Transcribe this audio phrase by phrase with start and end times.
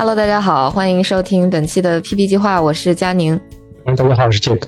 [0.00, 3.38] Hello，大家好，欢迎收听本期的 PP 计划，我是佳宁。
[3.84, 4.62] 嗯，大家好，我是 Jack。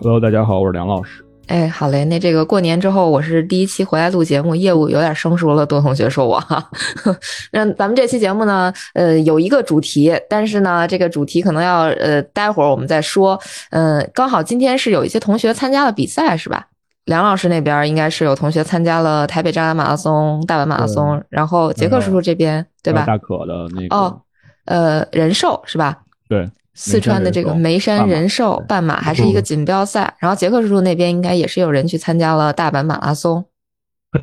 [0.00, 1.22] Hello，大家好，我是梁老师。
[1.48, 5.66] 哎，好嘞，那这个过年之后，我是第一期回来录节目，业务有点生疏了。
[5.66, 6.66] 多同学说我哈，
[7.52, 13.38] 那咱们这期节目呢，呃，有一个主题，但是呢，这个主题可能要呃，待会儿我们再说。
[13.68, 16.68] 嗯，刚好今天是有一些同学参加了比赛，是吧？
[17.04, 23.04] 梁老师那边应该是有同学参加了台北障碍马拉松、大阪马拉松，然后杰克叔叔这边对吧？
[23.04, 24.18] 大可的那个哦，
[24.64, 25.98] 呃，人寿是吧？
[26.28, 26.50] 对。
[26.76, 33.44] 四川的这个眉山人寿半马还是一个锦标赛，然后杰克叔叔那边应该也是有人去参加了大阪马拉松。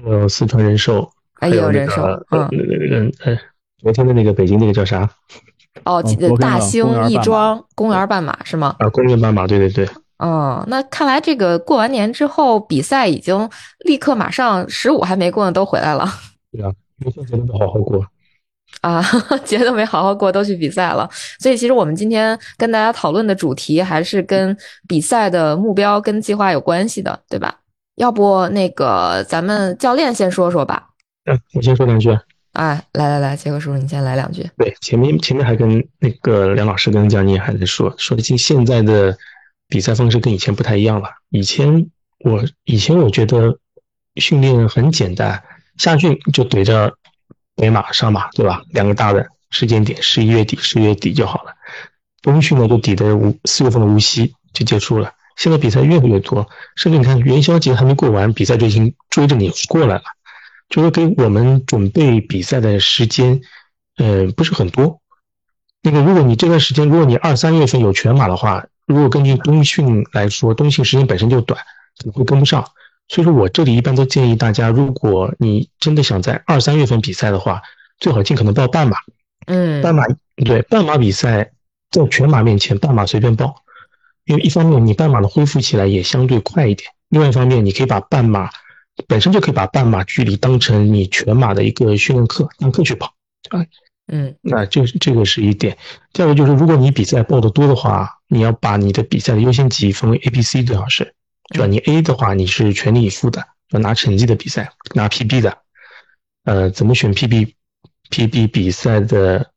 [0.06, 3.39] 有，四川人寿，还有人寿，嗯，嗯嗯，
[3.81, 5.09] 昨天的那个北京那个叫啥？
[5.86, 6.03] 哦，
[6.42, 8.75] 大兴亦庄公园半马是吗？
[8.80, 9.88] 啊，公园半马，对对对。
[10.17, 13.50] 哦，那看来这个过完年之后比赛已经
[13.86, 16.06] 立刻马上十五还没过呢，都回来了。
[16.52, 18.06] 对啊，元宵节都没好好过。
[18.80, 19.03] 啊，
[19.45, 21.08] 节都没好好过，都去比赛了。
[21.39, 24.55] 所以，其实我们今天跟大家讨论的主题还是跟
[24.88, 27.59] 比赛的目标跟计划有关系的，对吧？
[27.97, 30.88] 要不那个咱们教练先说说吧。
[31.25, 32.09] 嗯，我先说两句。
[32.53, 34.50] 哎，来来来，杰克叔叔，你先来两句。
[34.58, 39.16] 对，前面前面还跟那个梁老师跟江妮还在说，说的，今现在的
[39.67, 41.09] 比赛方式跟以前不太一样了。
[41.30, 41.88] 以前
[42.19, 43.58] 我以前我觉得
[44.16, 45.44] 训练很简单，
[45.78, 46.95] 下训就怼着。
[47.62, 48.64] 北马上马对吧？
[48.72, 51.54] 两个大的时间点，十一月底、十月底就好了。
[52.23, 55.14] 冬训呢，就抵的无四月份的无锡就结束了。
[55.38, 60.02] 现在比赛越来越多，甚至你看元宵节还没过完，比赛就已经追着你过来了。
[60.69, 63.41] 就是给我们准备比赛的时间，
[63.97, 65.00] 呃，不是很多。
[65.84, 71.59] 那个，如果你这段时间，如果你二三月份有全马的话，如果根据冬训来说，冬训时间本身就短，
[72.00, 72.66] 可能会跟不上。
[73.11, 77.61] 所以说我这里一般都建议大家，如果你真的想在二三月份比赛的话，
[77.99, 78.99] 最好尽可能报半马。
[79.47, 80.05] 嗯，半马
[80.45, 81.51] 对半马比赛，
[81.89, 83.53] 在全马面前，半马随便报，
[84.23, 88.49] 因为一方面你半马的恢复起来也相对快一点，另外一方面你可以把半马
[89.09, 93.13] 本身就可以把半马距离当成你全马的一个训练课，当课去跑
[93.49, 93.66] 啊。
[94.07, 95.78] 嗯，那这这个是一点。
[96.13, 101.13] 第二个就是，如果你比赛报的多的话，你要把你的比赛的优先级分为 A、B、C 最好是。
[101.51, 101.67] 就吧？
[101.67, 105.57] 你 A 的话，你是全力以赴的，要拿成绩的比赛，拿 PB 的。
[106.44, 109.51] 呃，怎么选 PB？PB 比赛的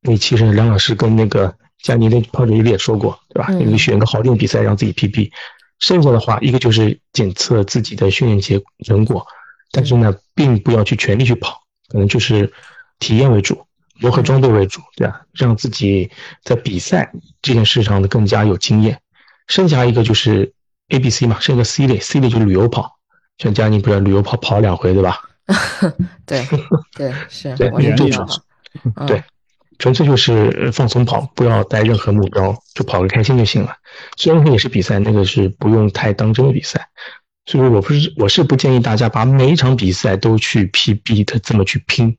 [0.00, 3.52] 那其实梁老师跟那个佳妮的跑者一也说过，对吧？
[3.52, 5.30] 你选个好点比赛让自己 PB。
[5.78, 9.26] 剩下的话，一个就是检测自己的训练结成果，
[9.72, 12.52] 但是呢，并不要去全力去跑，可能就是
[12.98, 13.66] 体验为主，
[14.00, 15.22] 磨合装备为主，对吧？
[15.34, 16.10] 让自己
[16.42, 19.00] 在比赛这件事上呢更加有经验。
[19.48, 20.54] 剩下一个就是。
[20.88, 22.98] A、B、C 嘛，剩个 C 类，C 类就是旅游跑，
[23.38, 25.20] 像佳宁不是旅游跑跑两回对吧？
[26.24, 26.46] 对
[26.96, 28.42] 对 是，对，就纯粹，
[29.06, 29.24] 对，
[29.78, 33.74] 纯粹就是放松跑，不要带任何目标，就跑个开心就行了。
[34.16, 36.88] 虽然说也是比赛，那个是不用太当真的比赛，
[37.46, 42.16] 所以我不是我是不建议大家把每一场比赛都去 PB 的这么去拼，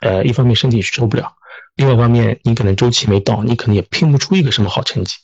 [0.00, 1.32] 呃，一方面身体受不了，
[1.76, 5.16] 另外一方面你可能周期没到，你可能也拼不出一个什么好成绩。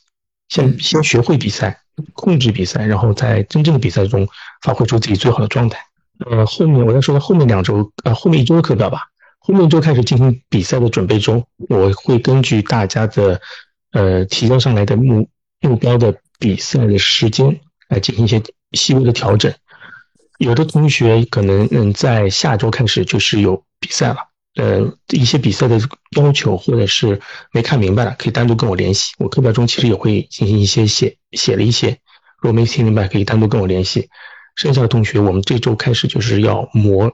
[0.49, 1.81] 先先学会比赛。
[2.13, 4.27] 控制比赛，然后在真正的比赛中
[4.61, 5.79] 发挥出自己最好的状态。
[6.29, 9.01] 呃，后面我再说到后面两周，呃，后面一周的课表吧。
[9.39, 13.39] 后面一周开始进行比赛的准备中，我会根据大家的
[13.91, 15.29] 呃提交上来的目
[15.61, 18.41] 目标的比赛的时间来进行一些
[18.71, 19.53] 细微的调整。
[20.37, 24.17] 有的同学可能嗯在下周开始就是有比赛了。
[24.57, 25.79] 呃，一些比赛的
[26.15, 29.13] 要求或者是没看明白的，可以单独跟我联系。
[29.19, 31.99] 我课表中其实也会进行一些写写了一些，
[32.41, 34.09] 如果没听明白，可以单独跟我联系。
[34.55, 37.11] 剩下的同学，我们这周开始就是要磨，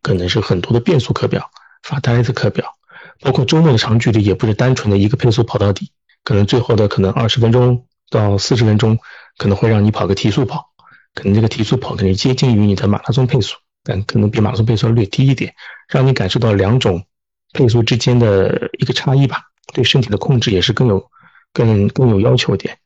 [0.00, 1.50] 可能是很多的变速课表、
[1.82, 2.72] 发呆的课表，
[3.20, 5.90] 包括周末的长距离，也不是单纯的一个配速跑到底，
[6.24, 8.98] 可能最后的可能二十分钟到四十分钟，
[9.36, 10.70] 可能会让你跑个提速跑，
[11.14, 13.56] 可能这个提速跑可能接近于你的马拉松配速。
[13.86, 15.54] 但可能比马拉松配速略低一点，
[15.88, 17.06] 让你感受到两种
[17.52, 19.44] 配速之间的一个差异吧。
[19.72, 21.08] 对身体的控制也是更有、
[21.52, 22.78] 更更有要求点。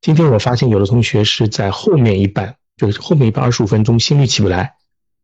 [0.00, 4.74] 今天我发现有的同学是在后面一半，就是后面一半二十五分钟心率起不来，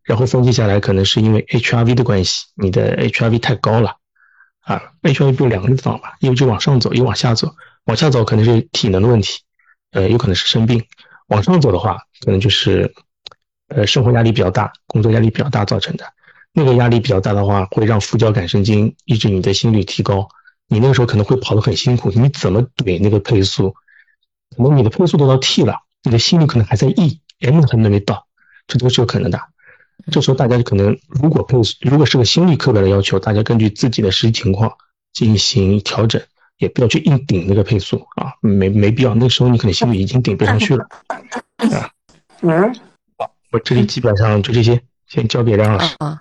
[0.03, 3.97] 然后分析下来可能是因为 HRV 的关系，你的 HRV 太高了。
[4.61, 7.55] 啊，内需要有两个地方吧，一个就往上走，一个往下走。
[7.87, 9.41] 往下走可能是体能的问题，
[9.91, 10.81] 呃，有可能是生病；
[11.29, 12.95] 往上走的话，可能就是
[13.71, 16.05] 呃生活压力比较大，工作压力比较大造成的。
[16.53, 20.29] 那个压力比较大的话，会让副交感神经抑制你的心率提高，
[20.69, 22.11] 你那个时候可能会跑得很辛苦。
[22.11, 23.75] 你怎么怼那个配速？
[24.57, 28.27] 可能你的配速都到 T 了，你的心率可能还在 E，M 还没到，
[28.67, 29.41] 这都是有可能的。
[30.11, 34.73] 这时候大家可能如果配速如果是个心率课表的要求，大家根据自己的实际情况
[35.13, 36.21] 进行调整，
[36.59, 39.15] 也不要去硬顶那个配速啊，没没必要。
[39.15, 40.89] 那时候你可能心率已经顶不上去了
[41.59, 41.91] 啊。
[42.41, 42.81] 嗯，好，
[43.53, 45.95] 我这里基本上就这些，先交给梁老师。
[45.99, 46.21] 啊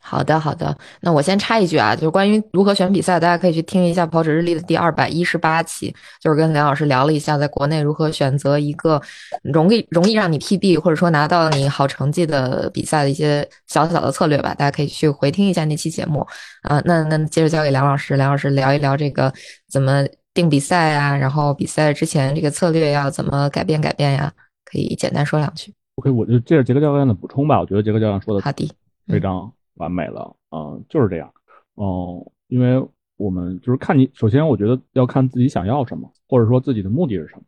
[0.00, 0.74] 好的，好的。
[1.02, 9.02] 那我先插一句啊，就是关于如何选比赛，大家可以去听一下《跑者日历》的第二百一十八期，就是跟梁老师聊了一下，在国内如何选择一个
[9.42, 14.54] 容易容易让你 PB 或者说拿到你好成绩的比赛的一些小小的策略吧。
[14.54, 16.26] 大家可以去回听一下那期节目
[16.62, 16.80] 啊。
[16.86, 19.30] 那那接着交给梁老师，梁老师聊一聊这个
[19.70, 24.32] 怎么定比赛啊，然后比赛之前这个策略要怎么改变改变呀？
[24.64, 25.74] 可以简单说两句。
[25.98, 27.60] OK，我就接着杰克教练的补充吧。
[27.60, 28.68] 我觉得杰克教练说的好的，
[29.06, 29.52] 非常。
[29.78, 31.32] 完美了，嗯，就是这样，
[31.76, 32.84] 嗯，因为
[33.16, 37.42] 我们就是看你，首先我觉得要看自己想要什么，或者说自己的目的是什么，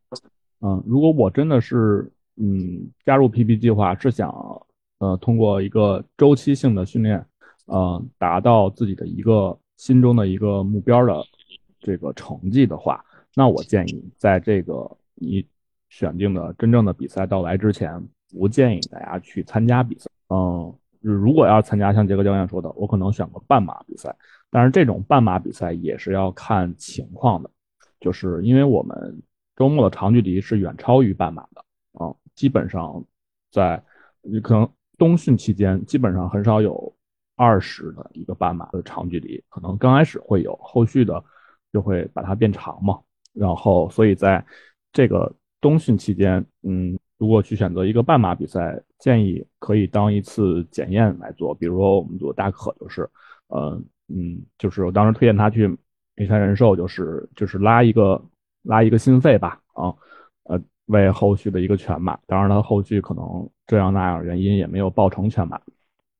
[0.61, 4.33] 嗯，如果我真的是，嗯，加入 PB 计划是想，
[5.01, 7.27] 呃，通过一个周期性的训练，
[7.67, 11.25] 呃，达到自己的一个心中的一个目标的
[11.81, 13.05] 这个成绩的话，
[13.35, 15.45] 那我建议在这个你
[15.89, 18.01] 选定的真正的比赛到来之前，
[18.39, 20.75] 不建议大家去参加比赛，嗯。
[21.03, 24.15] 如果要参加像杰克教练说的，我可能选个半马比赛，
[24.51, 27.51] 但是这种半马比赛也是要看情况的，
[28.01, 29.23] 就是因为我们
[29.57, 33.03] 周末的长距离是远超于半马的啊，基本上
[33.51, 33.83] 在
[34.21, 36.95] 你可能冬训期间基本上很少有
[37.35, 41.25] 二十的一个半马的长距离，可能刚开始会有，后续的
[41.73, 43.01] 就会把它变长嘛，
[43.33, 44.45] 然后所以在
[44.93, 46.99] 这个冬训期间，嗯。
[47.21, 51.55] 如果去选择一个半马比赛，建议可以当一次检验来做。
[51.55, 53.07] 比如说，我们组大可就是，
[53.49, 53.79] 呃，
[54.09, 55.69] 嗯，就是我当时推荐他去
[56.17, 58.19] 美山人寿，就是就是拉一个
[58.63, 59.93] 拉一个心肺吧，啊，
[60.45, 62.19] 呃，为后续的一个全马。
[62.27, 65.61] 当然，他后续可能这样那样原因也没有报成全马，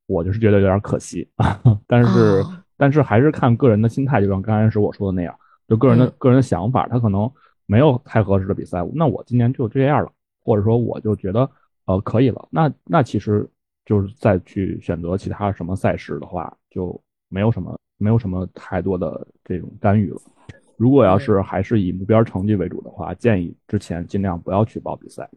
[0.07, 1.59] 我就是觉得有点可惜啊。
[1.89, 2.45] 但是
[2.77, 5.35] 但是还是看个人的心态，就像刚开始我说的那样，
[5.67, 7.33] 就个人的个人的想法，他可能
[7.65, 10.13] 没有太合适的比赛，那我今年就这样了。
[10.43, 11.51] 或者说我就觉得，
[11.87, 12.49] 呃，可以了。
[12.51, 13.49] 那那其实
[13.85, 20.21] 就是再去选择其他什么赛事的话，就没有什么没有什么太多的这种干预了。
[20.77, 25.29] 如果要是还是以目标成绩为主的话，建议之前尽量不要去报比赛，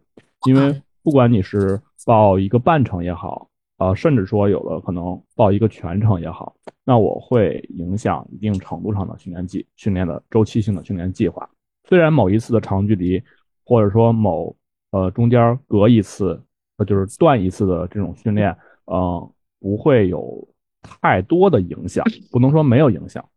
[0.46, 3.46] 因为不管你是报一个半程也好，
[3.76, 11.46] 呃，甚至说有的可能报一个全程也好，那我会影响一定程度上的训练计训练的周期性的训练计划。
[11.86, 13.22] 虽然某一次的长距离，
[13.66, 14.56] 或者说某
[14.94, 16.40] 呃，中间隔一次，
[16.76, 20.46] 呃，就是断一次的这种训练，呃，不会有
[20.82, 23.28] 太多的影响，不能说没有影响，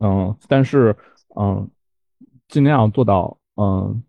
[0.00, 0.94] 嗯，但是，
[1.36, 1.66] 嗯，
[2.48, 4.02] 尽量做到，嗯，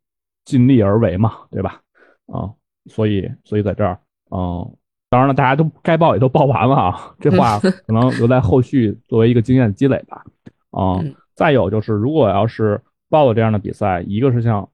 [0.43, 1.79] 尽力而为嘛，对吧？
[2.27, 2.51] 啊，
[2.87, 3.97] 所以，所以在这儿，
[4.31, 4.75] 嗯，
[5.09, 7.57] 当然了，大家都该报也都报完了啊，这话
[7.87, 10.25] 可能留在后续作为一个经验积累吧，
[10.71, 10.99] 啊，
[11.35, 14.69] 再有就是，如果要是报了这样的比赛，一个是像。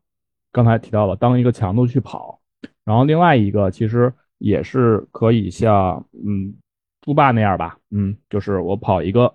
[0.51, 2.41] 刚才提到了当一个强度去跑，
[2.83, 6.53] 然后另外一个其实也是可以像嗯
[7.01, 9.33] 猪爸那样吧，嗯，就是我跑一个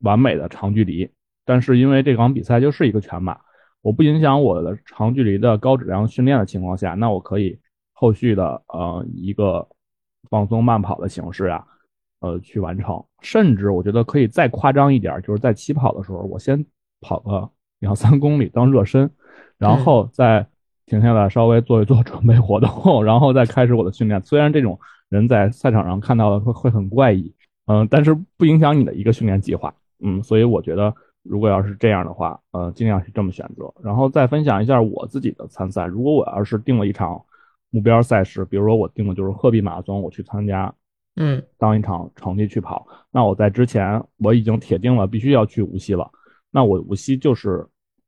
[0.00, 1.10] 完美的长距离，
[1.44, 3.40] 但是因为这场比赛就是一个全马，
[3.80, 7.58] 我不影响我的长距离的高质量训练的情况下，那我可以
[7.92, 9.66] 后续的呃一个
[10.28, 11.66] 放松慢跑的形式啊，
[12.20, 16.64] 呃去完成，甚至我觉得可以再夸张一点，就是在起跑的时候，我先
[17.00, 19.10] 跑个两三公里当热身。
[19.64, 20.46] 然后再
[20.86, 24.20] 停下来，稍微做一做准备活动，然后再开始我的训练。
[24.22, 24.78] 虽然这种
[25.08, 27.34] 人在赛场上看到的会会很怪异，
[27.66, 33.72] 嗯，但是不影响你的一个训练计划，嗯，所以我觉得如果要是这样的话，呃，尽量是这么选择。
[33.82, 35.86] 然后再分享一下我自己的参赛。
[35.86, 37.18] 如果我要是定了一场
[37.70, 40.70] 目标赛事，比如说我定的就是鹤壁马拉松，我去参加，
[41.16, 46.10] 嗯，当一场成绩去跑，那我在之前我已经铁定了必须要去无锡了。
[46.50, 47.66] 那我无锡就是。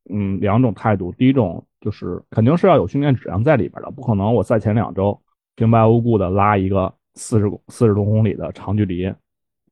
[0.09, 5.21] 嗯，两种态度，第一种就是肯定是要有训练质量在里边的，不可能我赛前两周
[5.55, 9.13] 平白无故的拉一个四十四十多公里的长距离，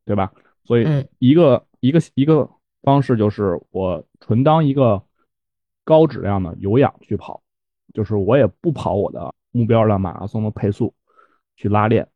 [0.05, 0.33] 对吧？
[0.65, 0.87] 所以
[1.19, 2.49] 一个一个一个
[2.83, 5.03] 方式就是我纯当一个
[5.85, 7.43] 高质量的有氧去跑，
[7.93, 10.95] 就是我也不跑我的目标的马拉松的配速
[11.57, 12.09] 去拉练，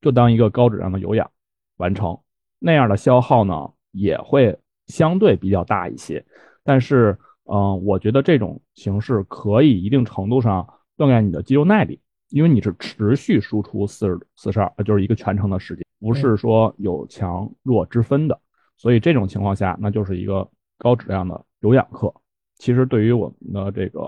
[0.00, 1.30] 就当一个高质量的有氧
[1.76, 2.18] 完成，
[2.58, 4.58] 那样的消耗呢也会。
[4.86, 6.26] 相对比较大一些。
[6.64, 7.16] 但是，
[7.52, 10.64] 嗯，我觉得这种形式可以一定程度上
[10.96, 18.40] 锻炼你的肌肉耐力，因为你是持续输出四十四十二，就是一个全程的时间，不是说有强弱之分的。
[18.76, 22.14] 所以这种情况下，那就是一个高质量的有氧课。
[22.56, 24.00] 其实对于我们的这个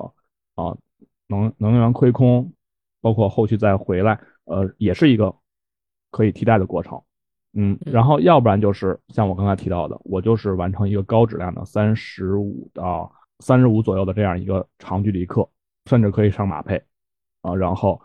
[0.55, 0.77] 啊
[1.27, 2.53] 能能源亏空，
[3.01, 5.35] 包括后续再回来，呃，也是一个
[6.13, 7.03] 可以替代的过程。
[7.55, 15.47] 嗯，然后要不然就是像我刚才提到的，我就是完成一个高质量的三十五到三十五左右的这样一个长距离课，
[15.87, 16.81] 甚至可以上马配
[17.43, 18.01] 啊，然后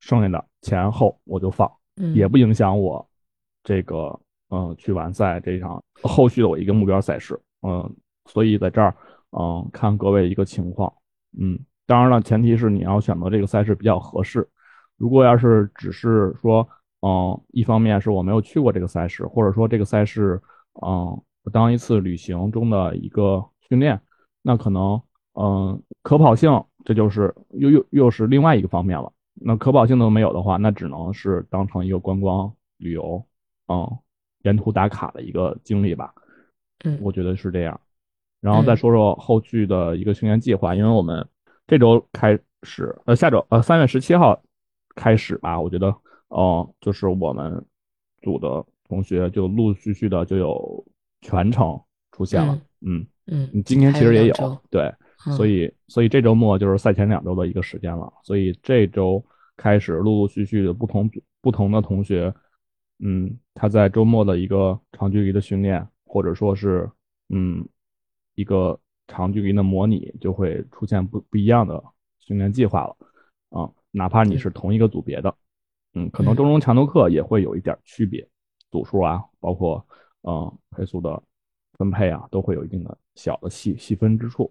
[0.00, 1.70] 剩下的前后我就放，
[2.14, 3.06] 也不影响我
[3.64, 4.18] 这个
[4.50, 7.38] 嗯去完赛这场后续的我一个目标赛事。
[7.62, 7.92] 嗯，
[8.26, 8.96] 所以在这儿
[9.32, 10.92] 嗯看各位一个情况，
[11.38, 14.48] 嗯，当然了，前提是你要选择这个赛事比较合适。
[14.96, 16.66] 如果要是只是说。
[17.00, 20.42] 嗯，一方面是我没有去过这个赛事，或者说这个赛事，
[20.84, 24.00] 嗯，当一次旅行中的一个训练，
[24.48, 24.98] 那可能，
[25.34, 29.12] 嗯，可跑性这就是又又又是另外一个方面了。
[29.34, 33.22] 那可跑性都没有的话，那只能是当成一个观光旅游，
[33.66, 33.98] 嗯，
[34.44, 36.14] 沿途打卡的一个经历吧。
[36.84, 37.78] 嗯，我觉得是这样。
[38.40, 41.28] 然后再说说后续的一个训练计划，因为我们
[41.66, 44.40] 这周开始，呃，下周，呃，三月十七号
[44.94, 45.94] 开始吧，我觉得。
[46.28, 47.64] 哦，就是我们
[48.20, 50.84] 组的同学就陆陆续续的就有
[51.22, 51.80] 全程
[52.12, 53.06] 出现了，嗯嗯，
[53.52, 54.92] 你今天其实也有，对，
[55.36, 59.22] 所以所以这周末就是赛前两周的一个时间了，所以这周
[59.56, 62.32] 开始陆陆续续的不同不同的同学，
[63.00, 66.90] 嗯，他在周末的一个长距离的训练，或者说是
[67.28, 67.66] 嗯
[68.34, 71.82] 一个长距离的模拟，就会出现不不一样的
[72.18, 72.96] 训练计划了，
[73.50, 75.34] 啊，哪怕你是同一个组别的。
[75.94, 78.26] 嗯，可能中中强度课也会有一点区别，
[78.70, 79.84] 组数啊，包括
[80.22, 81.20] 嗯配速的
[81.78, 84.50] 分配啊，都会有一定的小的细细分之处。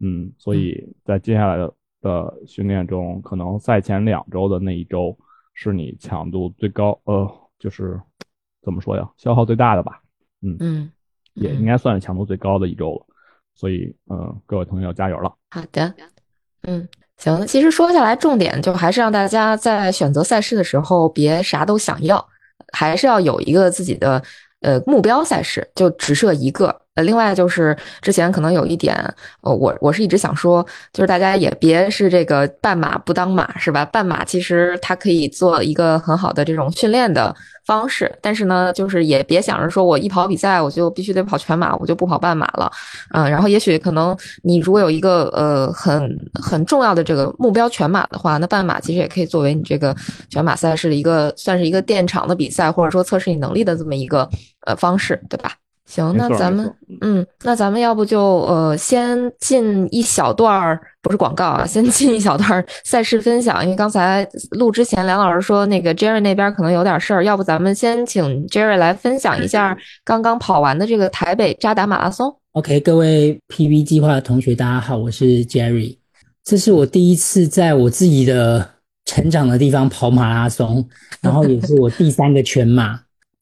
[0.00, 5.16] 嗯，所以在接下来的的训练中，可能赛前两周的那一周
[5.54, 8.00] 是你强度最高，呃，就是
[8.62, 10.02] 怎么说呀，消耗最大的吧。
[10.42, 10.90] 嗯嗯，
[11.34, 13.06] 也应该算是强度最高的一周了。
[13.54, 15.32] 所以嗯，各位同学要加油了。
[15.50, 15.94] 好的，
[16.62, 16.88] 嗯。
[17.16, 22.24] 行，那其实说下来，重点就还是让大家在选择赛事的时候，别啥都想要，
[22.72, 24.22] 还是要有一个自己的
[24.60, 26.82] 呃目标赛事，就只设一个。
[26.98, 28.92] 呃，另外就是之前可能有一点，
[29.42, 33.84] 呃，我我是一直想说，就是大家也别是这个半马不当马，是吧？
[33.84, 37.32] 半马其实它可以做一个很好的这种训练的
[37.64, 42.68] 方式，但是呢，就是也别想着说我一跑比赛我就必须得跑全马，我就不跑半马了，
[43.14, 49.94] 嗯，然后也许可能你如果有一个呃很很重要的这个目标全马的话，那半马其实也可以作为你这个
[50.28, 54.28] 全马赛事的一个算是一个垫场的比赛，或者说测试你能力的这么一个
[54.66, 55.52] 呃方式，对吧？
[55.88, 63.64] 行，那咱们嗯，那咱们要不就呃先进一小段儿，不是广告啊，先进一小段赛事分享。
[63.64, 72.36] 因为刚才录之前，梁老师说那个 Jerry 那边可能有点事儿，要不咱们先请 Jerry 来分享一下刚刚跑完的这个台北扎达马拉松。
[72.52, 75.96] OK，各位 PV 计划的同学，大家好，我是 Jerry，
[76.44, 78.68] 这是我第一次在我自己的
[79.06, 80.86] 成长的地方跑马拉松，
[81.22, 83.00] 然后也是我第三个全马。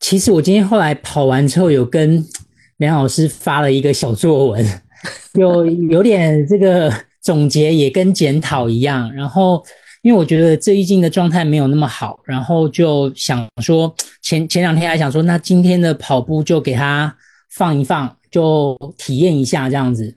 [0.08, 2.24] 其实我今天后来跑完之后，有跟
[2.78, 4.64] 梁老师发了一个小作文，
[5.34, 9.12] 有有点这个总结，也跟检讨一样。
[9.12, 9.60] 然后，
[10.02, 17.12] 因为我觉得这一近的状态没有那么好，然后就想说， 前前两天还想说，那今天的跑步就给他
[17.50, 20.14] 放一放，就体验一下这样子。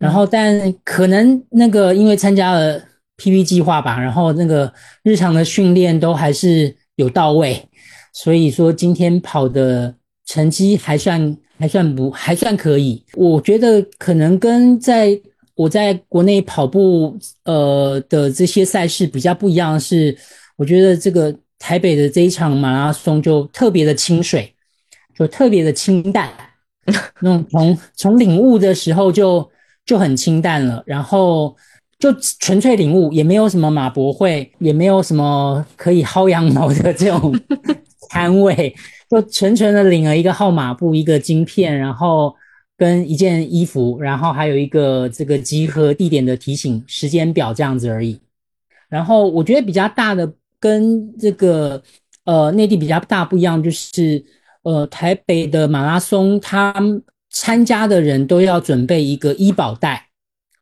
[0.00, 2.82] 然后，但可能那个因为参加了
[3.16, 4.72] PP 计划吧，然后那个
[5.04, 7.64] 日常的训练都还是有到位。
[8.12, 9.94] 所以说今天跑的
[10.26, 15.20] 成绩还算还算不还算可以，我觉得可能跟在
[15.54, 20.16] 我在国内跑步呃的这些赛事比较不一样的是，
[20.56, 24.54] 我觉得这个台北的这一场马拉松就特别的清水，
[25.14, 26.30] 就特别的清淡，
[27.20, 29.46] 那种从从领悟的时候就
[29.84, 31.54] 就很清淡了，然后
[31.98, 37.38] 就纯粹领悟，也没有什么马博会，也没有什么可以薅羊毛的这种。
[38.10, 38.74] 摊位
[39.08, 42.34] 就纯纯的领了一个号码布、一个晶片，然后
[42.76, 48.20] 跟一件衣服，然后还有一个这个集合地点的提醒时间表这样子而已。
[48.88, 51.80] 然后我觉得比较大的跟这个
[52.24, 54.24] 呃内地比较大不一样，就是
[54.62, 56.74] 呃台北的马拉松，他
[57.30, 60.08] 参加的人都要准备一个医保袋，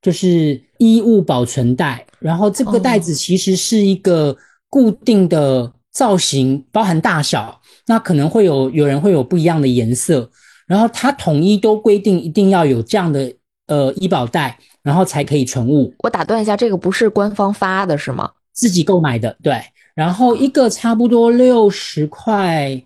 [0.02, 4.36] 就是衣物保存袋，然后这个袋子其实是一个
[4.68, 5.72] 固定的。
[5.98, 10.30] 造型包含大小，那可能会有有人会有不一样的颜色，
[10.68, 13.34] 然后它统一都规定一定要有这样的
[13.66, 15.92] 呃医保袋，然后才可以存物。
[16.04, 18.30] 我打断一下，这个不是官方发的是吗？
[18.52, 19.60] 自己购买的，对。
[19.96, 22.80] 然后一个差不多六十块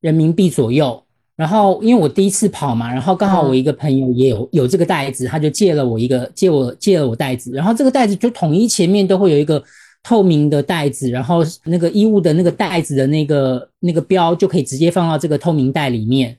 [0.00, 1.02] 人民币左右。
[1.34, 7.50] 然后因为我第一次跑嘛，然后刚好我一个朋友也有有这个袋子，他就借了我一个借我借了我袋子。
[7.50, 9.60] 然后这个袋子就统一前面都会有一个
[10.02, 16.36] 透明的袋子，然后那个衣物的那个袋子的那个那个标就可以直接放到这个透明袋里面。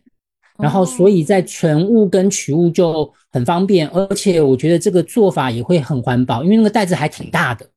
[0.60, 7.68] 然后所以在存物跟取物就很方便，而且我觉得这个做法也会很环保，因为那个袋子还挺大的。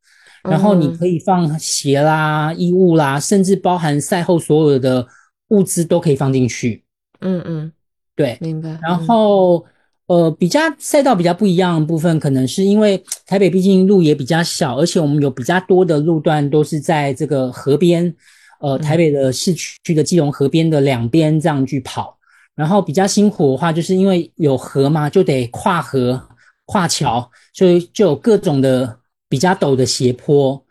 [0.43, 5.05] 然后你可以放鞋啦、衣物啦，甚至包含赛后所有的
[5.49, 6.85] 物资都可以放进去。
[7.21, 7.73] 嗯嗯，
[8.15, 8.79] 对，明白。
[8.83, 9.65] 然后
[10.07, 18.15] 呃，比较赛道比较不一样的部分，可能是因为台北毕竟路也比较小，而且我们有比较多的路段都是在这个河边，
[18.61, 22.17] 呃，台北的市区的基隆河边的两边这样去跑。
[22.55, 26.19] 然后比较辛苦的话，就是因为有河嘛，就得跨河、
[26.65, 28.99] 跨桥，所以就有各种的
[29.29, 30.65] 比较陡的斜坡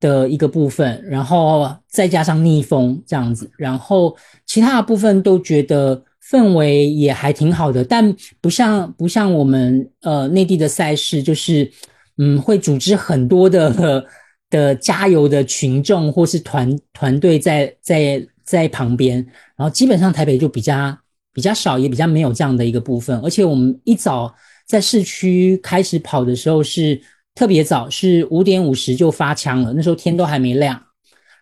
[0.00, 11.70] 的一个部分，然后再加上逆风这样子，然后其他的部分都觉得氛围也还挺好的，但不像不像我们呃内地的赛事，就是
[12.18, 14.06] 嗯会组织很多的
[14.50, 19.16] 的加油的群众或是团团队在在在旁边，
[19.56, 20.96] 然后基本上台北就比较。
[21.32, 23.16] 比较少，也比较没有这样的一个部分。
[23.20, 24.34] 而且我们一早
[24.66, 27.00] 在市区开始跑的时候是
[27.36, 30.82] 特别早，是五点五十就发枪了，那时候天都还没亮。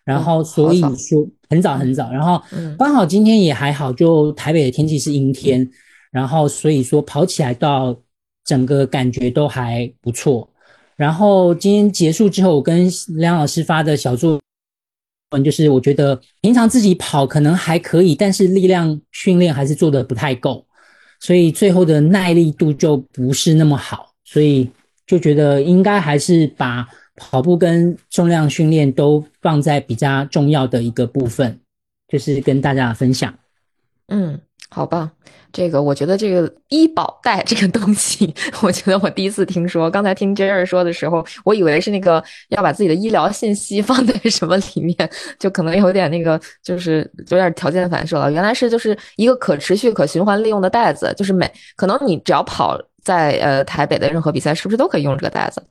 [0.09, 2.41] 然后所以说很早很早，然后
[2.79, 5.69] 刚好今天也还好，就台北的天气是阴天，
[6.09, 7.95] 然后所以说跑起来到
[8.43, 10.49] 整个感觉都还不错。
[10.95, 14.39] 然后今天结束之后，我跟梁老师发的小作。
[15.31, 20.65] 文，就是我觉得平常自己跑可能还可以，但是力量训练还是做的不太够，
[21.19, 24.67] 所以最后的耐力度就不是那么好，所以
[25.05, 26.87] 就觉得应该还是把
[27.19, 31.59] 跑步跟重量训练都放在比较重要的一个部分，
[32.07, 33.33] 就是跟大家分享。
[34.07, 34.39] 嗯，
[34.69, 35.11] 好吧。
[35.51, 39.89] 这个我觉得这个医保袋这个东西，我觉得我第一次听说。
[39.89, 44.95] 刚才听 j e r 说的时候，我以为是那个要把自己的医疗信息放在什么里面，
[45.39, 48.31] 就可能有点那个，就是有点条件反射了。
[48.31, 55.63] 原来是就是一个可持续、可循环利用的袋子，就是每可能你只要跑在呃台北的任何比赛，是不是都可以用这个袋子？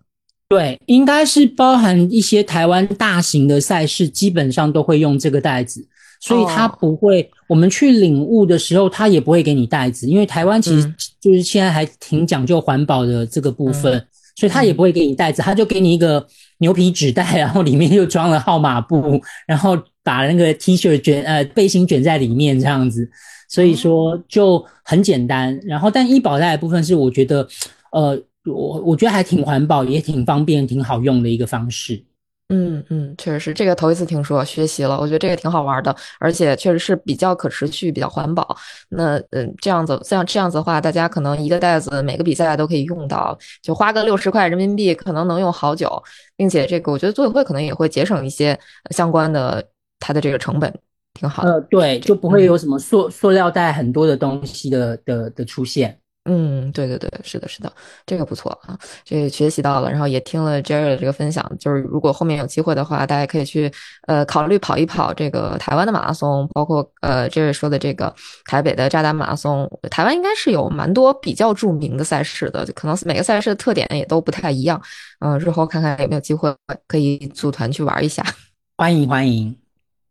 [0.49, 5.87] 对，应该是包含一些台湾大型的赛事，基本上都会用这个袋子。
[6.21, 16.27] 所以它不会，我们去领物的时候，它也不会给你袋子，因为台湾其实就是现在还挺讲究环保的这个部分，所以它也不会给你袋子，它就给你一个
[16.59, 23.09] 牛皮纸袋，然后里面又装了号码布，然后把那个 T 恤卷呃背心卷在里面这样子，
[23.49, 25.57] 所以说就很简单。
[25.65, 27.47] 然后但医保袋的部分是我觉得，
[27.93, 32.03] 呃，我我觉得还挺环保，也挺方便，挺好用的一个方式。
[32.51, 34.99] 嗯嗯，确实是这个头一次听说，学习了。
[34.99, 38.57] 我觉得这个挺好玩的，而且确实是比较可持续、比较环保。
[38.89, 46.03] 那嗯，这样子像这样子的话，大家可能一个袋子每个比赛都可以用到，就花个六十块人民币，可能能用好久。
[46.37, 48.59] 并且这个我觉得组委会可能也会节省一些
[48.93, 49.63] 相关的
[50.01, 50.73] 它的这个成本，
[51.13, 51.53] 挺好的。
[51.53, 55.99] 呃，对，就不会有什么塑塑料袋很多的东西的的的出现。
[56.31, 57.73] 嗯，对对对，是的，是的，
[58.05, 63.73] 这个不错啊，这个学习到了，然后也听了 Jerry 的这个分享，就是如果后面有机会的话，大家可以去
[64.07, 68.15] 呃考虑跑一跑这个台湾的马拉松，包括呃 Jerry 说的这个
[68.45, 74.79] 台北的扎达马拉松，台湾应该是有蛮多比较著名的赛事的，可能每个赛事的特点也都不太一样，
[75.21, 76.55] 嗯，日后看看有没有机会
[76.87, 78.23] 可以组团去玩一下，
[78.77, 79.57] 欢迎欢迎。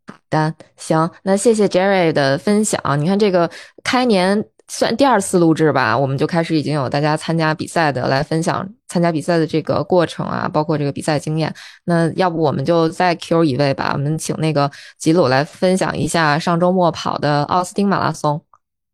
[0.08, 3.48] 好的，行，那谢谢 Jerry 的分享，你看这个
[3.84, 4.44] 开年。
[4.70, 11.52] 算第二次录制吧，我们就开始已经有大家参加比赛的来分享参加比赛的这个过程啊，包括这个比赛经验。
[11.84, 18.42] 那要不我们就再 Q 一位吧，我们请那个吉鲁来分享一下上周末跑的奥斯汀马拉松。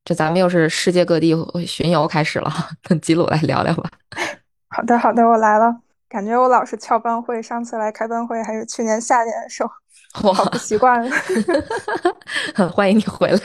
[0.04, 1.34] 这咱们又是世界各地
[1.66, 3.90] 巡游开始了，跟吉鲁来聊聊吧。
[4.68, 5.74] 好的，好的，我来了。
[6.08, 9.64] 感觉我老是翘班会，上次来开班会还是去年夏天的时
[10.12, 11.02] 候，好不习惯。
[12.72, 13.40] 欢迎你回来。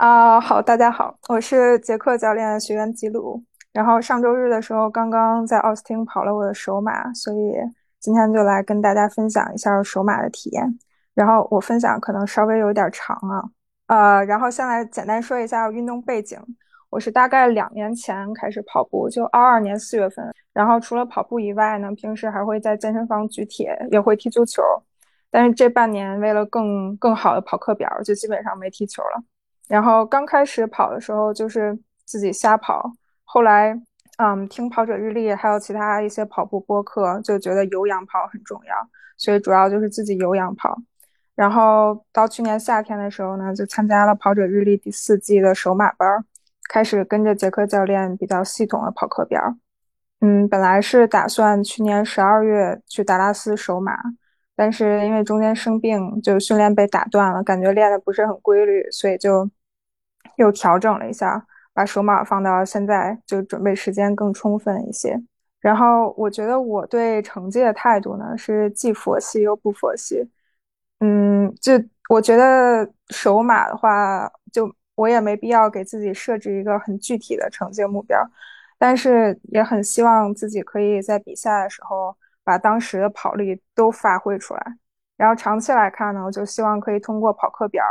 [0.00, 3.44] 啊，好，大家好，我是杰克教练学员吉鲁。
[3.70, 7.52] 然后上周日的时候，刚刚在奥斯汀跑了我的首马，所以
[7.98, 10.78] 今天就来跟大家分享一下首马的体验。
[11.12, 13.44] 然后我分享可能稍微有点长啊，
[13.88, 16.40] 呃，然后先来简单说一下运动背景。
[16.88, 20.24] 我是大概两年前开始跑步，就二二年四月份。
[20.54, 24.62] 然后除了跑步以外呢，平时还会在健身房举铁，也会踢足球。
[25.30, 29.22] 但是这半年为了更更好的跑课表，就基本上没踢球了。
[29.70, 32.90] 然后刚开始跑的时候就是自己瞎跑，
[33.22, 33.80] 后来
[34.18, 38.74] 嗯听跑者日历还有其他一些跑步播客，就觉得有氧跑很重要，
[39.16, 40.76] 所以主要就是自己有氧跑。
[41.36, 46.24] 然后到去年夏天的时候呢，就参加了跑者日历第四季的首马班，
[46.68, 49.54] 开始跟着杰克教练比较系统的跑课表。
[50.20, 53.96] 嗯，本来是打算去年十二月去达拉斯首马，
[54.56, 59.48] 但是因为中间生病，就训练被打断了，感觉练的不是很规律，所以就
[60.40, 65.20] 又调整了一下，把首马放到现在，就准备时间更充分一些。
[65.60, 70.26] 然后我觉得我对成绩的态度呢，是既佛系又不佛系。
[71.00, 71.72] 嗯，就
[72.08, 78.18] 我觉得首马的话，就我也没必要给自己设置一个很具体的成绩目标，
[78.78, 84.62] 但是也很希望自己可以在比赛的时候把当时的跑力都发挥出来。
[85.18, 87.84] 然后长期来看呢，我就希望可以通过跑课表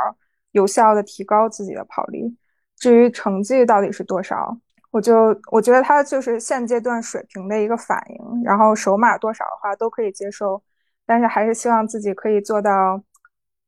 [0.52, 2.38] 有效的提高自己的跑力。
[2.78, 4.58] 至于成绩到底是多少，
[4.92, 8.44] 我就我觉得它就是现阶段水平的一个反应。
[8.44, 10.62] 然后首马多少的话都可以接受。
[11.06, 13.04] 但是还是希望自己可以做到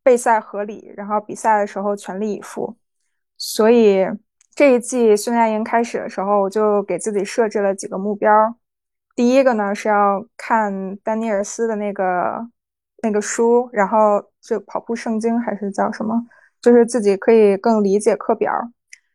[0.03, 2.77] 备赛合理，然后比赛的时候全力以赴。
[3.35, 4.05] 所以
[4.53, 8.55] 这一季训练营开始的时候，我就给自己设置了几个目标。
[9.15, 12.47] 第一个呢是要看丹尼尔斯的那个
[13.01, 16.23] 那个书，然后就跑步圣经还是叫什么，
[16.61, 18.53] 就是自己可以更理解课表。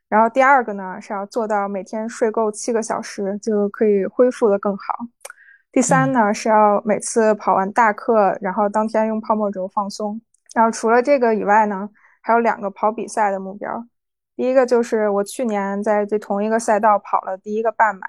[0.09, 4.85] 然后第二个呢是要做到每天睡够七个小时，就可以恢复的更好。
[5.73, 10.21] 第三呢是要每次跑完大课，然后当天用泡沫轴放松。
[10.55, 11.91] 然后除了这个以外呢，
[12.23, 13.85] 还有两个跑比赛的目标。
[14.37, 18.07] 第一个就是我去年在这同一个赛道跑了第一个半马，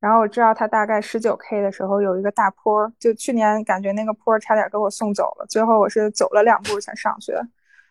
[0.00, 7.46] 然后我知道它大概十九 K 的时候有一个大坡，就去年感觉那个坡差点给我送走了，最后我是走了两步才上去的。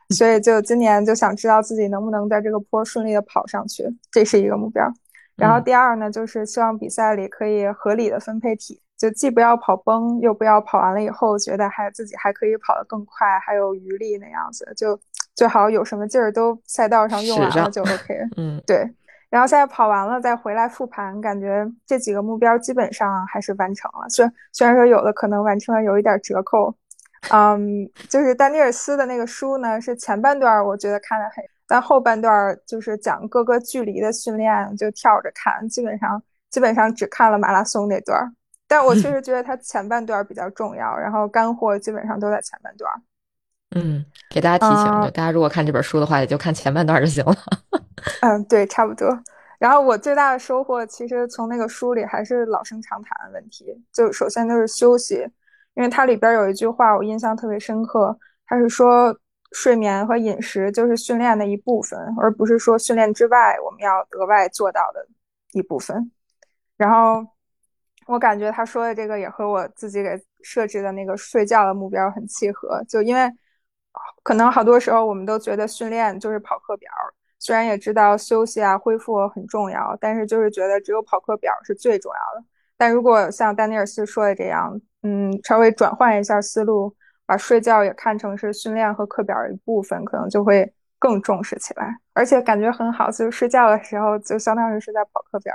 [0.15, 4.91] 所以就今年就想知道自己能不能在这个坡顺利的跑上去，这是一个目标。
[5.35, 8.81] 然后第二呢，就是希望比赛里可以合理的分配体。
[8.97, 14.99] 就既不要跑崩，又不要跑完了以后觉得还自己还可以跑得更快，还有余力那样子，就
[15.33, 18.19] 最好有什么劲儿都赛道上用完了就 OK。
[18.35, 18.85] 嗯，对。
[19.29, 24.09] 然后现在跑完了再回来复盘，感觉这几个目标基本上还是完成了。
[24.09, 26.75] 虽虽然说有的可能完成了有一点折扣，
[27.31, 38.33] 嗯，就是丹尼尔斯的那个书呢，是前半段我觉得看的很，但后半段就是讲各个距离的训练，就跳着看，基本上基本上只看了马拉松那段。
[38.67, 42.91] 但我确实觉得它前半段比较重要，然后干货基本上都在前半段。
[43.75, 47.35] 嗯，给大家提醒，就大家如果看这本书的话，也就看前半段就行了。
[48.21, 49.07] 嗯，对，差不多。
[49.57, 53.65] 然后我最大的收获，其实从那个书里还是老生常谈的问题。
[53.91, 55.27] 就首先就是休息，
[55.79, 58.15] 因为它里边有一句话我印象特别深刻，
[58.45, 59.17] 它是说
[59.53, 65.07] 睡眠和饮食就是训练的一部分，而不是说训练之外我们要额外做到的
[65.53, 66.11] 一部分。
[66.77, 67.25] 然后。
[68.07, 73.31] 我感觉他说的这个也和我自己给设置的那个睡觉的目标很契合，就因为
[74.23, 76.91] 可能好多时候我们都觉得训练就是跑课表，
[77.37, 82.43] 虽然也知道休息啊恢复很重要，但是就是觉得只有跑课表是最重要的。
[82.77, 95.53] 但如果像丹尼尔斯说的这样，嗯，稍微转换一下思路，把睡觉也看成是训练和课表的一部分，可能就会更重视起来，而且感觉很好，就是睡觉的时候就相当于是在跑课表。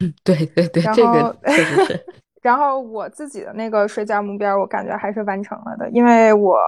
[0.00, 2.06] 嗯 对对对，这个确实是。
[2.42, 6.58] 然后我自己的那个睡觉目标，我感觉还是完成了的，因为我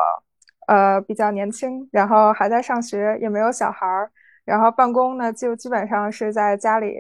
[0.69, 4.09] 呃比较年轻，然后还在上学，也没有小孩儿，
[4.45, 6.95] 然后办公呢就基本上是在家里，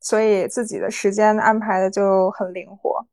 [0.00, 3.04] 所以自己的时间安排的就很灵活。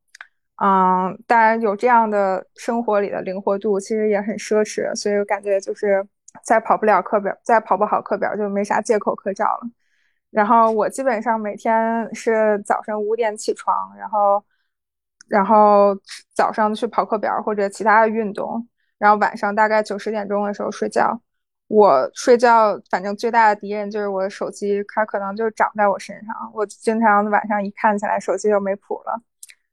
[0.62, 6.06] 嗯，当然有这样的生活里的灵活度，其实也很奢侈，所以我感觉就是
[6.44, 9.70] 再跑不了课表，再跑不好课表，就没啥借口可找了。
[10.30, 14.44] 然后我基本上每天是早上五点起床，然后，
[15.28, 15.96] 然后
[16.34, 18.68] 早上去跑课表或者其他的运动，
[18.98, 21.18] 然后晚上大概九十点钟的时候睡觉。
[21.68, 26.34] 我睡觉反正最大的敌人就是我的手机，它可能就长在我身上。
[26.52, 29.22] 我经常晚上一看起来手机就没谱了。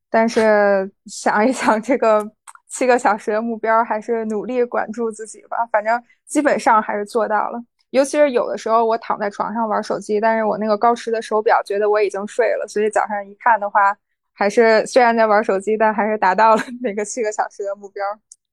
[0.09, 2.25] 但是想一想这个
[2.69, 5.65] 七个小时的目标，还是努力管住自己吧。
[5.71, 7.63] 反正基本上还是做到了。
[7.91, 13.97] 尤其是有的时候，我躺在床上玩手机，但是我那个高驰的手表觉得我已经睡了，所以早上一看的话，
[14.33, 18.03] 还是虽然在玩手机，但还是达到了 那个七个小时的目标。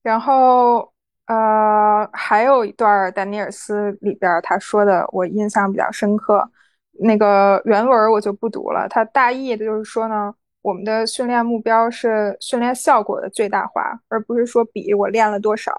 [0.03, 0.89] 然后，
[1.27, 6.49] 呃，还有一段丹尼尔斯里边他说的，我印象比较深刻。
[7.01, 10.33] 那个原文我就不读了，他大意的就是说呢，
[10.65, 15.75] 我们的训练目标是训练效果的最大化，而不是说比我练了多少，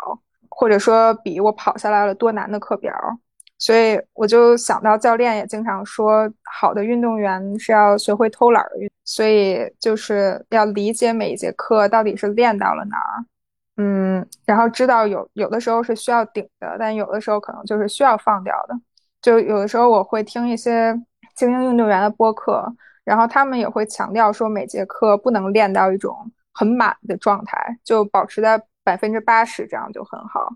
[0.47, 2.93] 或者说比我跑下来了多难的课表。
[3.57, 8.71] 所以我就想到教练也经常说，好的运动员是要学会偷懒的，
[9.03, 13.25] 所以就是要理解每一节课到底是练到了哪儿，
[13.77, 18.75] 嗯，然后知道有有的时候是需要顶的，但有的时候可能就是需要放掉的。
[19.21, 20.93] 就有的时候我会听一些
[21.33, 22.71] 精英运动员的播客，
[23.05, 30.49] 然后他们也会强调说，每节课不能练到一种很满的状态，就保持在百分之八十，这样就很好。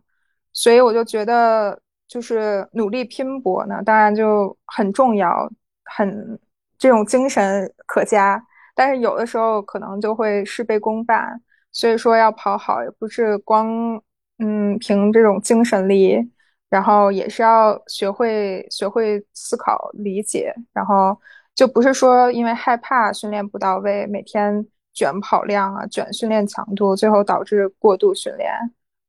[0.51, 5.49] 所以我就觉得，就是努力拼搏呢，当然就很重要，
[5.85, 6.39] 很
[6.77, 8.43] 这种精神可嘉。
[8.75, 11.39] 但是有的时候可能就会事倍功半，
[11.71, 14.01] 所以说要跑好也不是光
[14.39, 16.17] 嗯凭这种精神力，
[16.69, 21.19] 然后也是要学会学会思考理解，然后
[21.55, 28.51] 就不是说因为害怕训练不到位，每天卷跑量啊，卷训练强度，最后导致过度训练。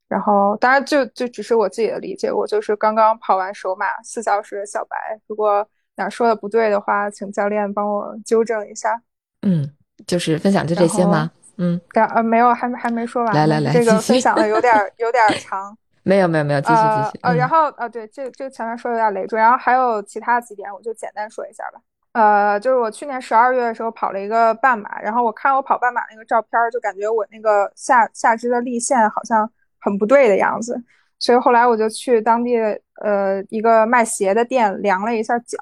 [0.08, 4.96] 然后，当然就就只是我自己的理解，我就是刚刚跑完首马四小时的小白。
[5.28, 9.00] 如果哪说的不对的话，请教练帮我纠正一下。
[9.42, 9.72] 嗯，
[10.08, 11.30] 就是分享就这些吗？
[11.58, 13.32] 嗯，但呃没有，还没还没说完。
[13.32, 15.78] 来来来，这个分享的有点有点 长。
[16.02, 17.20] 没有没有没有，继续继续。
[17.22, 21.78] 呃，然后呃对，这这前面说的有点累赘，然后还有其他几点，我就简单说一下吧。
[22.12, 29.50] 呃，就是我去年十二月的时候跑了一个半马，然后我看我跑半马那个照片，就感觉我那个下下肢的立线好像。
[29.82, 30.78] 很不对的样子，
[31.18, 32.54] 所以后来我就去当地
[33.02, 35.56] 呃一个卖鞋的店量了一下脚，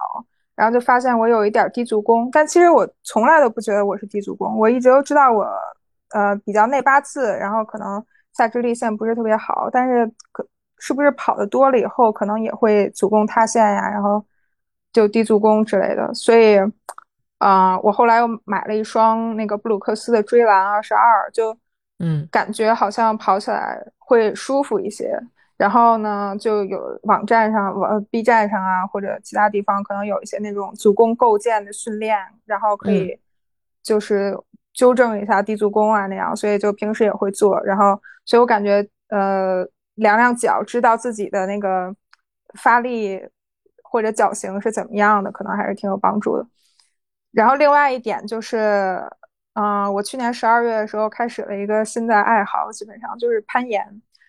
[0.57, 5.47] 然后就发现我有一点低足弓，但其实我从来都不觉得我是低足弓，我一直都知道我
[6.11, 10.45] 呃比较内八字，然后可能下肢立线不是特别好，但是可
[10.79, 14.21] 是不是跑的多了以后可能也会足弓塌陷呀，然后
[14.99, 16.59] 就低足弓之类的，所以
[17.39, 21.57] 啊我后来又买了一双那个布鲁克斯的追蓝二十二，就
[22.01, 23.79] 嗯感觉好像跑起来。
[24.11, 25.15] 会舒服一些，
[25.59, 33.21] 然后呢，就有网站上、网 B 站上啊，或者其他地方可能有一些那种足弓构建的训练，然后可以
[33.83, 34.35] 就是
[34.73, 37.63] 纠正一下低足弓啊那样，所以就平时也会做。
[37.65, 39.63] 然后，所以我感觉呃，
[39.97, 41.95] 量量脚，知道自己的那个
[42.55, 43.21] 发力
[43.91, 46.47] 或者脚型是怎么样的，可能还是挺有帮助的。
[47.33, 49.03] 然后另外一点就是。
[49.61, 53.85] 嗯，我去年十二月的时候开始了一个新的爱好，基本上就是攀岩。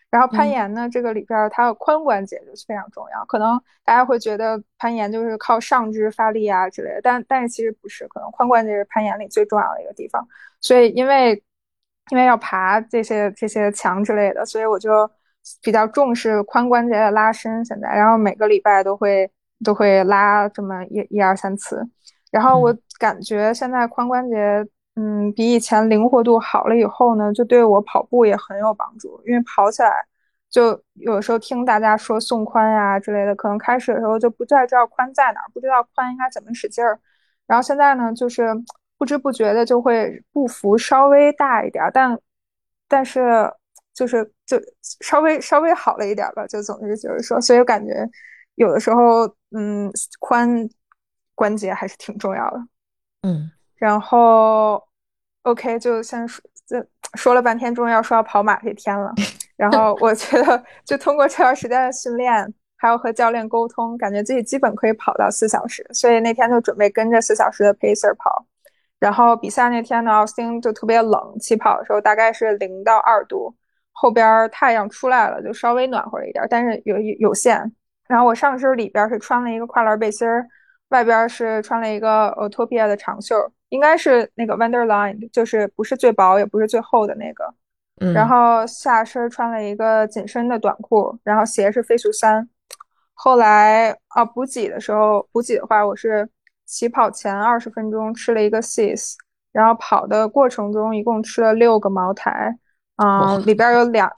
[0.09, 3.23] 然后攀岩呢，这个里边它的髋关节就是非常重要。
[3.25, 10.27] 可能大家会觉得攀岩就是靠上肢发力啊之类的，但但是其实不是，可能髋关节是攀岩里最重要的一个地方。
[10.61, 11.43] 所以因为
[12.09, 15.07] 因为要爬这些这些墙之类的，所以我就
[15.61, 17.63] 比较重视髋关节的拉伸。
[17.63, 19.29] 现在，然后每个礼拜都会
[19.63, 21.81] 都会拉这么一一二三次。
[22.31, 24.67] 然后我感觉现在髋关节。
[24.95, 29.21] 嗯，比以前灵活度好了以后呢，就对我跑步也很有帮助。
[29.25, 29.89] 因为跑起来，
[30.49, 36.99] 就有时候听大家说送髋呀之类的，可能开始的时候就不太知道髋在哪儿，不知道髋应该怎么使劲儿。
[37.47, 38.49] 然后现在呢，就是
[38.97, 42.19] 不知不觉的就会步幅稍微大一点，但
[42.89, 43.49] 但是
[43.93, 44.57] 就是就
[44.99, 46.45] 稍微稍微好了一点吧。
[46.47, 48.05] 就总之就是说，所以我感觉
[48.55, 50.69] 有的时候，嗯，髋
[51.35, 52.57] 关节还是挺重要的。
[53.23, 54.83] 嗯，然后。
[55.43, 56.85] OK，就先说，这
[57.15, 59.11] 说了半天，终于要说到跑马这天了。
[59.55, 65.83] 然后我觉得，就通过这段时间的训练，还有和教练沟通，感觉自己基本可以跑到四小时。
[65.93, 68.45] 所以那天就准备跟着四小时的 pacer 跑。
[68.99, 73.55] 然后比赛那天呢，奥斯汀就特别冷，起跑的时候大概是零到二度，
[73.93, 77.71] 后边太阳出来了，就稍微暖和一点，但是有有限。
[78.09, 80.45] 然后我上身里边是穿了一个跨栏背心儿，
[80.89, 83.35] 外边是穿了一个 Otopia 的长袖。
[83.69, 87.53] 应该是那个 Wonderland，就是不是最薄也不是最厚的那个，
[88.15, 92.49] 然后下身穿了一个紧身的短裤，然后鞋是飞速三。
[93.13, 96.27] 后来啊补给的时候，补给的话我是
[96.65, 99.13] 起跑前二十分钟吃了一个 Sis，
[99.51, 102.57] 然后跑的过程中一共吃了六个茅台，
[102.97, 104.11] 嗯，里边有两，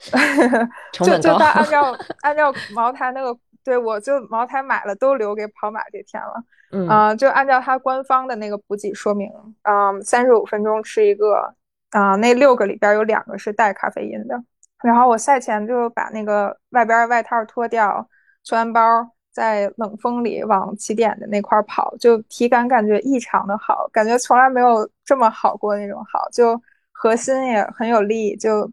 [0.94, 3.38] 就就他 按照按照茅台那个。
[3.64, 6.44] 对，我就茅台买了，都留给跑马这天了。
[6.72, 9.30] 嗯，就按照它官方的那个补给说明，
[9.64, 11.54] 嗯，三十五分钟吃一个，
[11.90, 14.42] 啊，那六个里边有两个是带咖啡因的。
[14.82, 18.08] 然后我赛前就把那个外边外套脱掉，
[18.46, 26.60] 穿完包，在冷风里往起点的那块跑，就体感感觉异常的好，感觉从来没有这么好过那种好，就
[26.94, 28.72] 核心也很有力，就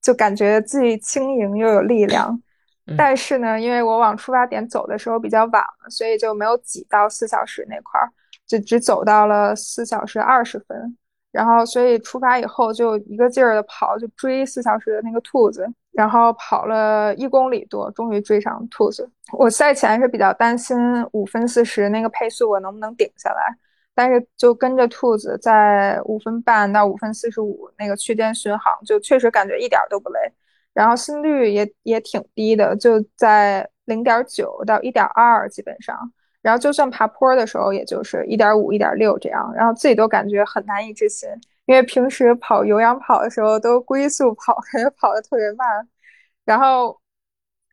[0.00, 2.40] 就感觉自己轻盈又有力量。
[2.96, 8.08] 但是呢，因为我往出发点走的时候比较晚了，所以就没有挤到四小时那块儿，
[8.46, 10.96] 就只走到了四小时二十分。
[11.30, 19.08] 然后所以出发以后就一个劲儿的跑，就追四小时的那个兔子，然后跑了一公里多，终于追上兔子。
[19.32, 20.76] 我赛前是比较担心
[21.12, 23.54] 五分四十那个配速我能不能顶下来，
[23.94, 30.18] 但是就跟着兔子在五分半到五分四十五那个区间巡航，就确实感觉一点都不累，
[30.78, 35.98] 然后心率也也挺低的，就在零点九到一点二基本上。
[36.40, 41.28] 然后就算爬坡的时候，也就是一点五、一点六这样，然后自己都感觉很难以置信，
[41.66, 45.66] 因为平时跑有氧跑的时候都龟速跑， 感觉跑的特别慢。
[46.44, 46.96] 然后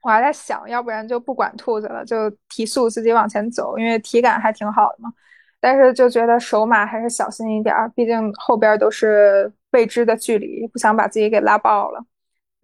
[0.02, 5.14] 我还在想，要不然就不管兔子了，就提速自己往前走，因为体感还挺好的嘛。
[5.60, 12.04] 但是就觉得手马还是小心一点，毕竟后边都是未知的距离，不想把自己给拉爆了。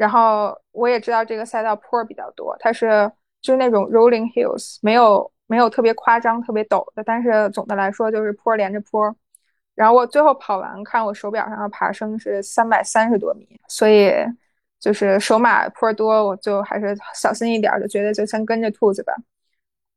[0.02, 3.12] 然后我也知道这个赛道坡比较多，它是
[3.42, 5.32] 就是那种 rolling hills，没有。
[5.52, 9.14] 没有特别夸张、特别陡的，但是总的来说就是坡连着坡。
[9.76, 14.14] 然后我最后跑完，看我手表上的爬升是三百三十多米，所以
[14.80, 19.14] 就是手马坡多，我就还是小心一点，就觉得就先跟着兔子吧。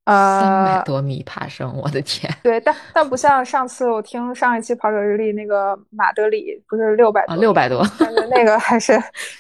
[0.04, 2.30] 呃，三百多米爬升，我的天！
[2.42, 8.92] 对，但但不像上次我听上一期跑者日历那个马德里不是六百多，六百多，感觉那个还是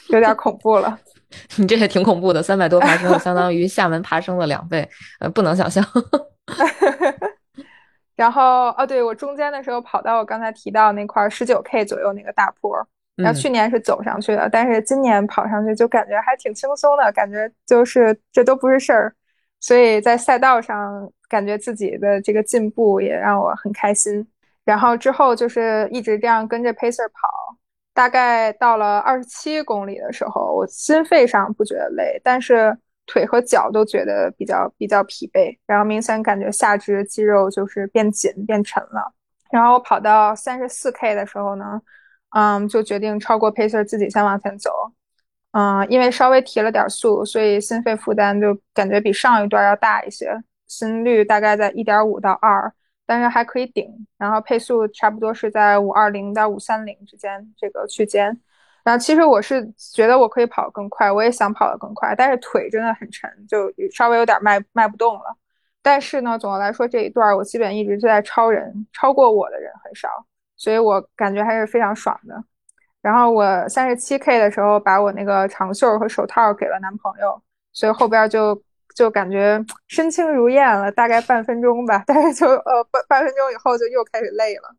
[0.08, 0.98] 有点恐怖了。
[1.56, 4.88] 你这也挺恐怖的，三百多爬升，相当于厦门爬升的两倍，
[5.20, 5.84] 呃，不能想象。
[8.16, 12.74] 然后哦，对我中间的时候跑到我刚才提到那块十九 K 左右那个大坡，
[13.16, 19.12] 然后去年是走上去的，但是今年跑上去就感觉还挺轻松的，感觉就是这都不是事儿，
[19.64, 24.26] 所以在赛道上感觉自己的这个进步也让我很开心。
[24.62, 27.56] 然后之后就是一直这样跟着 Pacer 跑。
[27.94, 39.14] 大概到了二十七公里的时候，我心肺上不觉得累，但是腿和脚都觉得比较比较疲惫，然后明显感觉下肢肌肉就是变紧变沉了。
[39.50, 41.80] 然后我跑到三十四 K 的时候呢，
[42.36, 44.70] 嗯，就决定超过 pacer 自己先往前走，
[45.54, 50.36] 嗯，因为稍微提了点速，所以心肺负担就感觉比上一段要大一些，
[50.66, 52.72] 心率大概在一点五到二。
[53.06, 53.86] 但是还可以顶，
[54.16, 58.40] 然后配速差不多是在五二零到五三零之间这个区间。
[58.82, 65.36] 然后其实我是觉得我可以跑更快，我也想跑得更快，但是腿真的很沉，就稍微有点迈迈不动了。
[65.82, 70.08] 但是呢，总的来说这一段我基本一直就在超人，超过我的人很少，
[70.56, 72.42] 所以我感觉还是非常爽的。
[73.04, 77.40] 然后我三十七 K 的时候把我那个长袖和手套给了男朋友，
[77.72, 78.60] 所以后边就。
[78.94, 84.70] 就感觉身轻如燕了，大概半分钟吧， 但是就呃半半分钟以后就又开始累了，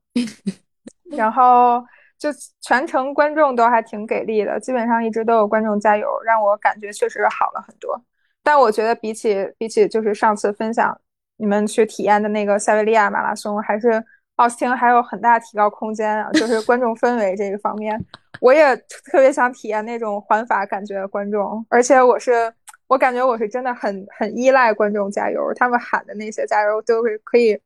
[1.17, 1.83] 然后
[2.17, 2.29] 就
[2.61, 8.01] 全程观众都还挺给力的，基本上一直都有观众加油，让我感觉确实好了很多。
[8.41, 10.97] 但我觉得比起比起就是上次分享
[11.35, 14.01] 你们去体验的那个塞维利亚马拉松，还是
[14.35, 17.99] 奥斯汀还有很大提高空间啊，就是观众氛围这一方面，
[18.39, 18.75] 我也
[19.11, 22.53] 特别想体验那种环法感觉的观众，而且我是。
[22.87, 27.59] 我感觉我是真的很很依赖观众加油，他们喊的那些加油都是可以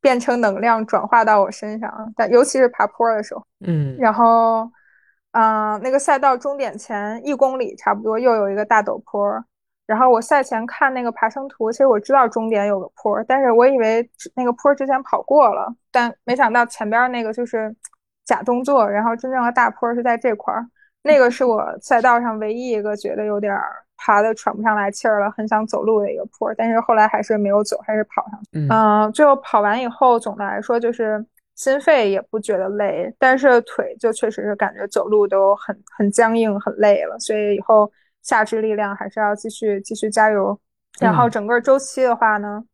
[0.00, 4.68] 变成能量转化到我身上，但尤其是爬坡的时候，嗯，然后，
[5.30, 9.32] 嗯，那个赛道终点前一公里差不多又有一个大陡坡，
[9.86, 17.74] 然后我赛前看那个爬升图，其实我知道终点有个坡，但是我以为那个坡之前跑过了，但没想到前边那个就是
[18.24, 20.66] 假动作，然后真正的大坡是在这块儿，
[21.02, 23.80] 那个是我赛道上唯一一个觉得有点儿。
[23.96, 28.68] 爬的喘不上来气儿了，很想走路的一个坡，但是后来还是没有走，还是跑上去。
[28.68, 37.18] 嗯，最后跑完以后，总的来说就是心肺也不觉得累，但是腿就确实是感觉走路都很很僵硬，很累了。
[37.18, 37.90] 所以以后
[38.24, 40.58] 下肢力量还是要继续继续加油。
[40.98, 42.64] 然后整个周期的话呢，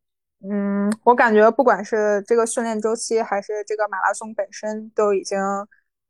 [0.51, 5.39] 嗯，我感觉不管是这个训练周期还是这个马拉松本身，都已经。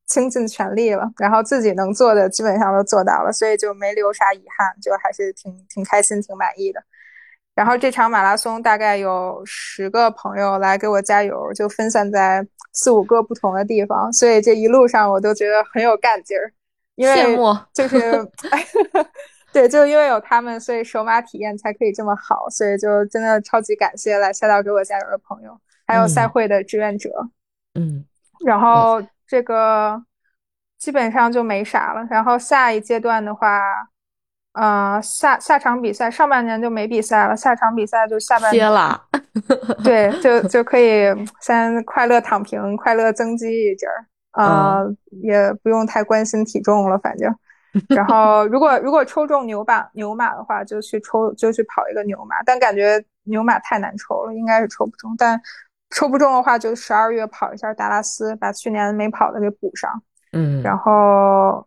[0.06, 6.82] 倾尽全力了，然后自己能做的基本上都做到了，所以就没留啥遗憾，就还是挺挺开心、挺满意的。
[7.54, 16.52] 然后这场马拉松大概有十个朋友来给我加油，就分散在四五个不同的地方，所以这一路上我都觉得很有干劲儿。
[17.04, 17.98] 羡慕，就是
[19.52, 27.10] 对，就因为有他们，所以手马体验才可以这么好，所以就真的超级感谢来赛道给我加油的朋友，还有赛会的志愿者。
[27.74, 28.04] 嗯，
[28.44, 29.02] 然后。
[29.30, 30.02] 这个
[30.76, 32.04] 基本上就没啥了。
[32.10, 33.60] 然后下一阶段的话，
[34.54, 39.00] 呃，下下场比赛上半年就没比赛了，下场比赛就下半歇了。
[39.84, 41.04] 对，就就可以
[41.40, 44.82] 先快乐躺平，快乐增肌一阵儿啊，
[45.22, 47.34] 也不用太关心体重了，反正。
[47.88, 55.14] 然后如果如果抽中牛马牛马的话，就去抽就去跑一个牛马，但感觉牛马太难抽了，应该是抽不中。
[55.16, 55.40] 但
[55.90, 60.02] 抽不中的话，就十二月跑一下达拉斯，把去年没跑的给补上。
[60.32, 61.66] 嗯，然后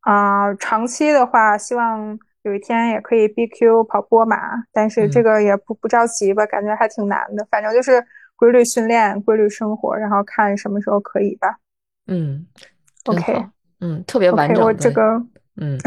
[0.00, 4.36] 啊、长期的话，希望有一天也可以 BQ 跑波马，
[4.72, 7.46] 但是这嗯个也不不着急吧，感觉还挺难的。
[7.50, 8.02] 反正就是
[8.36, 11.58] 规律训练、规律生活，然后看什么时候可以吧。
[12.06, 12.46] 嗯
[13.06, 13.46] OK
[13.80, 14.64] 嗯，特别完整。
[14.64, 15.02] 我这个
[15.56, 15.78] 嗯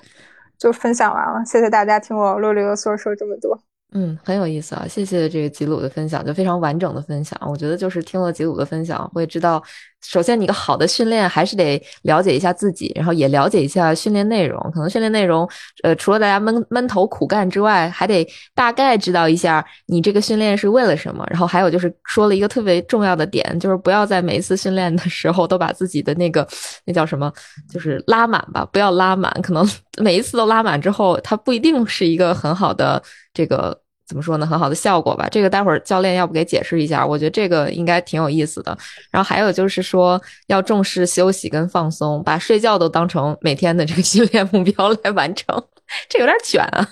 [0.58, 3.58] 就分享完了，谢谢大家听我啰里啰嗦说这么多。
[3.92, 4.86] 嗯，很有意思啊！
[4.86, 7.40] 谢谢这个吉鲁的分享，就非常完整的分享。
[7.48, 9.62] 我觉得就是听了吉鲁的分享，会知道，
[10.02, 14.58] 首先你个好的训练还是得了解一下自己，然后也了解一下训练内容。
[14.72, 15.48] 可能训练内容，
[15.82, 21.26] 呃，除了大家闷闷头苦干之外，还得大概知道一下你这个训练是为了什么。
[21.28, 26.46] 然后还有就是说了一个特别重要的点，就是不要在每一次训练的时候都把自己的那个
[26.84, 27.32] 那叫什么，
[27.70, 29.30] 就是拉满吧，不要拉满。
[29.42, 29.68] 可能
[29.98, 33.02] 每一次都拉满之后，它不一定是一个很好的
[33.34, 33.78] 这个。
[34.08, 34.46] 怎么说呢？
[34.46, 35.28] 很好的效果吧。
[35.30, 37.06] 这个待会儿教练要不给解释一下？
[37.06, 38.76] 我觉得这个应该挺有意思的。
[39.10, 45.62] 然后还有就是说，要重视休息跟放松，把睡觉都当成每天的这个训练目标来完成，
[46.08, 46.88] 这有点卷啊。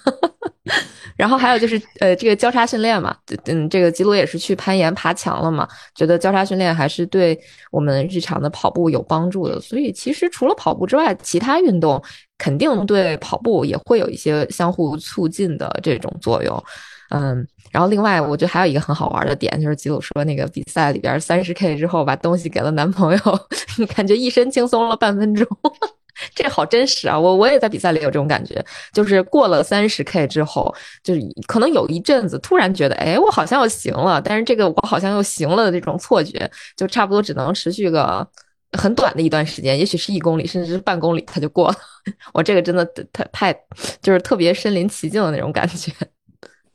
[1.16, 7.38] 然后还有就是，呃，这个交叉训练嘛，嗯，这个吉鲁也是去攀岩爬墙了嘛，觉得交叉训练还是对
[7.70, 9.58] 我们日常的跑步有帮助的。
[9.58, 12.02] 所以其实除了跑步之外，其他运动
[12.36, 16.62] 肯定对跑步也会有一些相互促进的这种作用。
[17.10, 23.40] 嗯，然后另外我觉得还有一个很好玩的点，就是吉鲁说那个比赛里边三十 K 之后把东西给了男朋友，
[23.94, 25.46] 感觉一身轻松了半分钟，
[26.34, 27.18] 这好真实啊！
[27.18, 38.26] 我我也在比赛里有这种感觉，就是过了三十 K 之后，就是可能有一阵子突然觉得，哎，我好像又行了，但是这个我好像又行了的这种错觉，就差不多只能持续个
[38.72, 41.76] 很短的一段时间，也许是一公里，甚至是半公里，他就过了。
[42.32, 43.54] 我这个真的太太
[44.00, 45.92] 就是特别身临其境的那种感觉。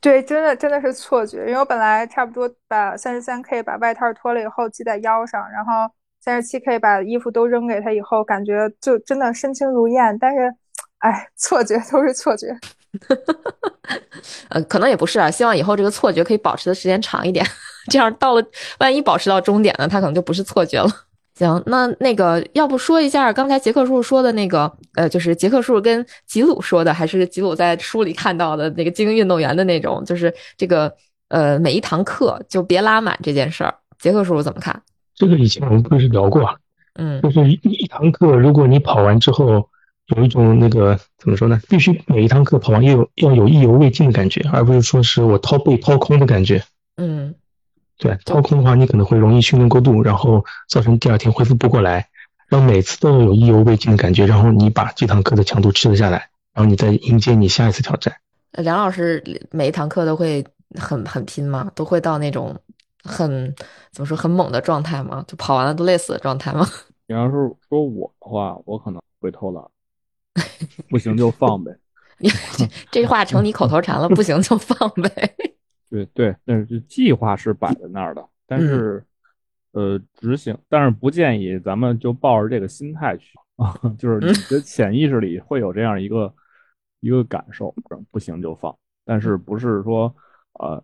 [0.01, 10.17] 对，真的真的是错觉，因为我本来差不多把三十三 K 把外套脱了以后系在腰上，然后三十七 K 把衣服都扔给他以后，感觉就真的身轻如燕。
[10.19, 10.51] 但是，
[10.97, 12.47] 哎，错觉都是错觉。
[14.49, 17.45] 呃，可能也不是啊，希望以后这个错觉可以保持的时间长一点，
[17.91, 18.43] 这样到了
[18.79, 20.89] 万一保持到终点呢，它可能就不是错觉了。
[21.45, 30.93] 行，那那个要不说一下刚才杰克叔叔说的那个，呃，就是杰克叔叔跟吉鲁说的，还是吉鲁在书里看到的那个精英运动员的那种，就是这个
[31.29, 34.81] 呃每一堂课就别拉满这件事儿，杰克叔叔怎么看？
[35.15, 36.55] 这个以前我们不是聊过啊，
[36.95, 39.67] 嗯就是一一堂课，如果你跑完之后
[40.15, 41.59] 有一种那个怎么说呢？
[41.69, 46.63] 必须每一堂课跑完要有要有意犹未尽的感觉，而不是说是我掏被掏空的感觉。
[46.97, 47.33] 嗯
[48.01, 52.09] 对，掏空的话，你可能会容易训练过度，然后造成第二天恢复不过来。
[52.49, 58.15] 然后每次都有意犹未尽的感觉，然后你把这堂课的强度吃了下来，然后你再迎接你下一次挑战。
[58.53, 60.43] 呃梁老师每一堂课都会
[60.79, 61.71] 很很拼吗？
[61.75, 62.59] 都会到那种
[63.03, 63.53] 很
[63.91, 65.23] 怎么说很猛的状态吗？
[65.27, 66.67] 就跑完了都累死的状态吗？
[67.07, 67.31] 你要是
[67.69, 69.63] 说我的话，我可能会偷懒，
[70.89, 71.71] 不行就放呗。
[72.91, 75.35] 这话成你口头禅了，不行就放呗。
[75.91, 79.05] 对对，但是计划是摆在那儿的，但是、
[79.73, 86.33] 呃执行，但是不建议咱们就抱着这个心态去啊， 就是你的潜意识里会有这样一个
[87.01, 87.75] 一个感受，
[88.09, 88.73] 不行就放，
[89.03, 90.15] 但是不是说
[90.61, 90.81] 呃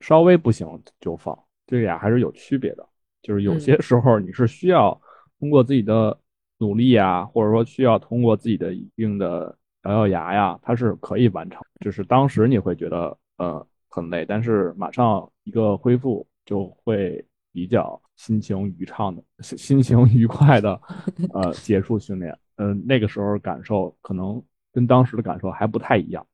[0.00, 0.66] 稍微不行
[1.00, 2.88] 就放，这俩还是有区别的，
[3.20, 4.98] 就是有些时候你是需要
[5.38, 6.18] 通过自己的
[6.56, 13.66] 努力啊，或者说需要通过自己的一定的咬咬牙呀，它是可以完成，就是当时你会觉得呃。
[13.90, 17.22] 很累，但是马上一个恢复就会
[17.52, 20.80] 比较心情愉畅的、心情愉快的，
[21.34, 22.32] 呃，结束训练。
[22.56, 24.40] 嗯、呃，那个时候感受可能
[24.72, 26.24] 跟当时的感受还不太一样，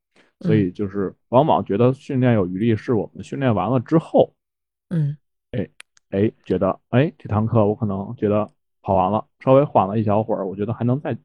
[0.40, 4.34] 所以就是往往觉得训练有余力，是我们训练完了之后，
[4.90, 5.16] 嗯，
[5.52, 5.66] 哎
[6.10, 8.46] 哎，觉得哎这堂课我可能觉得
[8.82, 11.16] 跑完了，稍微缓了一小会儿，我觉得还能再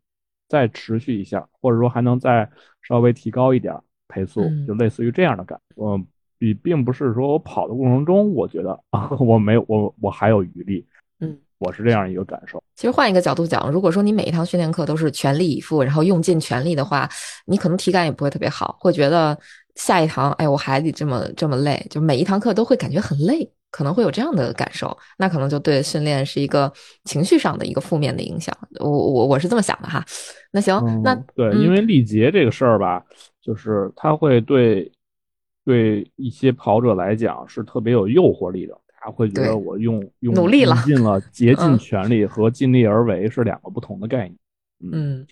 [0.47, 2.49] 再持续一下，或者说还能再
[2.81, 3.77] 稍微提高一点
[4.07, 5.83] 配速，就类似于这样的感觉。
[5.83, 6.07] 嗯。
[6.41, 10.83] 比并不是说我跑的过程中，我觉得啊，我没有我我还有余力，
[11.19, 12.59] 嗯，我是这样一个感受。
[12.75, 17.07] 其实换一个角度讲，如果说你每一堂训练课都是全力以赴，然后用尽全力的话，
[17.45, 19.37] 你可能体感也不会特别好，会觉得
[19.75, 26.73] 下一堂，哎，我还得这么这么累，就每一堂课都会感觉很累，可能会有这样的感受，那可能就对训练是一个
[27.03, 28.57] 情绪上的一个负面的影响。
[28.79, 30.03] 我我我是这么想的哈。
[30.51, 33.05] 那行，嗯、那对，嗯、因为力竭这个事儿吧，
[33.39, 34.91] 就是它会对。
[35.63, 44.37] 对一些跑者来讲是特别有诱惑力的，他会觉得我用用努力了，尽了竭尽全力和尽力而为是两个不同的概念。
[44.83, 45.25] 嗯，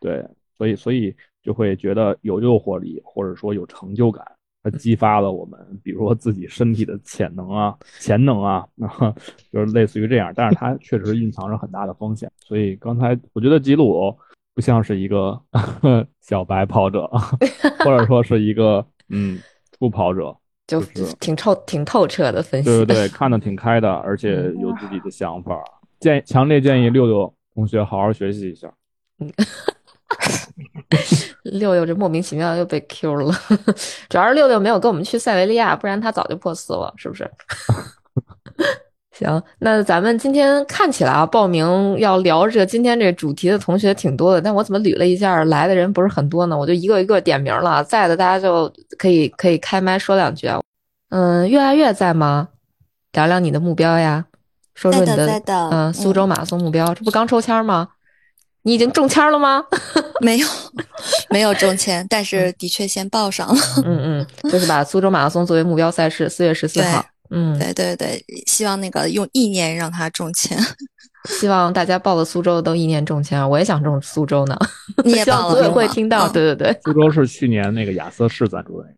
[0.00, 0.24] 对，
[0.56, 4.24] 所以所以就会觉得有诱惑力，或者说有成就感，
[4.62, 9.12] 它激发了我们，比如说自己身体的潜能啊、潜能啊，啊，
[9.52, 10.32] 就是类似于这样。
[10.36, 14.16] 但是它确实蕴藏着很大的风险，所以刚才我觉得吉鲁
[14.54, 15.40] 不像是一个
[16.20, 17.10] 小白跑者，
[17.80, 19.40] 或者说是一个嗯
[19.82, 20.32] 初跑者，
[20.64, 20.80] 就
[21.18, 22.70] 挺透挺透彻的分析。
[22.70, 24.30] 对对对，看的挺开的，而且
[24.60, 25.60] 有自己的想法。
[25.98, 28.72] 建强烈建议六六同学好好学习一下。
[31.42, 33.34] 六六这莫名其妙又被 Q 了，
[34.08, 37.26] 主要是六六没有跟我们去塞维利亚，不然他早就破四了，是不是？
[39.12, 46.56] 行，那咱们今天看起来啊，报名要聊这今天这主题的同学挺多的，但我怎么捋了一下，来的人不是很多呢？
[46.56, 50.60] 我就一个一个点名了，在的大家就可以可以开麦说两句啊。
[51.10, 52.48] 嗯，岳爱月在吗？
[53.12, 54.24] 聊聊你的目标呀，
[54.74, 57.88] 说说你的嗯苏州马拉松目标，这不刚抽签吗？
[58.62, 59.62] 你已经中签了吗？
[60.22, 60.46] 没有，
[61.28, 63.60] 没有中签，但是的确先报上了。
[63.84, 67.04] 嗯嗯，就是把苏州马拉松作为目标赛事，四月十四号。
[67.32, 70.58] 嗯，对对对，希望那个用意念让他中签。
[71.28, 74.58] 希望大家报了苏州都意念中签，我也想中苏州呢。
[75.04, 76.28] 你也报了，组委会听到。
[76.28, 78.88] 对对对，苏州是去年那个亚瑟士赞助的。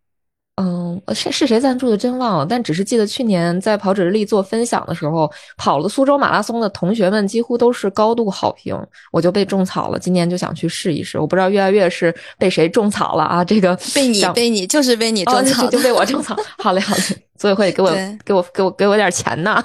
[0.57, 1.97] 嗯，是是谁赞助的？
[1.97, 8.73] 真忘了，但只是记得去年在跑者日历做分享的时候，跑了苏州马拉松的同学们几乎都是高度好评，
[9.11, 9.99] 我就被种草了。
[9.99, 13.43] 今年就想去试一试，我不知道越来越是被谁种草了啊？
[13.43, 16.33] 这个被你被你就是被你种草，就被我种草。
[16.57, 17.01] 好嘞好嘞，
[17.37, 17.91] 组委会给我
[18.23, 19.61] 给我给我给我点钱呢。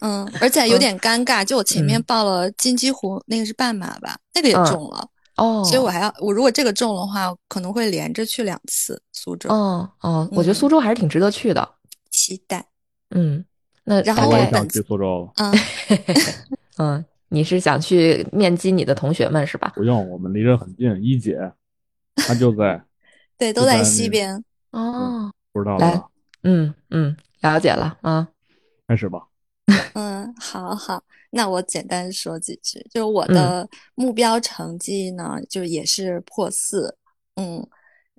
[0.00, 5.06] 嗯，而且 有点尴尬，就我前面报了金鸡湖，那个是半马吧，那个也中了。
[5.42, 9.50] 哦，所以我还要我如果这个中的话，可能会连着去两次苏州。
[9.50, 11.68] 哦哦，我觉得苏州还是挺值得去的，
[12.10, 12.64] 期待。
[13.10, 13.44] 嗯，
[13.84, 15.28] 那然后我也想去苏州。
[15.36, 15.52] 嗯
[16.78, 19.72] 嗯，你是想去面基你的同学们是吧？
[19.74, 21.52] 不用，我们离着很近，一姐
[22.14, 22.82] 她就在，
[23.36, 24.42] 对，都在西边。
[24.70, 26.02] 哦，不知道来，
[26.44, 28.28] 嗯嗯，了解了啊，
[28.86, 29.26] 开始吧。
[29.94, 31.02] 嗯，好好。
[31.34, 36.94] 那我简单说几句，就我的目标成绩呢，就也是破四。
[37.36, 37.66] 嗯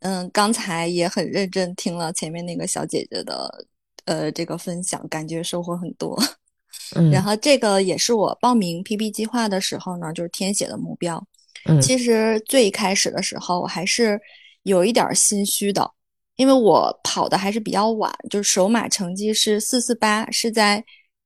[0.02, 3.68] 嗯，刚才也很认真听了前面那个小姐姐的
[4.06, 6.20] 呃这个分享，感觉收获很多。
[6.98, 11.24] 嗯，然后这个也是我报名 PB 计划的时候呢，就是填写的目标。
[11.66, 14.20] 嗯，其实最开始的时候我还是
[14.64, 15.88] 有一点心虚的，
[16.36, 20.84] 因为我跑的还是比较晚，就是首马成绩是四四八，是在。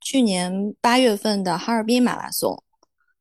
[0.09, 2.63] 去年八月份的哈尔滨马拉松，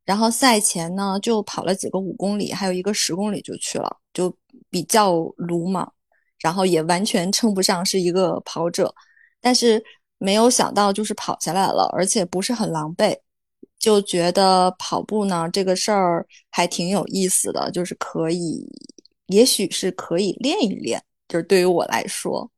[0.04, 4.32] 然后赛前呢就跑了几个五公里，还有一个十公里就去了，就
[4.70, 5.92] 比较鲁莽，
[6.38, 8.94] 然后也完全称不上是一个跑者，
[9.40, 9.82] 但是
[10.18, 13.18] 没有想到就是跑下来了，而且不是很狼狈，
[13.80, 18.64] 就觉得跑步呢这个事儿还挺有意思的，就是可以，
[19.26, 22.48] 也许是可以练一练，就是对于我来说。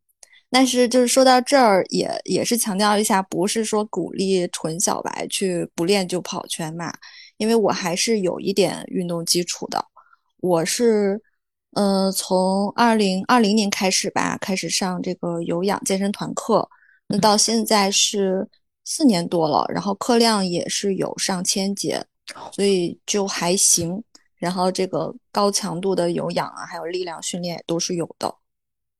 [0.50, 6.92] 但是就是说到这儿，也也是强调一下，不是说鼓励纯小白去不练就跑圈嘛，
[7.36, 9.84] 因为我还是有一点运动基础的。
[10.40, 11.20] 我是，
[11.72, 16.66] 呃，从二零二零年开始吧，开始上这个有氧健身团课，
[17.08, 18.48] 那到现在是
[18.84, 22.02] 四年多了，然后课量也是有上千节，
[22.52, 24.02] 所以就还行。
[24.36, 28.32] 然后这个高强度的有氧啊，还有力量训练也都是有的。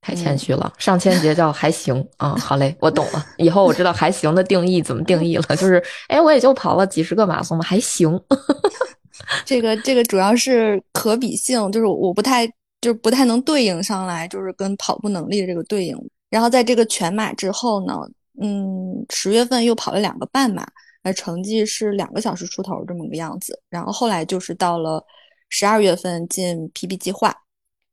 [0.01, 2.35] 太谦虚了，上千节叫还行啊。
[2.37, 5.43] 好嘞，我懂了，以后我知道还行的定义怎么定义了。
[5.57, 8.19] 就是，哎，我也就跑了几十个马拉松嘛，还行。
[9.45, 12.47] 这个这个主要是可比性，就是我不太
[12.81, 15.97] 就是不太能对应上来，就是跟跑步能力的这个对应。
[16.31, 17.95] 然后在这个全马之后呢，
[18.41, 20.65] 嗯，十月份又跑了两个半马，
[21.03, 23.61] 呃成绩是两个小时出头这么个样子。
[23.69, 25.05] 然后后来就是到了
[25.49, 27.35] 十二月份进 PB 计划。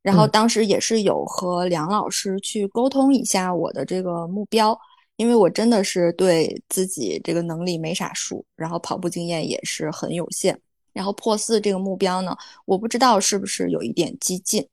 [0.06, 4.78] 然后当时也是有和梁老师去沟通一下我的这个目标，
[5.16, 10.56] 因为我真的是对自己这个能力没啥数，然后跑步经验也是很有限。
[10.92, 12.36] 然后破四这个目标呢，
[12.66, 14.64] 我不知道是不是有一点激进。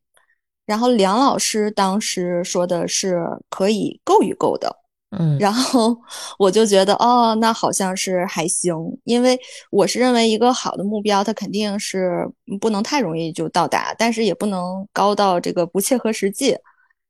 [0.68, 3.20] 然后梁老师当时说的是
[3.50, 4.83] 可以够一够的。
[5.20, 5.98] 嗯，然后
[6.38, 9.40] 我就觉得，哦，那好像是还行，因为
[9.72, 12.28] 我是认为一个好的目标，它肯定是
[12.62, 16.58] 不能太容易就到达，但是也不能高到这个不切合实际。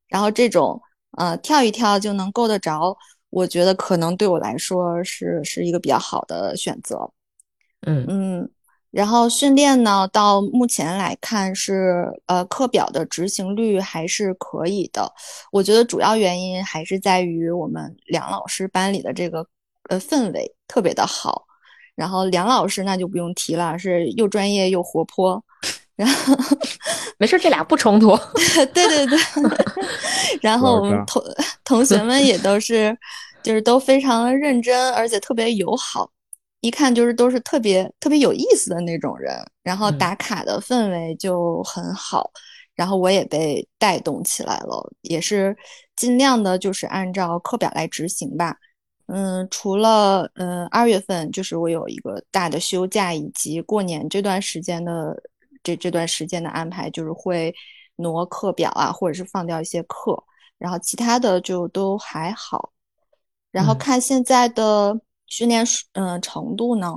[0.08, 0.80] 然后这种，
[1.18, 2.96] 呃，跳一跳就能够得着，
[3.30, 7.10] 我觉得可能对我来说是是一个比较好的选择。
[7.86, 8.50] 嗯嗯。
[8.94, 15.12] 然后训练呢，到目前来看是呃课表的执行率还是可以的。
[15.50, 19.44] 我觉得主要原因还是在于我们梁老师班里的这个
[19.88, 21.44] 呃氛围特别的好。
[21.96, 25.40] 然后梁老师那就不用提了，是又专业又活泼，
[25.94, 26.36] 然后
[27.18, 28.16] 没事，这俩不冲突。
[28.74, 29.18] 对对对，
[30.42, 31.22] 然后我们同
[31.64, 32.96] 同学们也都是，
[33.44, 36.10] 就是都非常的认真，而且特别友好，
[36.64, 39.34] 一看就是都是特别特别有意思的那种人。
[39.62, 42.30] 然后打卡的氛围就很好，
[42.74, 45.54] 然后我也被带动起来了，也是
[45.94, 48.56] 尽量的就是按照课表来执行吧。
[49.08, 55.14] 嗯，除了嗯二月份，就是我有一个大的休假，以及过年这段时间的
[55.62, 57.54] 这这段时间的安排，就是会
[57.96, 60.24] 挪课表啊，或者是放掉一些课，
[60.58, 62.72] 然后其他的就都还好。
[63.50, 66.94] 然后看现在的训练嗯程度呢，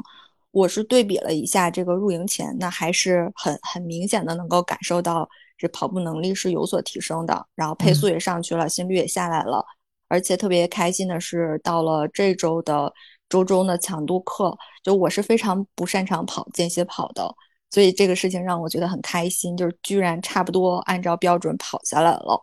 [0.51, 9.65] 我是对比了一下这个入营前，那还是很很明显的能够感受到这跑步能力是有所提升的，然后配速也上去了，心率也下来了。
[10.09, 12.93] 而且特别开心的是，到了这周的
[13.27, 17.29] 周中的强度课，就我是非常不擅长跑间歇跑的，
[17.71, 22.41] 所以这个事情让我觉得很开心，就是居然差不多按照标准跑下来了。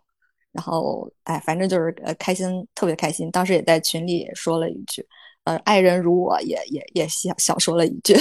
[0.53, 3.31] 然后，哎，反正就是呃开心，特别开心。
[3.31, 5.05] 当时也在群里也说了一句，
[5.45, 8.15] 呃，爱人如我也也也小小说了一句。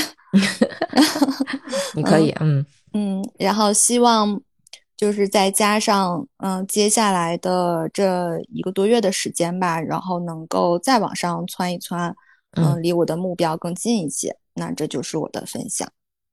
[1.96, 4.42] 你可以，嗯嗯，然后希望。
[4.96, 12.16] 就是再加上嗯，接下来的这一个多月的时间吧，然后能够再往上窜一窜，
[12.52, 14.34] 嗯，离我的目标更近一些。
[14.54, 15.86] 那这就是我的分享。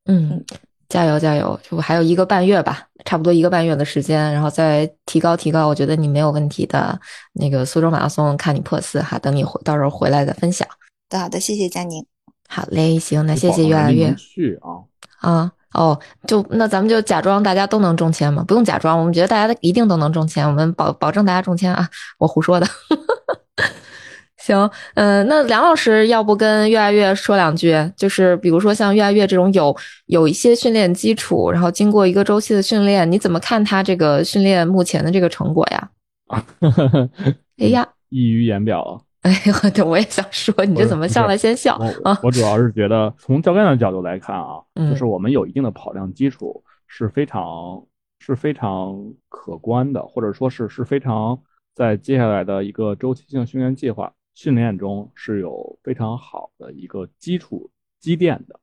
[0.04, 0.44] 嗯，
[0.88, 1.58] 加油加油！
[1.68, 5.66] 就还有一个半月吧，差不多一个半月的时间，然后再提高提高。
[5.66, 7.00] 我觉得你没有问题的。
[7.32, 10.68] 那个苏州马拉松，看你破四哈，等你回到时候回来再分享。
[11.10, 12.04] 好的，谢谢佳宁。
[12.48, 15.52] 好嘞，行，那谢谢越来越去啊啊。
[15.72, 15.96] 哦，
[16.26, 18.42] 就那咱们就假装大家都能中签嘛？
[18.42, 21.88] 不用假装，我们觉得大家一定都能中签，我们保保证大家中签啊！
[22.18, 22.66] 我胡说的。
[24.36, 27.72] 行，嗯，那梁老师要不跟越来越说两句？
[27.96, 35.90] 就是比如说像越来越这种有有一些训练基础，然后经过一个周期的训练，你怎么看他这个训练目前的这个成果呀？
[37.58, 39.04] 哎呀，溢于言表。
[39.22, 42.18] 哎呦，对我也想说，你这怎么上来先笑啊？
[42.22, 47.84] 我主要是觉得，从教练的角度来看啊，就是我们有一定的跑量基础是非常
[48.18, 51.38] 是非常可观的，或者说是是非常
[51.74, 58.58] 在接下来的一个周期性训练计划训练中是有非常好的一个基础积淀的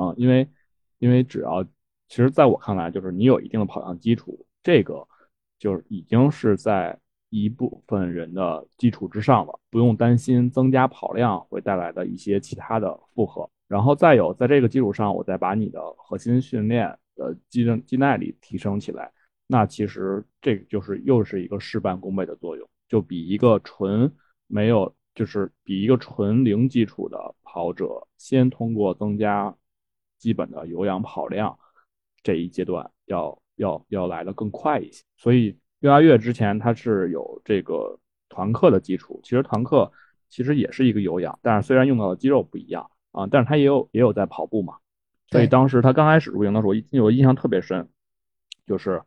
[0.00, 0.14] 啊。
[0.16, 0.48] 因为
[1.00, 1.64] 因为只要
[2.06, 5.04] 其实在我看来，就是你有一定的跑量基础，这个
[5.58, 6.96] 就是已经是在。
[7.28, 13.48] 一部分人的基础之上了，不用担心增加跑量会带来的一些其他的负荷。
[13.66, 19.12] 然后再有，在这个基础上，我再把你的核心训练的肌肌耐力提升起来，
[19.48, 24.10] 那其实这个就是又是一个事半功倍的作用，就比一个纯
[24.46, 29.52] 没有，就是比一个纯零基础的跑者，先通过增加
[30.16, 31.58] 基本的有氧跑量
[32.22, 35.02] 这一阶段要要要来的更快一些。
[35.16, 35.58] 所以。
[35.86, 37.96] 越拉越之前，它是有这个
[38.28, 39.20] 团课的基础。
[39.22, 39.92] 其实团课
[40.28, 44.74] 其实也是一个有氧，但是虽然用到的肌肉不一样啊，但是它也有也有在跑步嘛。
[45.30, 47.88] 所以当时他刚开始入营的时候，我印象特别深，
[48.66, 49.00] 就是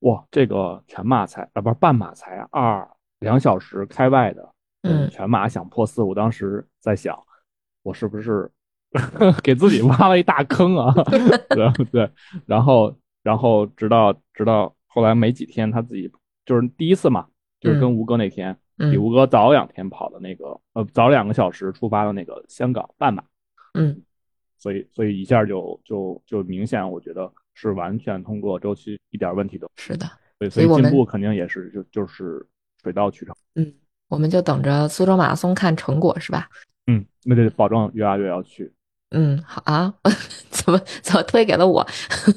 [0.00, 2.86] 哇，这个全马才啊，不是半马才二
[3.20, 7.18] 两小时开外的，嗯，全马想破四，我当时在想，
[7.82, 8.52] 我是不是
[9.42, 10.92] 给自己挖了一大坑啊？
[11.48, 12.10] 对对，
[12.44, 14.74] 然后然后直到直到。
[14.88, 16.10] 后来没几天，他自己
[16.46, 17.26] 就是第一次嘛，
[17.60, 23.22] 就是跟吴哥那天比吴哥早两天跑的那个，呃，早两个小时出发的那个香港半马，
[23.74, 24.00] 嗯，
[24.56, 30.06] 所以所以一下就就就明显，我觉得是完全通过周期，一点问题都是的，
[30.38, 32.46] 对所以进步肯定也是就就是
[32.82, 33.34] 水到渠成。
[33.56, 33.74] 嗯，
[34.08, 36.48] 我们就等着苏州马拉松看成果是吧？
[36.86, 38.72] 嗯，那就保证越来越要去。
[39.12, 39.92] 嗯，好啊，
[40.50, 41.86] 怎么怎么推给了我？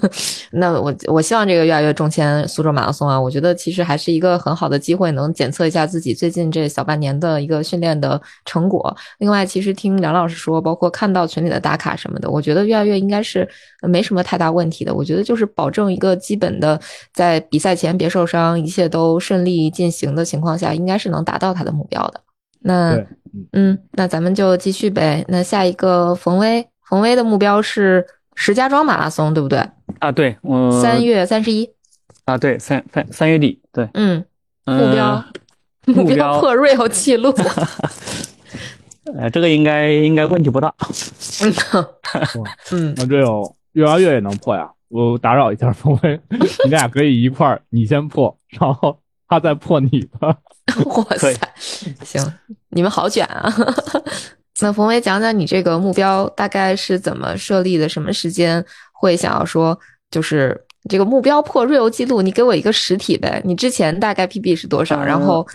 [0.53, 3.20] 那我我希望这个越来越中签苏州马拉松啊！
[3.20, 8.95] 我觉得其实还是一个很好的机会，能检测一下自己最近这小半年的一个训练的成果。
[9.17, 13.49] 另外，其实听梁老师说，包括看到群里的打卡什么的，我觉得越来越应该是
[13.82, 14.93] 没什么太大问题的。
[14.93, 16.80] 我觉得就是保证一个基本的，
[17.11, 22.22] 在比赛前别受伤，一切都顺利进行的情况下，应该是能达到他的目标的。
[22.60, 22.97] 那
[23.53, 25.24] 嗯，那咱们就继续呗。
[25.28, 28.05] 那下一个冯威，冯威的目标是
[28.36, 29.60] 石家庄马拉松，对不对？
[29.99, 31.70] 啊，对，我三月三十一。
[32.26, 34.24] 啊，对，三三三月底，对，嗯，
[34.66, 35.24] 目标
[35.86, 37.34] 目标破 real 记录。
[39.18, 40.74] 呃，这个应该应该问题不大。
[42.72, 44.70] 嗯，我这有越来越也能破呀？
[44.89, 46.20] 我打扰一下冯威，
[46.66, 49.89] 你俩可以一块儿，你先破，然后他再破你
[50.20, 50.38] 的。
[50.86, 51.34] 哇塞，
[52.03, 52.22] 行，
[52.70, 53.53] 你们好卷啊！
[54.61, 57.88] 那冯威讲讲你这个目标大概是怎么设立的？
[57.88, 59.78] 什么时间会想要说，
[60.11, 60.59] 就是
[60.89, 63.41] 这个目标破 real 记录，你给我一个实体呗。
[63.45, 65.01] 你之前大概 PB 是多少？
[65.01, 65.47] 然后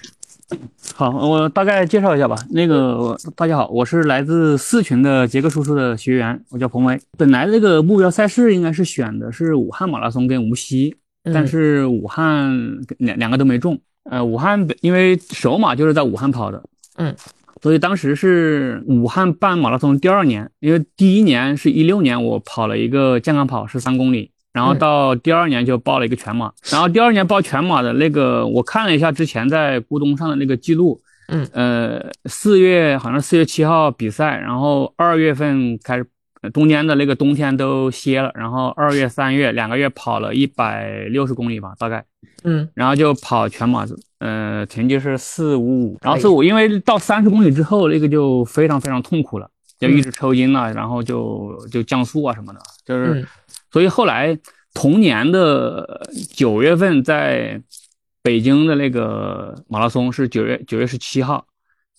[0.95, 2.35] 好，我大概介绍一下吧。
[2.51, 6.99] 那个大家好，我是来自四群的杰克叔叔的学员，我叫冯威。
[7.19, 12.51] 本来这个目标赛事应该是选的是武汉马拉松跟无锡，但是武汉
[12.97, 13.79] 两两个都没中。
[14.11, 16.63] 呃，武汉因为首马就是在武汉跑的，
[16.97, 17.15] 嗯，
[17.63, 36.07] 所以当时是武汉办马拉松第二年，因为第一年是一六年我跑了一个健康跑是三公里，然后到第二年就报了一个全马，然后第二年报全马的那个我看了一下之前在咕咚上的那个记录，嗯，呃，四月好像四月七号比赛，然后二月份开始。
[36.53, 42.05] 中间的那个冬天都歇了，然后二月、三月两个月跑了一百六十公里吧，大概，
[42.43, 43.87] 嗯，然后就跑全马，
[44.19, 45.65] 呃，成绩是四五。
[45.65, 53.27] 五，然后四五，因为到三十公里之后那个就非常非常痛苦了，就一直抽筋了，然后就就降速啊什么的，就是，
[53.71, 54.39] 所以后来
[54.75, 57.61] 同年的九月份在
[58.23, 61.47] 北京的那个马拉松是九月九月十七号。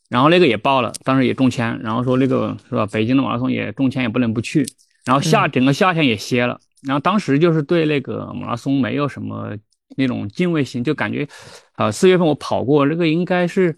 [0.09, 2.85] 然后那个也报了，当时也中签，然后说那个是吧？
[2.85, 4.65] 北京的马拉松也中签，也不能不去。
[5.03, 6.59] 然后夏整个夏天也歇了。
[6.83, 9.55] 然后当时就是对那个马拉松没有什么
[9.97, 11.27] 那种敬畏心，就感觉，
[11.73, 13.75] 啊，四月份我跑过，这个应该是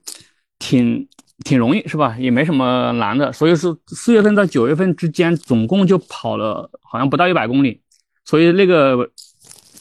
[0.60, 1.08] 挺
[1.46, 2.18] 挺容易是吧？
[2.20, 3.32] 也没什么难的。
[3.32, 7.82] 所以说四月份到九月份之间，总共就跑了好像不到一百公里。
[8.26, 9.10] 所以那个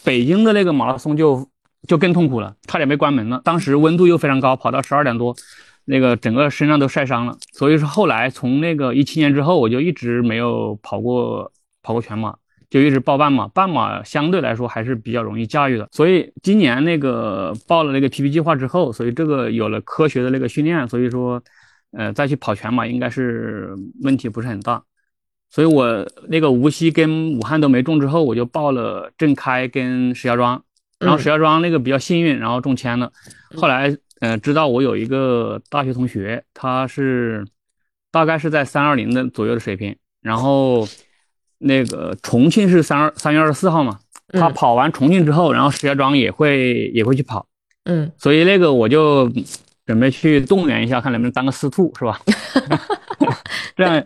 [0.05, 1.49] 北京的那个马拉松就
[1.89, 3.41] 就更痛苦了，差点被关门了。
[3.45, 5.35] 当时温度又非常高，跑到十二点多。
[5.89, 12.35] 那个整个身上都晒伤了，所以说后来从那个一七年之后，我就一直没有跑过跑过全马，
[12.69, 13.47] 就一直报半马。
[13.47, 21.41] 半马相对来说还是比较容易驾驭的，所以今年那个报了那个 PP 计划之后，所以这个有了科学的那个训练，所以说，
[21.93, 23.73] 呃，再去跑全马应该是
[24.03, 24.83] 问题不是很大。
[25.51, 30.61] 所以我那个无锡跟武汉都没中之后，我就报了郑开跟石家庄，
[30.99, 33.13] 然后石家庄那个比较幸运，然后中签了，
[33.55, 33.97] 后来。
[34.21, 37.47] 嗯，知道我有一个大学同学，他是
[38.11, 40.89] 大概是在三二零的左右的水平，然后
[41.59, 43.99] 那个重庆是三二三月二十四号嘛，
[44.29, 47.47] 他跑完重庆之后，然后石家庄也会也会去跑，
[47.85, 49.31] 嗯，所以那个我就
[49.85, 52.19] 准备去动员一下，看能不能当个司徒，是吧？
[53.77, 54.03] 这样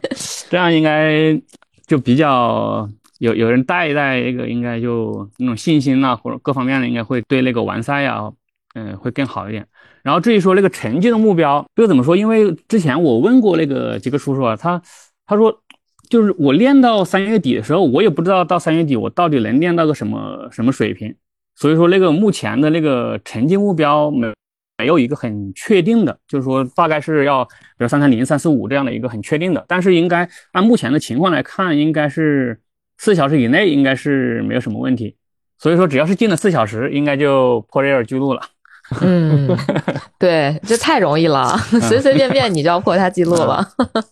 [0.50, 1.40] 这样应该
[1.86, 2.88] 就比较
[3.18, 8.28] 有有人带一带，那个应该就那种信心呐，或者各方面的应该会对那个完赛呀，
[8.74, 9.64] 嗯，会更好一点。
[10.02, 12.16] 然后至于说那个成绩的目标，这个怎么说？
[12.16, 14.80] 因为之前我问过那个几个叔叔啊，他
[15.26, 15.62] 他说
[16.08, 21.14] 就是我练到三月底的时候，我也不知道到三月底我到底能练到个什么什么水平。
[21.54, 24.32] 所以说那个目前的那个成绩目标没
[24.78, 29.62] 没有一个很确定的，就是说大概是要比如三三零、三四五这样的一个很确定的。
[29.68, 32.58] 但是应该按目前的情况来看，应该是
[32.96, 35.16] 四小时以内应该是没有什么问题。
[35.58, 38.40] 所以说只要是进了四小时，应该就破这尔记录了。
[39.00, 39.48] 嗯，
[40.18, 41.56] 对， 这太容易了，
[41.88, 43.64] 随随便便你就要破他记录了，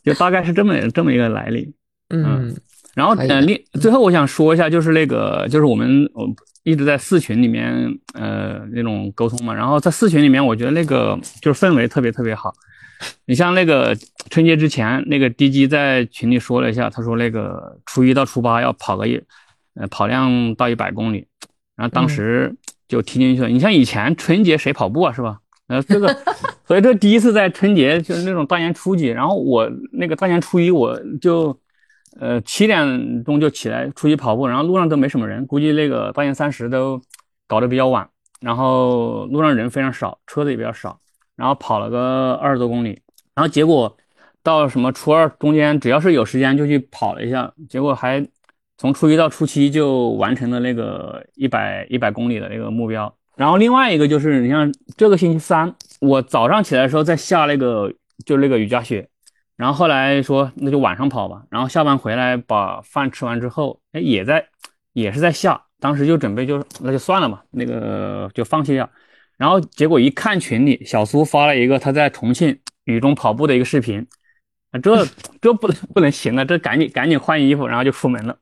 [0.05, 1.75] 就大概是这么这么一个来历。
[2.11, 2.55] 嗯，
[2.95, 6.29] 然后呃，另最后我想说一下，就是那个，就是我们我
[6.63, 12.55] 一直在四群里面呃那种沟通嘛，然后在四群里面，我觉得那个就是氛围特别特别好。
[13.27, 13.97] 你像那个
[14.31, 19.21] 春节之前，那个 DG 在群里说了一下，他说那个初一到初八要跑个一
[19.75, 21.27] 呃跑量到一百公里，
[21.75, 22.55] 然后当时。
[22.89, 23.49] 就听进去了。
[23.49, 25.39] 你像以前春节谁跑步啊，是吧？
[25.67, 26.09] 然 后，这个，
[26.67, 31.55] 所以这第一次在春节就是那种大年初几，然后我那个大年初一我就，
[32.19, 36.99] 呃，七点钟就起来出去跑步，然后路上都没什么人，估计那个大年三十都
[37.47, 38.09] 搞得比较晚，
[38.41, 40.99] 然后路上人非常少，车子也比较少，
[41.37, 42.99] 然后跑了个二十多公里，
[43.35, 43.95] 然后结果
[44.43, 48.27] 到什么初二中间，只要是有时间就去跑了一下，结果还。
[48.79, 57.93] 从初一到初七就完成了那个一百一百公里的那个目标，然后另外一个就是你像这个星期三，我早上起来的时候在下那个
[58.25, 59.09] 就那个雨夹雪，
[59.57, 64.47] 然后后来说那就晚上跑吧，然后下班回来把饭吃完之后，哎也在
[64.93, 68.89] 也是在下，当时就准备就那就算了嘛，那个就放弃掉，
[69.37, 74.07] 然后结果一看群里小苏发了一个他在重庆雨中跑步的一个视频，
[74.71, 75.05] 啊这
[75.41, 78.39] 这不能不能行啊，这赶紧赶紧换衣服，然后就出门了。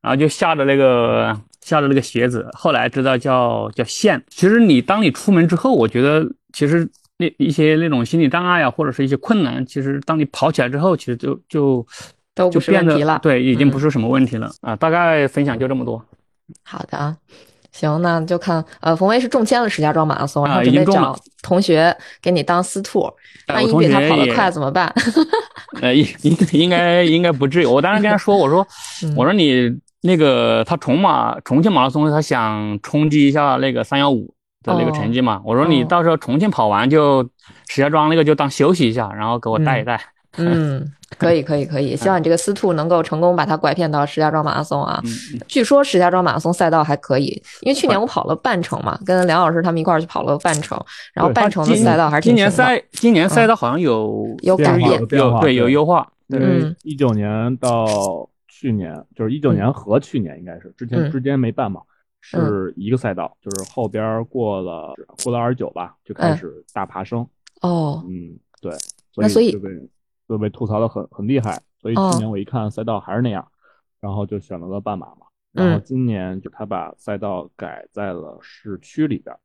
[0.00, 4.22] 然后就下着那个下着那个鞋子，后来知道叫叫线。
[4.28, 6.88] 其实你当你出门之后，我觉得其实
[7.18, 11.84] 那一些那种心理障碍啊，或者是一些困难，其实当你跑起来之后，其实就就
[12.34, 13.18] 都就变题了。
[13.22, 14.76] 对，已经不是什么问题了啊。
[14.76, 16.02] 大概分享就这么多。
[16.64, 17.14] 好的啊，
[17.72, 23.12] 行，那就看呃，冯威是中签了石家庄马拉松，然后准备找同学给你当司徒，
[23.48, 24.94] 万一比他跑得快怎么办？
[25.82, 27.66] 呃，应应应该应该不至于。
[27.66, 28.66] 我当时跟他说，我说
[29.16, 29.76] 我说你。
[30.02, 34.32] 那个他重马重庆马拉松，他想冲击一下那个三幺五
[34.62, 35.40] 的那个成绩嘛。
[35.44, 37.22] 我说你到时候重庆跑完就
[37.68, 40.00] 石家庄那个就当休息一下，然后给我带一带。
[40.36, 40.86] 嗯，
[41.18, 45.02] 可以可以可以， 希望你这个司徒能够成功把他拐骗到石家庄马拉松啊。
[45.48, 50.78] 据说石家庄马拉松赛道还可以，因为去年我跑了半程嘛，跟梁老师他们一块儿去跑了半程，
[51.12, 56.06] 然后半程的赛道还是今年赛今年赛道好像有有改变，有对有优化。
[56.28, 56.38] 对，
[56.84, 57.86] 一九年到
[58.58, 61.80] 去年就是一九年和去年应该是之前之间没办嘛，
[62.20, 64.92] 是一个赛道，就是后边过了
[65.22, 67.24] 过了二十九吧，就开始大爬升。
[67.60, 68.72] 哦，嗯，对，
[69.16, 69.52] 那所以。
[69.52, 69.70] 就被
[70.28, 73.46] 就被吐槽的很很厉害，所以去年我一看赛道还是那样，
[74.00, 75.26] 然后就选择了半马嘛。
[75.52, 79.36] 然后今年就他把赛道改在了市区里边，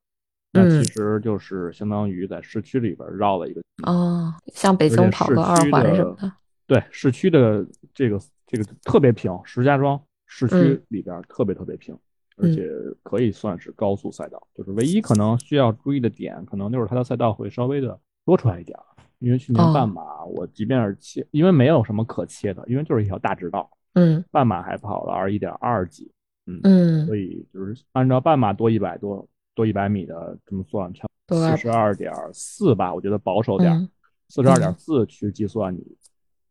[0.51, 6.31] 那其实就是相当于在市区里边绕了一个哦，像北京跑个二环什么的。
[6.65, 8.19] 对，市区的这个
[8.53, 11.97] 这个特别平，石家庄市区里边特别特别平，
[12.37, 12.69] 而且
[13.01, 14.47] 可以算是高速赛道。
[14.53, 18.77] 就是唯一可能需要注意的点，可能就是它的赛道会稍微的多出来一点。
[19.17, 23.67] 因为去年半马，我即便是切，因为没有什么可切的，因为就是一条大直道。
[23.93, 26.11] 嗯，半马还跑了二一点二几，
[26.45, 33.89] 嗯嗯，所以就是按照半马多一百多多一百米的这么算，差四十二点四吧，我觉得保守点，
[34.29, 35.83] 四十二点四去计算你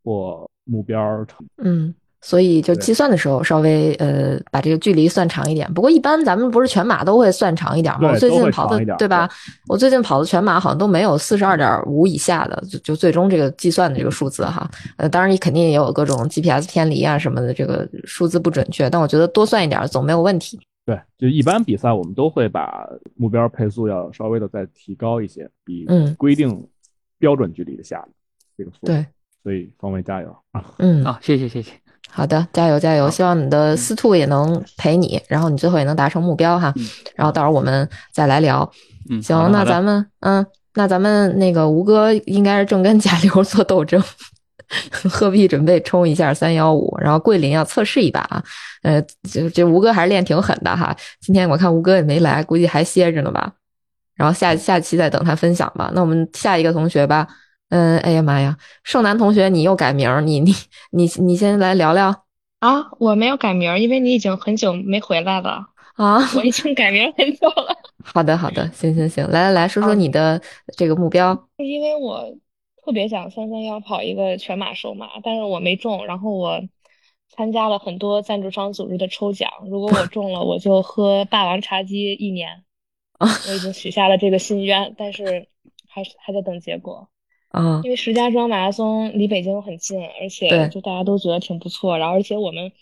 [0.02, 1.46] 或目标成。
[1.58, 1.94] 嗯。
[2.24, 5.68] 所以就计算的时候稍微呃把这个距离算长一点。
[5.74, 8.12] 不过一般咱们不是全马都会算长一点吗？
[8.12, 9.28] 我最近跑的对吧？
[9.66, 14.70] 我最近跑的全马好像都没有四十二点五以下的，就就最终这个计算的这个数字哈。
[14.98, 18.88] 呃，当然你肯定也有各种 GPS 偏离啊什么的，这个数字不准确。
[18.88, 20.60] 但我觉得多算一点总没有问题。
[20.86, 26.64] 对，就一般比赛我们都会把目标配速要稍微的再提高一些，比规定
[27.18, 28.06] 标准距离的下
[28.56, 28.86] 这个速度。
[28.86, 29.04] 对，
[29.42, 30.64] 所以方伟加油啊！
[30.78, 31.72] 嗯好，谢谢谢谢。
[32.08, 33.08] 好的，加油加油！
[33.08, 36.72] 希望你的司兔也能陪你，然后你最后也能达成目标哈。
[37.16, 38.70] 然后到时候我们再来聊。
[39.22, 44.02] 行，那咱们嗯，那咱们那个吴哥应该是正跟甲流做斗争，
[45.10, 48.44] 鹤壁准备冲一下三幺五，然后桂林要测试一把啊。
[48.82, 50.94] 呃，就这吴哥还是练挺狠的哈。
[51.20, 53.50] 今天我看吴哥也没来，估计还歇着呢吧。
[54.14, 55.90] 然后下下期再等他分享吧。
[55.94, 57.26] 那我们下一个同学吧。
[57.72, 60.52] 嗯，哎呀妈呀，盛楠同学，你又改名，你你
[60.90, 62.26] 你你先来聊聊
[62.58, 62.90] 啊！
[62.98, 65.64] 我没有改名，因为你已经很久没回来了
[65.96, 66.18] 啊！
[66.36, 67.74] 我已经改名很久了。
[68.04, 70.38] 好的，好的，行行行，来来来说说你的
[70.76, 71.48] 这个目标。
[71.56, 72.36] 因为我
[72.84, 76.60] 特别想三三幺跑一个全马首马，但是我没中，然后我
[77.34, 82.64] 参加了很多赞助商组织的抽奖，如果我中了，我就喝霸王茶姬一年。
[83.18, 85.48] 我已经许下了这个心愿，但是
[85.88, 87.08] 还是还在等结果。
[87.52, 92.72] 啊，因为石家庄马拉松离北京很近，而且就大家都觉得挺不错，然后而且我们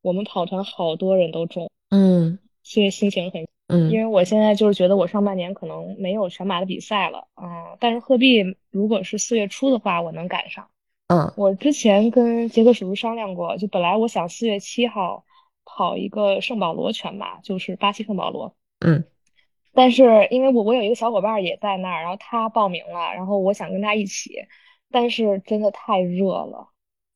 [0.00, 10.68] 我们跑团好多人都中，嗯，所以心情很，嗯，因为我现在就是觉得我上半年可能没有全马的比赛了，嗯，但是鹤壁如果是四月初的话，我能赶上，
[11.08, 15.24] 嗯，我之前跟杰克叔叔商量过，就本来我想四月七号
[15.64, 18.54] 跑一个圣保罗全马，就是巴西圣保罗，
[18.86, 19.04] 嗯。
[19.74, 24.34] 但是因为我我有一个小伙伴也在那儿，然后他报名了，然后我想跟他一起，
[24.90, 26.68] 但是真的太热了，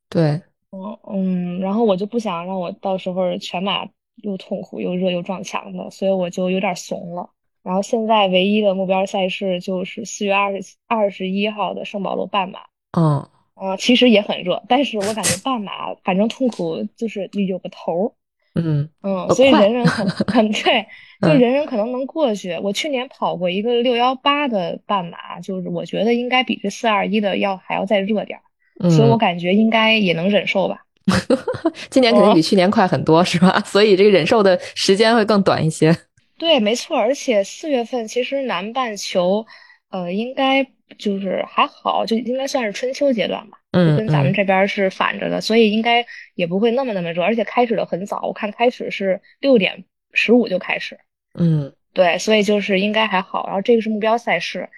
[0.09, 0.41] 对，
[0.71, 3.87] 嗯嗯，然后我就不想让我到时候全马
[4.23, 7.31] 又痛苦又热又撞墙的，所以我就有点怂了。
[7.63, 12.61] 然后现在唯一的目标赛事就是四月二十二十一号的圣保罗半马，
[12.93, 18.15] 嗯嗯，其实也很热，但是我感觉半马反正痛苦就是有个头。
[18.55, 20.87] 嗯嗯，所以人人很很 对，
[21.21, 22.59] 就人人可能能过去。
[22.63, 28.39] 我去年跑过一个六幺八的半马，就是我觉得应该比这四二一的要还要再热点
[28.79, 30.83] 儿，所以我感觉应该也能忍受吧。
[31.91, 33.61] 今年肯定比去年快很多，是吧？
[33.65, 35.97] 所以这个忍受的时间会更短一些。
[36.39, 36.97] 对，没错。
[36.97, 39.45] 而且四月份其实南半球，
[39.91, 40.67] 呃，应该。
[40.99, 46.07] 就是还好，就应该算是春秋阶段吧，嗯，跟咱们这边是反着的，所以应该
[46.37, 49.85] 也不会那么那么热，而且开始的很早，我看开始是六点
[50.17, 50.99] 十五就开始，
[51.39, 53.47] 嗯，对，所以就是应该还好。
[53.47, 54.69] 然后这个是目标赛事，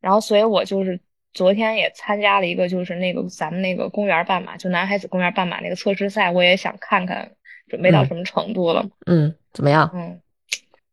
[0.00, 1.00] 然后所以我就是
[1.34, 7.32] 昨天也参加了一个，就是那个咱们那个公园半马，就男孩子公园半马那个测试赛，我也想看看
[7.68, 9.90] 准备到什么程度了，嗯，怎么样？
[9.92, 10.20] 嗯。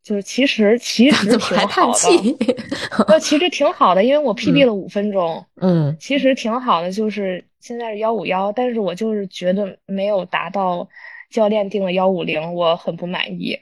[0.01, 10.87] 就是其实其实 挺好的，呃，其实挺好的，因为我 PB 了五分钟，嗯，其实挺好的，就是现在是幺五幺，但是我就是觉得没有达到
[11.29, 13.59] 教练定的幺五零，我很不满意。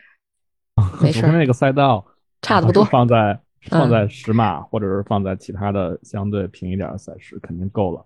[1.01, 2.05] 没事，那个赛道
[2.41, 8.05] 差不多，放在放在十码或者是放在其他的相对平一点的赛事肯定够了。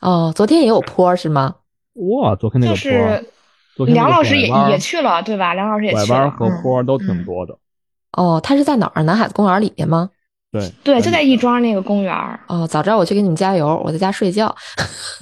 [0.00, 1.56] 哦，昨天也有坡是吗？
[1.94, 3.20] 哇，昨天那个坡。
[3.86, 5.54] 梁老师也也去了，对吧？
[5.54, 6.06] 梁老师也去了。
[6.06, 7.56] 拐弯和坡都挺多的。
[8.12, 9.02] 哦，他是在哪儿？
[9.04, 10.10] 南海子公园里面吗？
[10.52, 12.14] 对对，就在亦庄那个公园。
[12.48, 14.54] 哦，早知道我去给你们加油，我在家睡觉。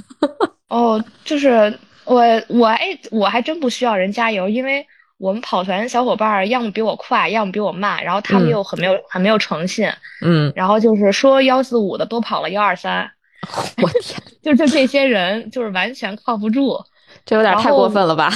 [0.68, 1.72] 哦，就是
[2.04, 4.84] 我我哎，我还真不需要人加油，因为
[5.18, 9.88] 我们跑团小伙伴要么比我快，要么比我慢，然后他们又很没有很没有诚信。
[10.24, 10.52] 嗯。
[10.56, 13.10] 然后就是说幺四五的都跑了幺二三。
[13.82, 14.20] 我天！
[14.42, 16.76] 就就这些人，就是完全靠不住。
[17.24, 18.32] 这有点太过分了吧？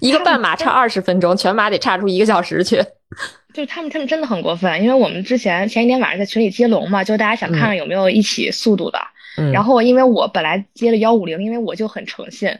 [0.00, 2.76] 一个半马差二十分钟，全马得差出一个小时去。
[3.52, 4.82] 就是他们，他们真的很过分。
[4.82, 8.98] 因为我们之前前一天晚上在群里接龙嘛，就大家想看看有没有一起速度的。
[9.36, 9.52] 嗯。
[9.52, 12.58] 然后因为我本来接了幺五零，因为我就很诚信，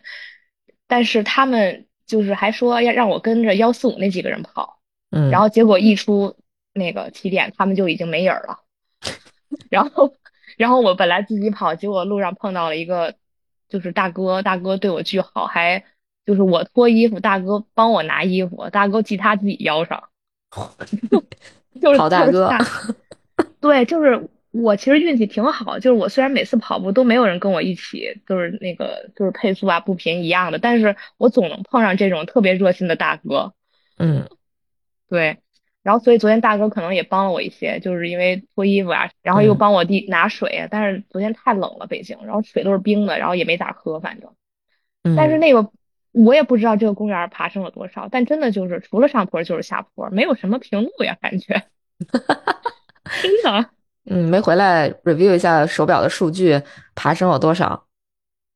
[0.89, 4.79] 但是他们就是还说要让我跟着幺四五那几个人跑。
[5.11, 5.31] 嗯。
[5.31, 6.37] 然后结果一出
[6.73, 8.61] 那个起点，他们就已经没影了。
[9.71, 10.13] 然后，
[10.57, 13.15] 然后我本来自己跑，结果路上碰到了一个。
[13.69, 15.83] 就是大哥，大哥对我巨好，还
[16.25, 20.05] 就是我脱衣服，大哥帮我拿衣服，大哥系他自己腰上
[21.83, 22.49] 就是好大哥。
[23.61, 24.29] 对，就是
[24.63, 33.55] 我其实运气挺好，就是我虽然每次跑步都没有人跟我一起，就是那个就是配速啊步频一样的，但是我总能碰上这种特别热心的大哥。
[33.99, 34.29] 嗯，
[35.09, 35.39] 对。
[35.83, 40.67] 然后，所以昨天大哥可能也帮了我一些，就是因为脱衣服啊，然后又帮我弟拿水。
[40.69, 44.29] 但是昨天太冷了，北京，然后水都是冰的，然后也没咋喝，反正。
[45.17, 45.71] 但是那个
[46.11, 51.63] 我也不知道这个公园爬升了多少，但真的就是除了上坡就是下坡，没有什么平路呀，感觉。
[53.23, 53.71] 真的。
[54.07, 56.61] 嗯，没回来 review 一下手表的数据，
[56.95, 57.87] 爬升有多少？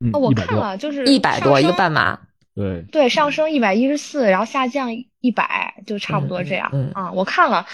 [0.04, 2.18] 嗯，我看了，就是一百多一个半马。
[2.54, 4.90] 对对，上升一百一十四，然后下降
[5.20, 6.68] 一百，就差不多这样。
[6.72, 7.64] 嗯啊，我看了，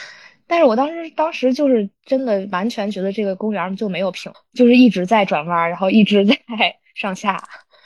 [0.47, 6.37] 但是我当时当时就是真的完全觉得这个公园就没有平，就是一直在转弯，然后一直 在
[6.95, 7.43] 上下，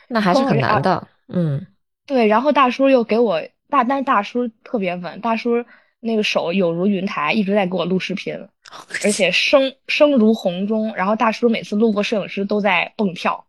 [0.09, 1.07] 那还是很难的。
[1.29, 1.65] 嗯，
[2.07, 5.65] 对，然后大叔又给我大，但是大叔特别稳，大叔
[6.01, 8.37] 那个手有如云台，一直在给我录视频，
[9.05, 10.95] 而且声声如洪钟。
[10.95, 13.47] 然后大叔每次路过摄影师都在蹦跳，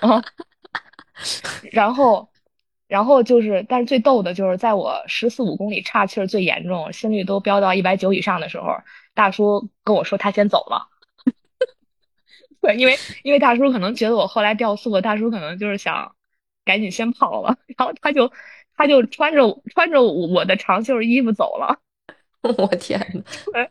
[0.00, 0.22] 啊，
[1.72, 2.28] 然后。
[2.88, 8.76] 然后就是，但是最逗的就是，在我十四五公里岔气儿最严重，心率都飙到一百九以上的时候，
[9.14, 10.88] 大叔跟我说他先走了。
[12.60, 16.14] 对，因为因为大叔可能觉得我后来掉速了，大叔可能就是想
[16.66, 18.30] 赶紧先跑了，然后他就
[18.76, 21.78] 他就穿着穿着我的长袖衣服走了。
[22.42, 23.00] 我天
[23.54, 23.66] 呐，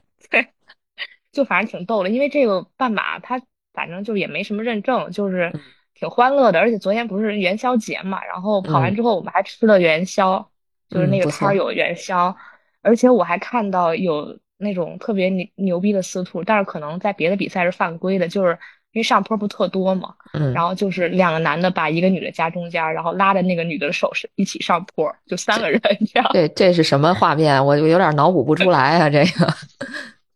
[1.32, 3.41] 就反正挺逗的，因为这个半马他
[3.73, 5.51] 反正就也没什么认证，就是。
[5.93, 10.49] 挺欢乐的，而且昨天不是元宵节嘛，然后跑完之后我们还吃了元宵，
[10.89, 12.36] 就是那个摊儿有元宵，
[12.82, 18.57] 而且我还看到有那种特别牛牛逼的司徒，但是可能在别的比赛是犯规的，就是
[18.93, 25.79] 因为上坡不特多嘛，嗯，然后就是两个男的把一个女的夹中间，然后拉着那个女的的手是一起上坡，就三个人
[26.11, 26.27] 这样。
[26.34, 27.63] 这这是什么画面？
[27.63, 29.53] 我我有点脑补不出来啊，这个。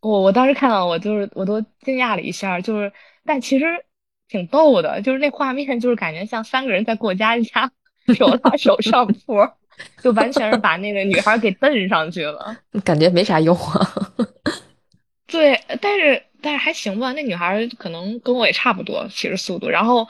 [0.10, 2.92] 我我当时看到我就是我都惊讶了一下，就是
[3.26, 3.66] 但其实。
[4.28, 7.72] 挺逗的，就是那画面，就是感觉像三个人在过家家，
[8.18, 9.48] 手拉手上 坡，
[10.02, 12.58] 就完全是把那个女孩给蹬上去了。
[12.84, 13.88] 感觉没啥用啊。
[15.30, 19.70] 对，但是但是还行吧，那女孩可能跟我也差不多，其实速度。
[19.70, 20.08] 然后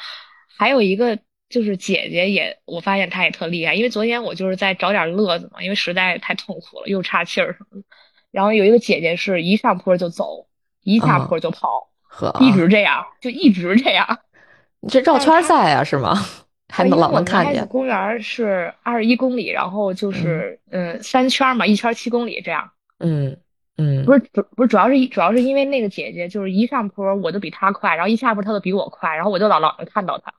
[0.57, 1.19] 还有一个
[1.49, 7.87] 就是姐姐也，我发现她也特厉害，因为昨天我就是在找点乐子嘛，因为实在太痛苦了，又岔气儿什么的。
[8.35, 10.45] 然后有一个姐姐是一上坡就走，
[10.83, 11.89] 一下坡就跑。
[12.41, 14.19] 一直这样，就一直这样。
[14.89, 16.13] 这绕圈赛啊，是吗？
[16.67, 17.65] 还能老能看见。
[17.67, 22.69] 公园是二十一公里，然后就是嗯三圈嘛，一圈七公里这样。
[22.99, 23.37] 嗯
[23.77, 30.33] 嗯，不是主不是主要是主要是因为那个姐姐就是一上坡我就比她快，然后一下坡她就比我快，然后我就老老能看到她。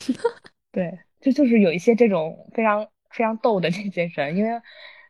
[0.72, 4.50] 对，就就是有一些这种非常非常逗的这些人，因为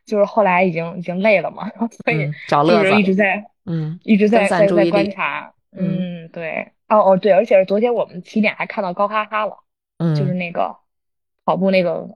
[0.09, 2.29] 就是后来已经已经累了嘛，然后所以
[2.67, 5.53] 就是一直在嗯一直在在在观察。
[5.71, 9.63] 嗯，对，哦哦，对，而且是昨天我们起点还看到高哈哈了，
[9.99, 10.75] 嗯，就是那个
[11.45, 12.09] 跑步那个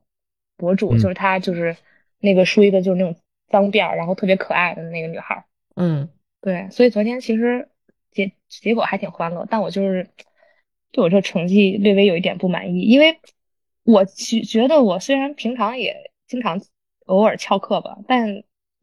[0.57, 1.77] 博主，就是他，就是
[2.17, 3.15] 那个梳一个就是那种
[3.49, 6.09] 脏辫儿，然后特别可爱的那个女孩，嗯，
[6.41, 7.69] 对，所以昨天其实
[8.09, 10.09] 结结果还挺欢乐，但我就是
[10.91, 13.19] 对我这成绩略微有一点不满意，因为
[13.83, 16.59] 我觉觉得我虽然平常也经常
[17.05, 18.29] 偶尔翘课吧，但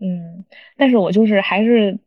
[0.01, 0.45] 嗯，
[0.77, 1.99] 但是我就是还是。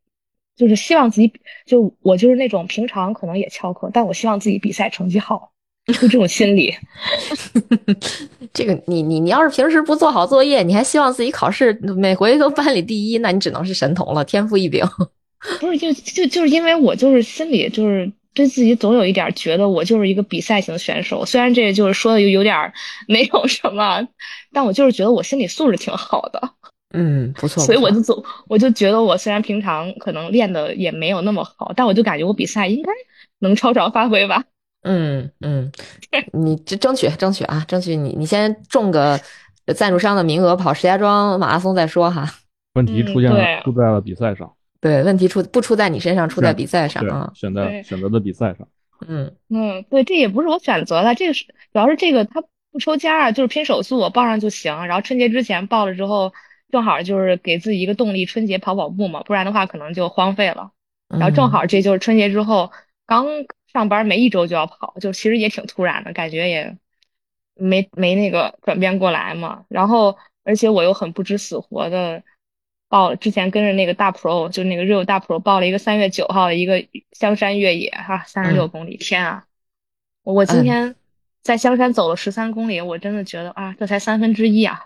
[0.55, 1.33] 就是希望自己，
[1.65, 5.51] 就我就是那种平常可能也翘课，但我希望自己比赛成绩好，
[5.87, 6.71] 就这种心理。
[8.53, 14.85] 这个你你你要是平时不做好作业，你还希望自己考试每回都班里第一，那你只能是神童了，天赋异禀。
[15.59, 22.73] 不是，就就就是因为我就是心里就是对自己总有一点觉得我就是一个比赛型选手，虽然这就是说的有有点
[23.07, 24.07] 没有什么，
[24.51, 26.41] 但我就是觉得我心理素质挺好的。
[26.95, 27.63] 嗯，不错。
[27.63, 32.91] 所以我就总我就觉得我虽然平常可能练的也没有那么好，但我就感觉我比赛应该
[33.39, 34.43] 能超常发挥吧。
[34.85, 35.71] 嗯嗯，
[36.33, 39.19] 你这争取争取啊，争取你你先中个
[39.75, 42.29] 赞助商的名额跑石家庄马拉松再说哈。
[42.73, 44.51] 问题出现了，出在了比赛上。
[44.83, 47.31] 对，问题出不出在你身上，出在比赛上啊。
[47.33, 48.67] 选择选择的比赛上。
[49.07, 54.85] 嗯嗯，对，这也不是我选择的，这个是主要是这个他不抽签啊，就是拼手速，我报上就行。
[54.85, 56.33] 然后春节之前报了之后，
[56.69, 60.71] 正好就是给自己一个动力，春节跑跑步嘛，不然的话可能就荒废了。
[61.07, 62.69] 然后正好这就是春节之后
[63.05, 63.25] 刚
[63.71, 66.77] 上班没一周就要跑，就其实也挺突然的感觉，也
[67.55, 69.63] 没没那个转变过来嘛。
[69.69, 72.21] 然后而且我又很不知死活的。
[72.93, 79.43] 报之前跟着那个大 pro，就那个 real 大 pro 报了一个三月九号的一个香山越野哈，三十六公里，天啊！
[80.21, 80.93] 我今天
[81.41, 84.79] 在香山走了十三公里，我真的觉得啊，这才三分之一啊，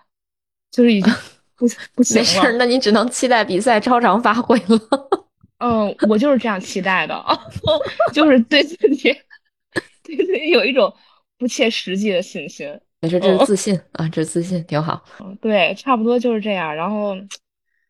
[0.72, 1.14] 就是已经
[1.58, 2.24] 不不行了。
[2.24, 4.80] 没事，那你只能期待比赛超常发挥了。
[5.60, 7.22] 嗯，我就是这样期待的，
[8.14, 9.14] 就是对自己
[10.02, 10.94] 对自己有一种
[11.38, 12.66] 不切实际的信心。
[13.02, 15.04] 没事，这是自信啊，这是自信，挺好。
[15.20, 16.74] 嗯，对，差不多就是这样。
[16.74, 17.14] 然后。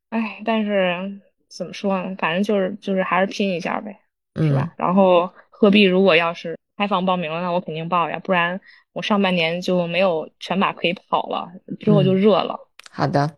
[0.09, 2.15] 哎，但是怎么说呢？
[2.17, 3.99] 反正就是就是还是拼一下呗，
[4.35, 4.73] 是吧？
[4.77, 8.59] 然后鹤壁如果要是开放报名了，那我肯定报呀，不然
[8.93, 11.49] 我上半年就没有全马可以跑了，
[11.79, 12.57] 之后就热了。
[12.91, 13.29] 好的，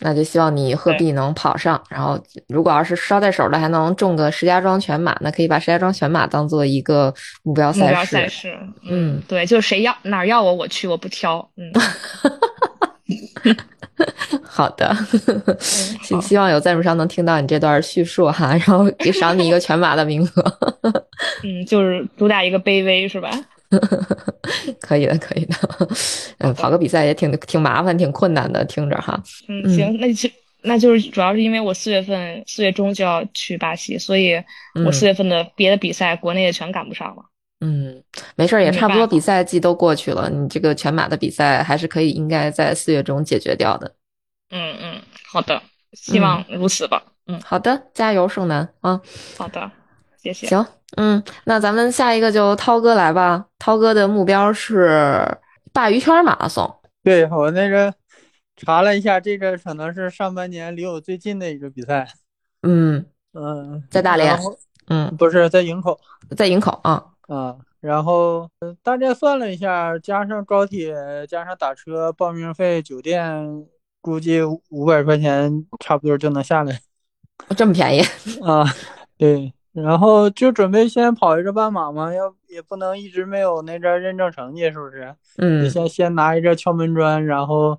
[0.00, 1.82] 那就希望你鹤壁能跑上。
[1.88, 2.18] 然后
[2.48, 7.12] 如果要是捎带手的还能中个石家庄全马，那可以把石家庄全马当做一个
[7.42, 7.84] 目标赛事。
[7.84, 8.58] 目标赛事，
[8.88, 11.72] 嗯，对，就是谁要哪要我我去，我不挑，嗯。
[14.44, 14.94] 好的，
[16.02, 20.58] 希希望有赞助商能听到你这段叙述哈， 然后给赏你一个全马的名额。
[21.42, 23.30] 嗯，就是主打一个卑微是吧？
[24.80, 25.54] 可以的，可以的。
[26.38, 29.20] 嗯，跑个比赛也挺挺麻烦，挺困难的，听着哈。
[29.48, 30.28] 嗯，行，那就
[30.62, 34.42] 那就是主要是因为我四月份四月中就要去巴西，所以
[34.84, 37.22] 我四月份的别的比赛国内也全赶不上了。
[37.60, 38.02] 嗯，
[38.36, 43.92] 没事儿，也差不多，比赛季都过去了，你这个全马的比赛还是可以，应该在四月中解决掉的。
[44.50, 45.60] 嗯嗯，好的，
[45.92, 47.02] 希望如此吧。
[47.26, 49.00] 嗯，好的，加油，盛楠啊。
[49.36, 49.70] 好的，
[50.22, 50.46] 谢谢。
[50.46, 50.64] 行，
[50.96, 53.46] 嗯，那咱们下一个就涛哥来吧。
[53.58, 55.26] 涛哥的目标是
[55.74, 56.72] 鲅鱼圈马拉松。
[57.02, 57.92] 对我那个
[58.56, 62.06] 查了一下，这个可能是上半年离我最近的一个比赛。
[62.62, 64.38] 嗯嗯，在大连。
[64.86, 65.98] 嗯，不是在营口，
[66.36, 67.04] 在营口啊。
[67.28, 68.50] 啊，然后
[68.82, 70.94] 大概算了一下，加上高铁，
[71.26, 73.66] 加上打车、报名费、酒店，
[74.00, 76.80] 估计五百块钱差不多就能下来。
[77.56, 78.00] 这么便宜
[78.42, 78.64] 啊？
[79.16, 85.14] 对，然后就准备先跑一个半马嘛，要也不能一直没有那个认证成绩，是不是？
[85.36, 85.68] 嗯。
[85.68, 87.78] 先先拿一个敲门砖，然后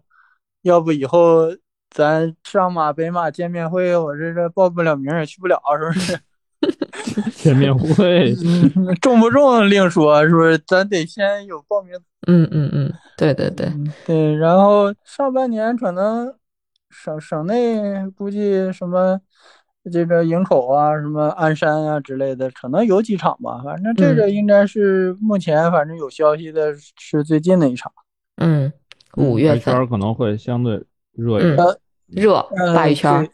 [0.61, 1.47] 要不以后
[1.89, 6.19] 咱上马、北马见面会，我这这报不了名也去不了，是不是？
[7.35, 8.35] 见面会，
[9.01, 10.57] 中不中另说，是不是？
[10.67, 11.95] 咱得先有报名。
[12.27, 13.71] 嗯嗯嗯，对对对
[14.05, 14.35] 对。
[14.35, 16.33] 然后上半年可能
[16.89, 19.19] 省省内估计什么
[19.91, 23.61] 这个营口啊、什么鞍山啊之类的，可能有几场吧。
[23.63, 27.91] 反正这个应该是目前反正有消息的是最近的一场。
[28.35, 28.71] 嗯，
[29.15, 30.83] 五月份可能会相对
[31.13, 31.57] 热一点。
[32.07, 32.45] 热
[32.75, 33.27] 大一圈。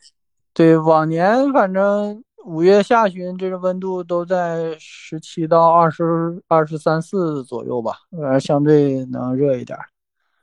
[0.53, 2.23] 对，往年反正。
[2.46, 9.78] 五月下旬，这个温度都在十七到二十二十三四左右吧，呃，相对能热一点。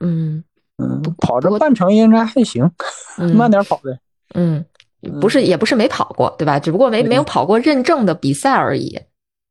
[0.01, 0.43] 嗯
[0.77, 2.69] 嗯，跑这半程应该还行，
[3.35, 3.97] 慢点跑呗。
[4.33, 4.65] 嗯，
[5.21, 6.59] 不是，也不是没跑过，对吧？
[6.59, 8.99] 只不过没没有跑过认证的比赛而已。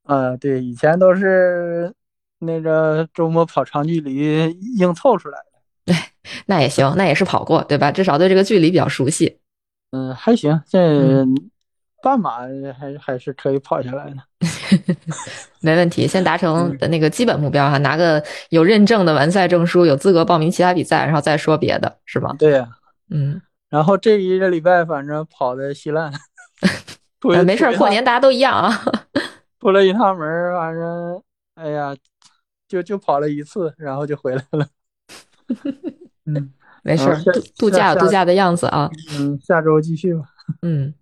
[0.05, 1.91] 啊，对，以前都是
[2.41, 5.59] 那个周末跑长距离硬凑出来的。
[5.87, 5.97] 对，
[6.47, 7.91] 那也行，那也是跑过，对吧？
[7.91, 9.39] 至少对这个距离比较熟悉。
[9.93, 11.25] 嗯，还行，这。
[12.03, 12.41] 半马
[12.79, 14.17] 还还是可以跑下来的，
[15.63, 16.07] 没问题。
[16.07, 22.35] 先达成的那个基本目标哈，拿个有认证的完赛证书，有资格报名其他比赛，然后再说别的，是吧？
[22.39, 22.69] 对呀，
[23.09, 23.41] 嗯。
[23.71, 26.13] 然后这一个礼拜反正跑的稀烂，
[27.47, 28.83] 没事，过年大家都一样啊。
[29.61, 31.23] 出了一趟门，反正
[31.55, 31.97] 哎呀，
[32.69, 34.67] 就就跑了一次，然后就回来了。
[36.27, 36.53] 嗯，
[36.83, 38.91] 没事，度度假度假的样子啊。
[39.19, 40.25] 嗯，下周继续吧。
[40.63, 40.93] 嗯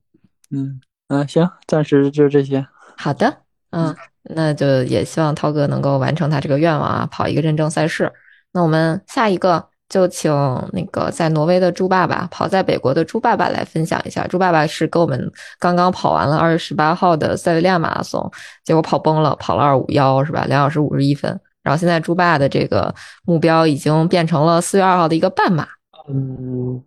[0.51, 0.81] 嗯。
[1.11, 2.65] 嗯，行，暂时就这些。
[2.97, 3.39] 好的，
[3.73, 8.13] 嗯，那就也希望涛哥能够完成他这个愿望啊，跑一个认证赛事。
[8.53, 10.31] 那我们下一个就请
[10.73, 14.25] 那个在挪威的猪爸爸，跑在北国的猪爸爸来分享一下。
[14.29, 18.31] 猪爸爸是跟我们刚刚跑完了二月十八号的塞维利亚马拉松，
[18.63, 20.45] 结果跑崩了，跑了二五幺是吧？
[20.47, 21.41] 两小时五十一分。
[21.63, 25.67] 然后现在猪爸的这个目标已经变成了四月二号的一个半马。
[26.09, 26.83] 嗯，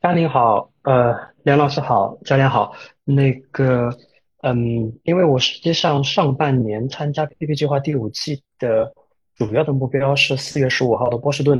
[0.00, 2.72] 嘉宁好，呃，梁老师好，教练好。
[3.04, 3.96] 那个，
[4.42, 8.92] 嗯，因为我实际上上半年参加 PP 计划第五季的
[9.36, 11.58] 主要的目标是四月十五号的波士顿。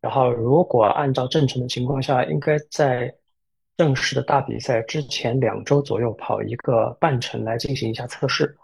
[0.00, 3.14] 然后，如果按照正常的情况下，应该在
[3.76, 8.54] 正式的大比赛之前两周左右跑一个半程来进行一下测试。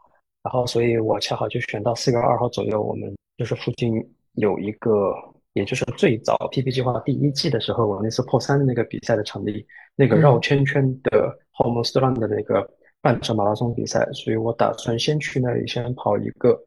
[0.42, 3.94] 然后，所以我恰好就选到四月二号左右，我们就是附近
[4.34, 5.14] 有一个，
[5.54, 9.66] 也就是最早 PP 计划第一季的时候，我那次破三的那个比赛的场地，
[9.96, 12.68] 那个绕圈圈的 Homos Run 的那个
[13.00, 16.58] 半程马拉松比赛，所以我打算先去那里先跑一个。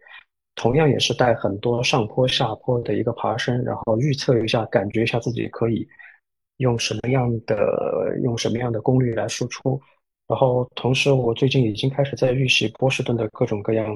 [0.56, 5.88] 同样也是带很多上坡下坡的一个爬升，然后预测一下，感觉一下自己可以
[6.58, 9.82] 用什么样的用什么样的功率来输出。
[10.28, 13.88] 然后同时，我最近已经开始在预习波士顿的各种各样，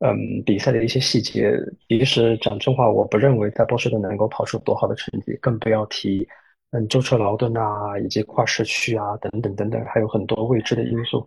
[0.00, 1.52] 嗯，比赛的一些细节。
[1.88, 6.26] 其实讲真话，我不认为在波士顿能够跑出多好的成绩，更不要提
[6.70, 11.26] 嗯舟车劳顿啊，以及跨市区啊等等等等，还有很多未知的因素。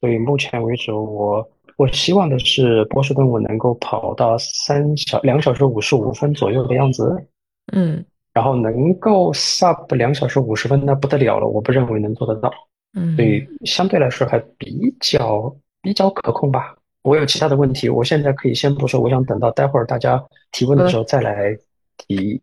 [0.00, 1.48] 所以目前为止，我。
[1.76, 7.24] 我希望的是波士顿我能够跑到三小两小时五十五分左右的样子，
[7.72, 12.52] 嗯，然后能够 sub 两小时五十分那不得了了，我不认为能做得到，
[12.94, 16.74] 嗯，所以相对来说还比较比较可控吧。
[17.08, 20.22] 我有其他的问题，我现在可以先不说，我想等到待会儿大家
[20.52, 21.56] 提问的时候再来
[21.96, 22.40] 提。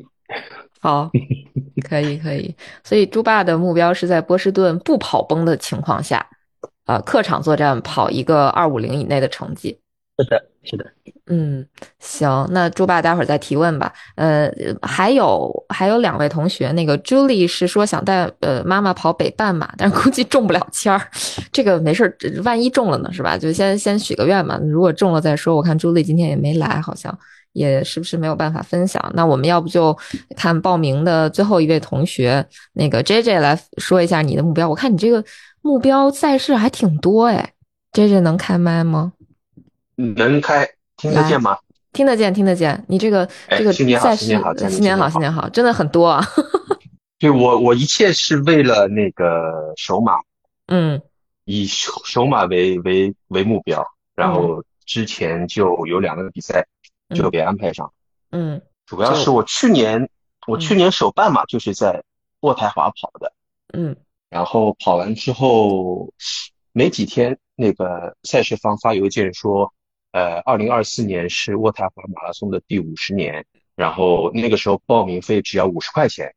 [0.79, 1.09] 好，
[1.87, 2.53] 可以可以。
[2.83, 6.27] 所以猪爸的目标是在波士顿不跑崩的情况下。
[6.87, 9.79] 呃，客场作战跑一个二五零以内的成绩，
[10.17, 10.85] 是的，是的，
[11.27, 11.65] 嗯，
[11.99, 13.91] 行，那猪爸待会儿再提问吧。
[14.15, 14.49] 呃，
[14.81, 21.01] 还有还有两位同学，那个 Julie 是说想带呃妈妈跑北半马，但是估计中不了签儿，
[21.51, 23.37] 这个没事儿，万一中了呢，是吧？
[23.37, 25.57] 就先先许个愿嘛，如果中了再说。
[25.57, 27.17] 我看 Julie 今天也没来，好像
[27.51, 29.11] 也是不是没有办法分享？
[29.13, 29.97] 那我们要不就
[30.37, 34.69] 看报名的最后一位同学，那个 JJ 来说一下你的目标。
[34.69, 35.23] 我看你这个。
[35.61, 37.53] 目标赛事还挺多哎
[37.91, 39.13] ，J J 能开麦吗？
[39.95, 40.67] 能开，
[40.97, 41.57] 听得见吗？
[41.93, 42.83] 听得见，听得见。
[42.87, 46.25] 你这个这个新年好，新年好，新年好，新年好，真的很多啊。
[47.19, 50.13] 对我，我一切是为了那个首马，
[50.67, 51.01] 嗯，
[51.45, 56.67] 以首马为为为目标，然后之前就有两个比赛
[57.15, 57.91] 就给安排上，
[58.31, 60.09] 嗯，主要是我去年
[60.45, 62.03] 我去年首半马就是在
[62.41, 63.31] 渥太华跑的，
[63.73, 63.95] 嗯。
[64.27, 66.11] 然后跑完之后
[66.73, 69.71] 没几天，那个赛事方发邮件说，
[70.15, 76.33] 呃，二零二四年是渥太华马拉松的第五十年，然后那个时候报名费只要五十块钱，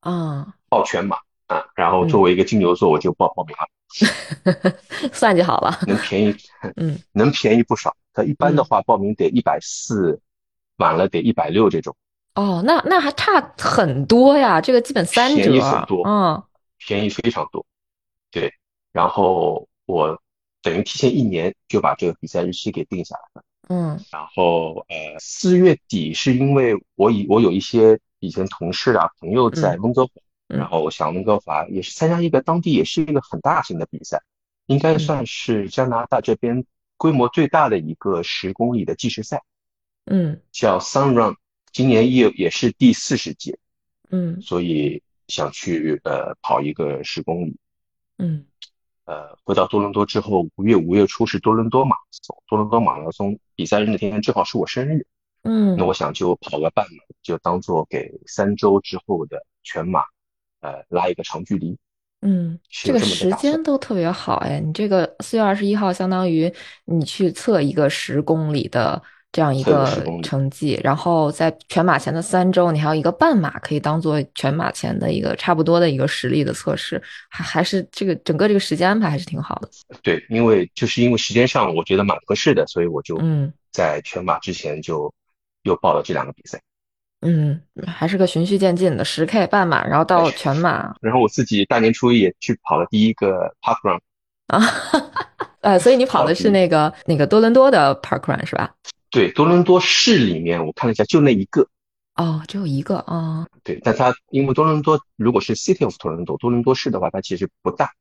[0.00, 4.68] 啊，报全马啊，然后作为一个金牛座，我就报报名了，
[5.10, 6.36] 算就好了，能便宜，
[6.76, 7.96] 嗯，能便宜不少。
[8.12, 10.20] 他一般的话报名得一百四，
[10.76, 11.96] 晚了得一百六这种。
[12.34, 16.42] 哦，那那还差很多呀，这个基本三折，便宜很多，嗯。
[16.76, 17.64] 便宜非常多，
[18.30, 18.52] 对，
[18.92, 20.20] 然后我
[20.64, 30.12] 等于提前一年就把这个比赛日期给定下来了，嗯，然后呃四月底是因为我以我有一些以前同事啊朋友在温哥华，
[30.48, 34.20] 然后我想温哥华也是参加一个当地也是一个很大型的比赛，
[34.66, 36.64] 应该算是加拿大这边
[36.96, 39.44] 规模最大的一个十公里的计时赛，
[40.06, 41.36] 嗯，叫 Sun Run，
[41.72, 43.58] 今年也也是第四十届，
[44.10, 45.02] 嗯，所以。
[45.26, 47.56] 想去呃跑一个十公里，
[48.18, 48.44] 嗯，
[49.04, 55.06] 呃回到多伦多之后，五月五月初是多伦多马拉松，多伦多马拉松比赛日那天正好是我生日，
[55.42, 60.00] 嗯，那我想就跑个半马，就当做给三周之后的全马，
[60.60, 61.76] 呃拉一个长距离，
[62.22, 66.52] 嗯，这个时间都特别好哎，你这个四月二十一号相当于
[66.84, 69.02] 你去测一个十公里的。
[69.34, 69.84] 这样一个
[70.22, 79.68] 成绩，然后在全马前的三周，你还有一个半马可以当做全马前的一个差不多的一个实力的测试，还还是这个整个这个时间安排还是挺好的。
[80.04, 85.12] 对，因为就是因为时间上我觉得蛮合适的，所以我就嗯在全马之前就
[85.64, 86.60] 又报了这两个比赛。
[87.22, 90.94] 嗯，还是个循序渐进的十 K 半马，然后到全马。
[91.00, 94.00] 然后我自己大年初一也去跑了第一个 Park Run
[94.46, 94.62] 啊，
[95.62, 98.72] 呃， 所以你跑的是那个那个多伦多的 Park Run 是吧？
[99.14, 101.68] 对，多伦多市里面我看了一下，就那一个
[102.16, 103.46] 哦，只有一个啊。
[103.62, 107.92] 对，但它因为多伦多如果是 City of 多伦多，多伦多市的话，它其实不大，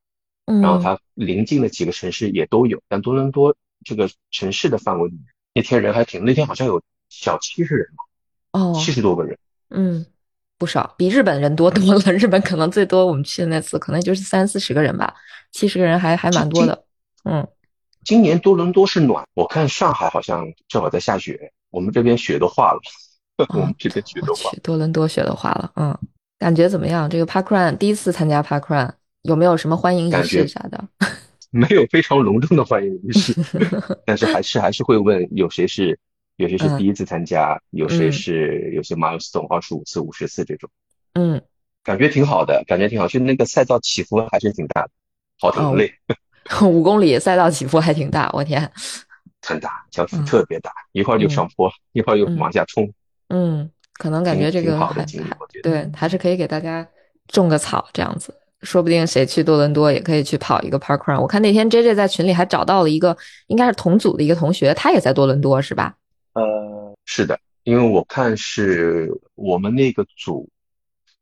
[0.46, 9.38] 嗯，然后它临近的几个城市也都有，但多伦多这个城市的范围里面，那天人还挺，那天好像有小七十人吧哦，七十多个人，
[9.70, 10.04] 嗯，
[10.58, 12.12] 不少，比日本人多多了。
[12.14, 15.14] 日本可能最多我们去的那次可能就是三四十个人吧，
[15.52, 16.84] 七十个人还还蛮多的。
[17.26, 17.48] 嗯，
[18.06, 22.80] 今年多伦多是暖，我看上海好像正好在下雪，我们这边雪都化了。
[23.50, 24.60] 我们这边雪都化了。
[24.62, 25.98] 多伦多雪都化了，嗯，
[26.38, 27.10] 感觉怎么样？
[27.10, 28.94] 这个 Park Run 第一次参加 Park Run，
[29.24, 30.88] 有没有什么欢迎仪式啥的？
[31.50, 33.34] 没有非常隆重的欢迎仪式，
[34.06, 36.00] 但是还是还是会问有谁是
[36.36, 40.70] 有谁是第一次参加，有谁是有些 milestone 二十五次、五十次这种。
[41.14, 41.42] 嗯，
[41.84, 43.08] 感觉挺好的，感觉挺好。
[43.08, 44.92] 就那个赛道起伏还是挺大的，
[45.40, 45.92] 跑挺累。
[46.64, 48.70] 五公里赛道起伏还挺大，我天，
[49.42, 52.92] 很大，起伏特别大，一会儿就上坡，一会儿又往下冲。
[53.30, 55.06] 嗯，可能感觉这个还
[55.62, 56.88] 对，还是可以给大家
[57.28, 58.34] 种个草这样子。
[58.62, 61.20] 说不定谁去多伦多也可以去跑一个 Park Run。
[61.20, 63.18] 我看那天 J J 在群里还找到了一个，
[63.48, 65.94] 应该是同组的一个同学，他也在多伦多，是吧？
[66.34, 70.48] 呃，是的，因为我看是我们那个组，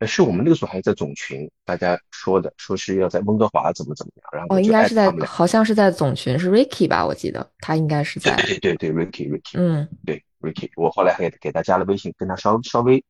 [0.01, 7.05] 呃，是我们那个时候还在总群，大家说的，说是要在温哥华怎么怎么样，然后哦，应该是在，好像是在总群，是 Ricky 吧？
[7.05, 13.03] 我记得他应该是在，对对对对，Ricky Ricky，嗯，对 Ricky，我后来还给他加了微信，跟他稍稍微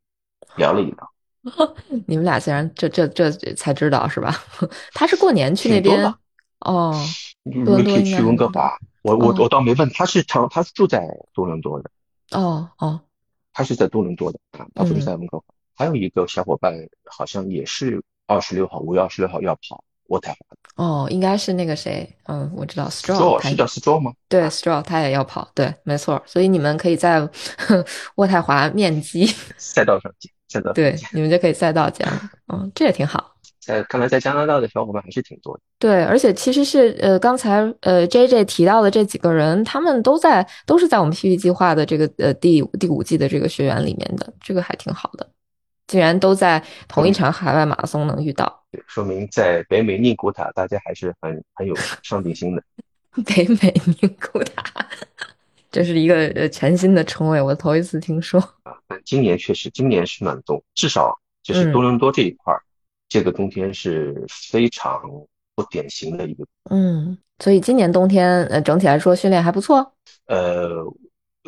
[0.58, 1.12] 聊了一聊。
[2.08, 4.44] 你们俩竟然这这这才知道是吧？
[4.94, 6.14] 他是过年去那边
[6.60, 6.94] 哦，
[7.66, 8.78] 多伦多去温哥华。
[9.02, 11.90] 我我我倒没问，他是长，他是住在多伦多的。
[12.32, 13.00] 哦哦，
[13.54, 15.46] 他是在多伦多的啊，他不是在温哥华。
[15.82, 16.72] 还有一个小伙伴
[17.06, 20.38] 好像也是二十六号，五月二十六号要跑渥太华。
[20.76, 24.14] 哦，应该是那个谁，嗯，我知道，Straw 是叫 Straw 吗？
[24.30, 26.22] 对，Straw 他也要跑，对，没错。
[26.28, 27.20] 所以你们可以在
[28.16, 29.26] 渥太华面基
[29.58, 30.32] 赛道上见。
[30.76, 32.22] 对，你们就可以赛道见了，
[32.54, 33.32] 嗯，这也挺好。
[33.60, 35.62] 在看来，在加拿大的小伙伴还是挺多的。
[35.80, 45.30] 对，而且其实是呃，刚才呃，J J 提到的这几个人，他们都在都是在我们 P P 计划的这个呃第第五季的这个学员里面的，这个还挺好的。
[45.92, 52.64] 竟然都在同一场海外马拉松能遇到，对，说明在北美宁古塔，大家还是很很有 上进心的。
[53.26, 54.88] 北美宁古塔。
[55.70, 58.74] 这是一个呃全新的称谓，我头一次听说啊。
[58.88, 61.14] 但今年确实，今年是暖冬，至少
[61.44, 62.62] 就是多伦多这一块儿，
[63.10, 65.02] 这个冬天是非常
[65.56, 66.46] 不典型的一个。
[66.70, 69.94] 嗯，所以今年冬天呃整体来说训练还不错。
[70.28, 70.86] 呃，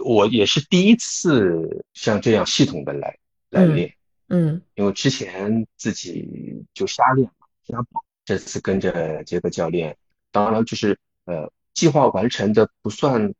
[0.03, 3.17] 我也是第一次像这样系统的来
[3.49, 3.91] 来练，嗯，
[4.33, 8.03] 嗯因为之前自己就瞎练嘛，瞎跑。
[8.25, 9.97] 这次跟着杰克教练，
[10.31, 13.33] 当然就是呃计划完成的不算。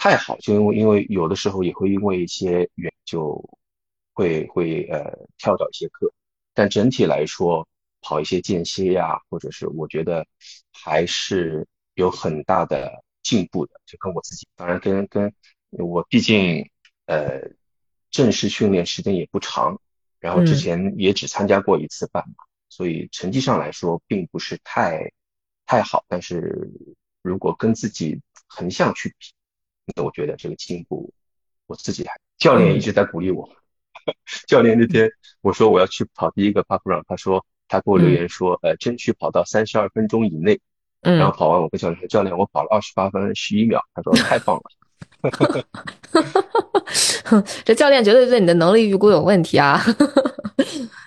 [0.00, 3.50] 太好，就因为因为有的时候也会因为一些原就
[4.12, 6.12] 会会呃跳到一些课，
[6.54, 7.66] 但整体来说
[8.00, 10.24] 跑一些间歇呀，或者是我觉得
[10.72, 13.80] 还是有很大的进步的。
[13.86, 15.34] 就跟我自己，当然跟跟
[15.70, 16.70] 我毕竟
[17.06, 17.50] 呃
[18.12, 19.80] 正式训练时间也不长，
[20.20, 25.12] 然后之前也只参加过一次半马，所以成绩上来说并不是太
[25.66, 26.04] 太好。
[26.08, 26.70] 但是
[27.22, 29.32] 如果跟自己横向去比，
[29.94, 31.12] 那我觉得这个进步，
[31.66, 33.48] 我自己还教练一直在鼓励我。
[34.48, 35.10] 教练那天
[35.42, 40.60] 我说我要去跑第一个 park run，他说他给我留言说，呃，争取跑到三十二分钟以内。
[41.02, 41.18] 嗯。
[41.18, 43.82] 然后跑完我跟教练说，教练我跑了二十八分十一秒。
[43.94, 44.62] 他说太棒了。
[47.64, 49.80] 这教练绝对对你的能力预估有问题啊！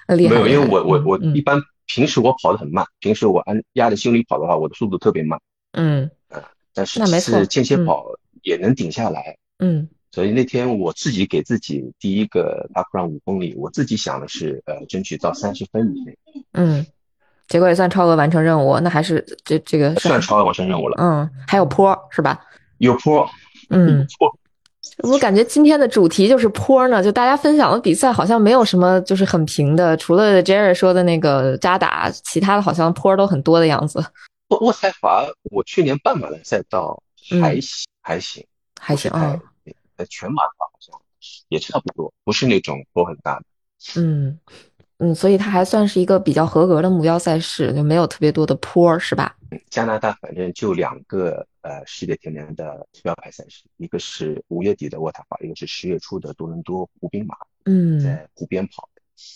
[0.10, 0.36] 厉害。
[0.36, 5.40] 没有，因为我我我一般平时我跑的很慢，平时我按压着心率跑的话，我的速度特别慢。
[5.74, 6.10] 嗯。
[6.30, 6.42] 呃，
[6.74, 8.06] 但是是间歇跑。
[8.44, 16.18] 也能顶下来，嗯，所以那天我自己给自己第一个 park run 五公里，我自己想的是，呃，争取到三十分以内，
[16.54, 16.84] 嗯，
[17.48, 22.42] 结果也算超额完成任务，那还是这这个算超额完成任务了，嗯，还有坡是吧？
[22.80, 23.30] 有坡，
[23.70, 24.36] 嗯， 坡，
[25.04, 34.00] 我感觉今天的主题就是坡呢，就大家分享的比赛好像没有什么就是很平的，除了 Jerry 说的那个扎打，其他的好像坡都很多的样子。
[34.50, 37.02] 渥渥太华，我去年半马的赛道
[37.42, 37.86] 还行。
[38.02, 38.46] 还行，
[38.80, 39.40] 还行啊。
[39.98, 41.00] 呃，全马的话好像
[41.50, 43.44] 也差不多，不是那种坡很大的。
[43.96, 44.40] 嗯
[44.98, 49.36] 嗯，所以它还算是一个比较合格的目标赛事，就没有特别多的坡，是吧？
[49.70, 57.36] 加拿大反正就两个呃世界田联的标牌赛事，一个是五月底的渥太华，一个是十月初的多伦多湖滨马。
[57.66, 58.88] 嗯，在湖边跑。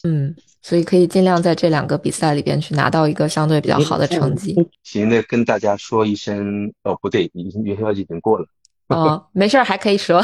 [0.04, 4.56] 嗯，所以可以尽量在这两个比赛里边去拿到一个相对比较好的成绩。
[4.82, 8.48] 行，那跟大家说一声，哦，不对，已经元宵节已经过了。
[8.88, 10.24] 哦，没事儿，还可以说。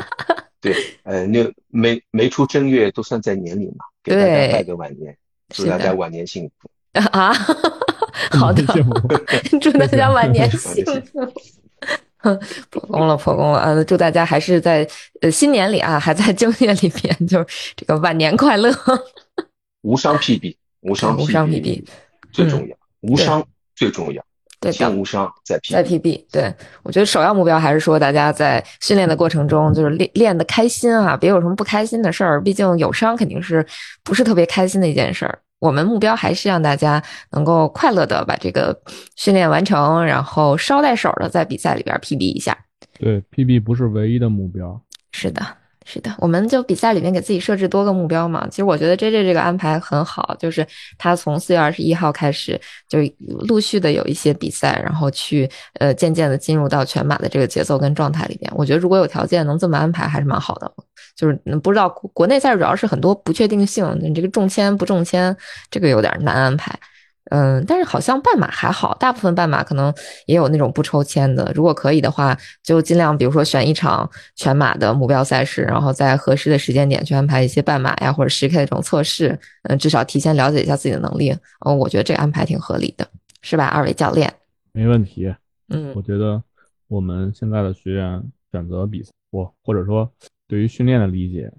[0.60, 5.16] 对，呃，那没没出正月都算在年里嘛，给大家拜个晚年，
[5.48, 6.70] 祝大家晚年幸福。
[7.12, 7.32] 啊，
[8.38, 8.62] 好的，
[9.60, 11.32] 祝大家晚年幸福。
[12.70, 13.60] 破功了，破功了！
[13.60, 14.86] 呃，祝大家还是在
[15.20, 18.70] 呃新年里啊，还在正月里边，就是这个晚年快乐。
[19.82, 21.84] 无伤 PB，无伤无伤 PB
[22.32, 23.42] 最重要，无伤
[23.76, 24.22] 最重要。
[24.60, 25.70] 对，先无伤再 PB。
[25.72, 26.52] 再 PB，对
[26.82, 32.42] 我觉得首要目标还是说大家在训练的过程中就是练练的开心啊，别有什么不开心的事儿。
[32.42, 33.64] 毕竟有伤肯定是
[34.02, 35.38] 不是特别开心的一件事儿。
[35.58, 38.78] 我们目标还是让大家能够快乐的把这个
[39.16, 42.56] 训练完成，然后捎带手的在比赛里边 PB 一下。
[42.98, 44.80] 对，PB 不是唯一的目标。
[45.12, 45.44] 是的。
[45.90, 48.46] 是的，我们就比赛里面给自己设置多个目标嘛。
[48.50, 50.66] 其实我觉得 J J 这个安排很好，就是
[50.98, 52.98] 他从四月二十一号开始，就
[53.46, 55.48] 陆续的有一些比赛，然后去
[55.80, 58.52] 呃渐渐的进入到全马的这个节奏跟状态里边。
[58.54, 60.70] 我觉得如果有条件能这么安排，还是蛮好的。
[61.18, 61.34] 就是
[61.64, 65.36] 不知道国内赛主要是很多不确定性，你这个中签不中签，
[65.68, 66.72] 这个有点难安排。
[67.30, 69.92] 嗯，但是好像半马还好，大部分半马可能
[70.26, 71.52] 也有那种不抽签的。
[71.54, 79.38] 如果可以的话，就尽量比如说选一场全马的目标赛事，然后在合适的时间点去安排一些半马呀或者十 K 这种测试。
[79.64, 81.36] 嗯，至少提前了解一下自己的能力。
[81.66, 83.06] 嗯，我觉得这个安排挺合理的，
[83.42, 84.32] 是吧，二位教练？
[84.72, 85.34] 没问题。
[85.68, 86.42] 嗯，我觉得
[86.86, 88.22] 我们现在的学员
[88.52, 90.10] 选择比赛，或或者说
[90.48, 91.52] 对于训练的理解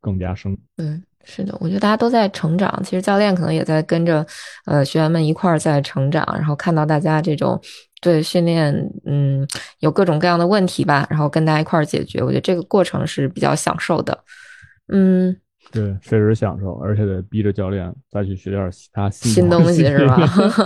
[0.00, 0.56] 更加深。
[0.78, 1.02] 嗯。
[1.24, 2.80] 是的，我觉得大家都在成长。
[2.82, 4.24] 其实教练可能也在跟着，
[4.64, 6.26] 呃，学员们一块儿在成长。
[6.32, 7.60] 然后看到大家这种
[8.00, 8.72] 对训练，
[9.04, 9.46] 嗯，
[9.80, 12.22] 有各种各样的问题吧，然后跟大家一块儿解决。
[12.22, 14.18] 我觉得这个过程是比较享受的。
[14.90, 15.36] 嗯，
[15.70, 20.16] 对，确实享受，而且得逼着教练再去学点其他新东西，是吧？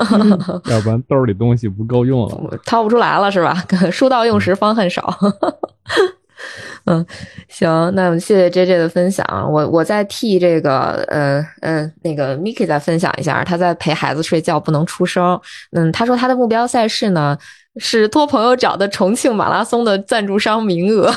[0.71, 3.53] 要不然兜里东西不够用了，掏不出来了，是吧？
[3.91, 5.13] 书到用时方恨少。
[6.87, 7.05] 嗯，
[7.49, 9.25] 行，那我们谢谢 J J 的分享。
[9.51, 15.41] 我我再替这个呃呃那个 Miki 再分享一下，他在陪孩子睡觉，不能出声。
[15.73, 17.39] 嗯，他说他的目标赛事呢。
[17.77, 21.11] 是托朋友找的重庆马拉松的赞助商名额，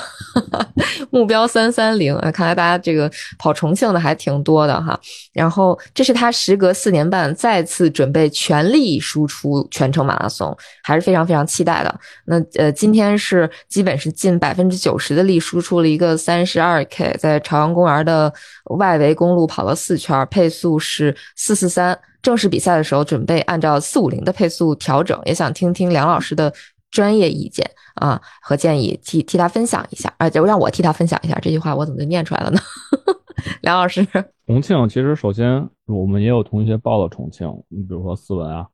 [1.12, 2.32] 目标三三零啊。
[2.32, 4.98] 看来大家这个跑重庆的还挺多的哈。
[5.34, 12.00] 然后这是他时隔四年半再次准备全力输出全程马拉松，还是非常非常期待的。
[12.26, 18.34] 那呃，今天是基本是近百分之九十的力输出了一个三十二 K，在朝阳公园的
[18.78, 22.00] 外围公路跑了四圈，配速是四四三。
[22.26, 26.52] 正式比赛的时候，准备按照四五零的配速调整，也想听听梁老师的
[26.90, 32.60] 专业意见啊和建议，替替他分享一下啊，就让我替他分享一下这句话，我怎么就念出来了呢？
[33.62, 34.04] 梁老师，
[34.48, 38.68] 重庆其实首先我们也有同学报了重庆，你比如说思文啊，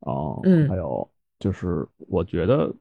[0.00, 0.12] 啊，
[0.42, 1.08] 嗯，还有
[1.38, 2.74] 就是我觉得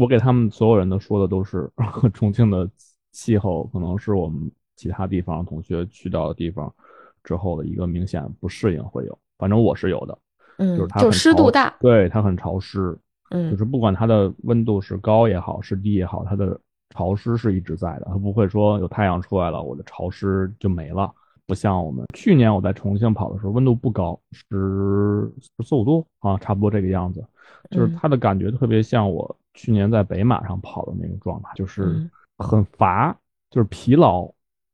[0.00, 1.70] 我给他们所有人都说的都是
[2.12, 2.68] 重庆的
[3.12, 6.74] 气候可能是我们其他地方同学去到的地方
[7.22, 9.16] 之后的一个明显不适应会有。
[9.38, 10.18] 反正我是有的，
[10.58, 12.96] 嗯，就是它就湿度大，对它很潮湿，
[13.30, 16.58] 嗯，就是不管它的温度是高也好，是低也好，它的
[16.90, 21.12] 潮湿是一直在的，它不会说有太阳出来了，我的潮湿就没了。
[21.46, 27.22] 不像我们去年我在重庆跑的时候，温度不高，十十四五度啊，差不多这个样子，
[27.70, 32.08] 就是它的感觉特别像我去年在北马上跑的那个状态，就是
[32.38, 33.14] 很乏，
[33.50, 34.26] 就是疲劳，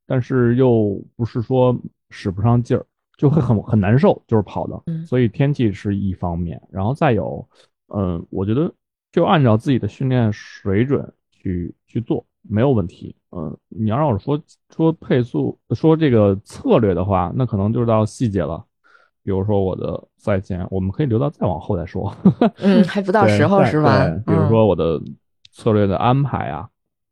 [0.07, 1.77] 但是又不是说
[2.11, 2.87] 使不上劲儿。
[3.21, 7.47] 就会很很难受，就是跑的，所以天气是一方面，然后再有，
[7.95, 8.73] 嗯，我觉得
[9.13, 14.43] 就按照自己的训练水准去去做没有问题，嗯，你要让我说
[14.75, 18.65] 说配速，说这个策略的话，那可能就是到细节了，
[19.23, 22.11] 比如说我的赛前，我们可以留到再往后再说，
[22.57, 24.09] 嗯，还不到时候是吧？
[24.27, 24.99] 比如说我的
[25.53, 26.67] 策略的安排啊，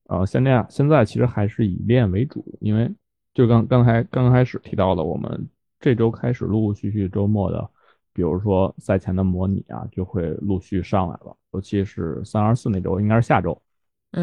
[0.09, 2.90] 呃，现在现在其实还是以练为主，因为
[3.35, 5.47] 就刚刚才刚开始提到的我们。
[5.80, 7.70] 这周开始陆陆续续周末的，
[8.12, 11.36] 比如说赛前的模拟啊，就会陆续上来了。
[11.52, 13.60] 尤其是三二四那周，应该是下周，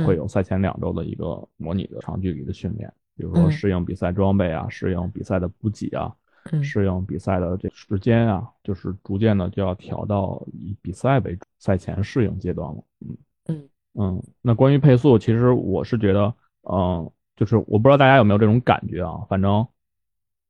[0.06, 6.14] 会有赛前两周的一个模拟的长距离的训练，比如说适应比赛装备啊，适应比赛的补给啊，
[6.62, 12.84] 适应比赛的这时间啊，就是逐渐的就要调到以比赛为主，赛前适应阶段了。
[13.00, 13.18] 嗯
[13.48, 14.24] 嗯嗯。
[14.42, 16.34] 那关于配速，其实我是觉得，
[16.64, 19.66] 嗯，就是我不知道大家有没有这种感觉啊，反正。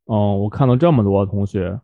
[0.06, 1.80] 嗯，我看到这么多同学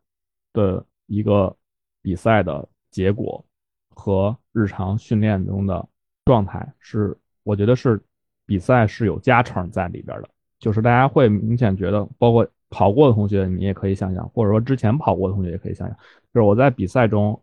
[0.54, 1.56] 的一个
[2.02, 3.44] 比赛的结果
[3.90, 5.88] 和日常训练中的
[6.26, 8.00] 状态，是我觉得是
[8.46, 10.30] 比赛是有加成在里边的。
[10.60, 15.98] 就是大家会明显觉得，包括跑过的同学，你也可以想想，或者说之前跑过的同学也可以想想，
[16.32, 17.42] 就是我在比赛中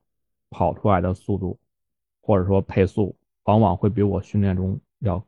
[0.50, 1.58] 跑出来的速度，
[2.22, 5.20] 或者说配速，往往会比我训练中要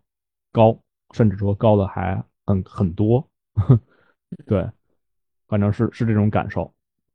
[0.52, 0.78] 高，
[1.12, 3.28] 甚至说高的还很很多。
[4.47, 4.70] 对。
[5.51, 6.72] 反正是是这种感受，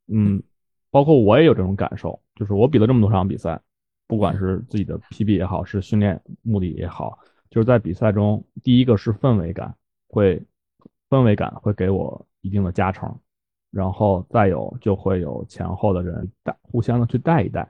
[0.08, 0.42] 嗯，
[0.90, 3.58] 包括我也有这种感受，就是我比了这么多场比赛，
[4.06, 7.18] 不管是自己的 PB 也好，是训练目的也好，
[7.48, 9.74] 就是在比赛中，第一个是氛围感，
[10.06, 10.40] 会
[11.08, 13.18] 氛围感会给我一定的加成，
[13.70, 17.66] 然后再有就会有前后的人带互相的去带一带，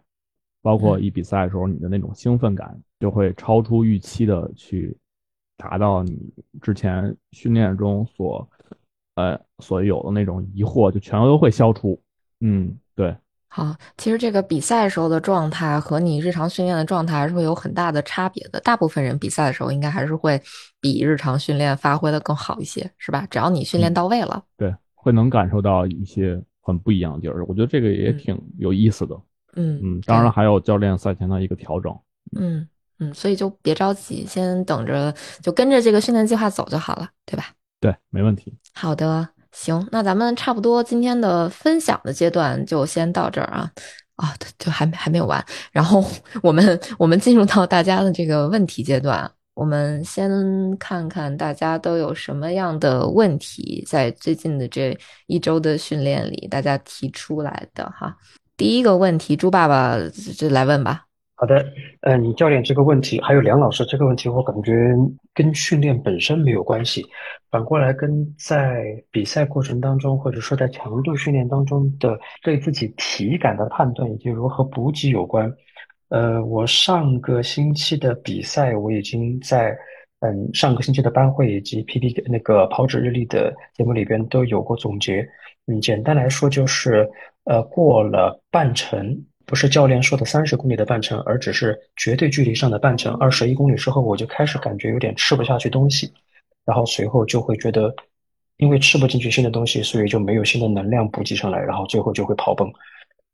[0.62, 4.96] 包括一比赛的时候，你的那种兴奋感就会超出预期的去
[5.56, 8.46] 达到你之前训练中所
[9.16, 12.00] 呃所有的那种疑惑，就全都会消除。
[12.40, 13.14] 嗯，对。
[13.48, 18.60] 好，其实这个比赛时候的状态和你日常训练的状态还是会有很大的差别的。
[18.60, 20.38] 大部分人比赛的时候应该还是会
[20.78, 23.26] 比日常训练发挥的更好一些，是吧？
[23.30, 27.46] 只要你训练到位了，对，会能感受到一些很不一样的地儿。
[27.46, 29.18] 我觉得这个也挺有意思的。
[29.54, 31.98] 嗯嗯，当然，还有教练赛前的一个调整。
[32.38, 32.68] 嗯
[32.98, 37.44] 嗯，所以就别着急，先等着，就跟着这个训练计划走就好了，对吧？
[37.80, 38.56] 对，没问题。
[38.74, 39.28] 好的。
[39.52, 43.70] 行，那咱们差不多今天的分享的阶段就先到这儿啊
[44.16, 45.42] 啊，就还还没有完。
[45.72, 46.04] 然后
[46.42, 50.30] 我们我们进入到大家的这个问题阶段，我们先
[50.76, 54.94] 看看大家都有什么样的问题，在最近的这
[55.26, 58.14] 一周的训练里，大家提出来的哈。
[58.58, 59.96] 第一个问题，猪爸爸
[60.36, 61.05] 就来问吧。
[61.38, 61.62] 好的，
[62.00, 64.94] 嗯，教练这个问题，还有梁老师这个问题，我感觉
[65.34, 67.04] 跟训练本身没有关系，
[67.50, 75.52] 反过来跟在比赛过程当中，或者说在强度训练当中的对自己体感的判断以及如何补给有关。
[76.08, 79.76] 呃，我上个星期的比赛，我已经在
[80.20, 85.28] 嗯上个星期的班会以及 PP 那个跑者日历的节目里边都有过总结。
[85.66, 87.06] 嗯，简单来说就是，
[87.44, 89.22] 呃，过了半程。
[89.46, 93.14] 不是教练说的三十公里的半程，而只是绝对距离上的半程。
[93.14, 96.12] 二十一公里之后，我就开始感觉有点吃不下去东西，
[96.64, 97.94] 然后随后就会觉得，
[98.56, 102.68] 因为吃不进去新的东西，所以就没有新的能量补给上来，然后最后就会跑崩。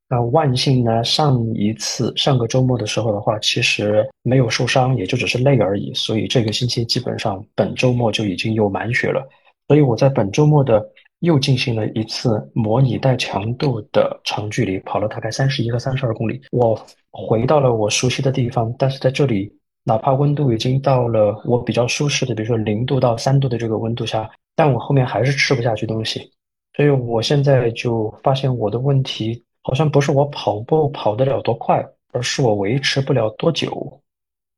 [0.06, 5.94] 那万幸呢，上一次上个周末的时候的话，其实没有受伤，也就只是累而已。
[5.94, 9.26] 所以这个星期基本上本周末就已经有满血了。
[9.66, 10.86] 所以我在本周末的。
[11.22, 16.40] 又进行了一次模拟带强度的长距离，跑了大概三十一和三十二公里。
[16.50, 16.76] 我
[17.12, 26.28] 回到了我熟悉的地方，但是在这里，哪怕温度已经到了我比较舒适的，比如说零度到三度的这个温度下，但我后面还是吃不下去东西。
[26.76, 34.00] 所以我现在就发现我的问题好像不是我跑步跑得了多快，而是我维持不了多久，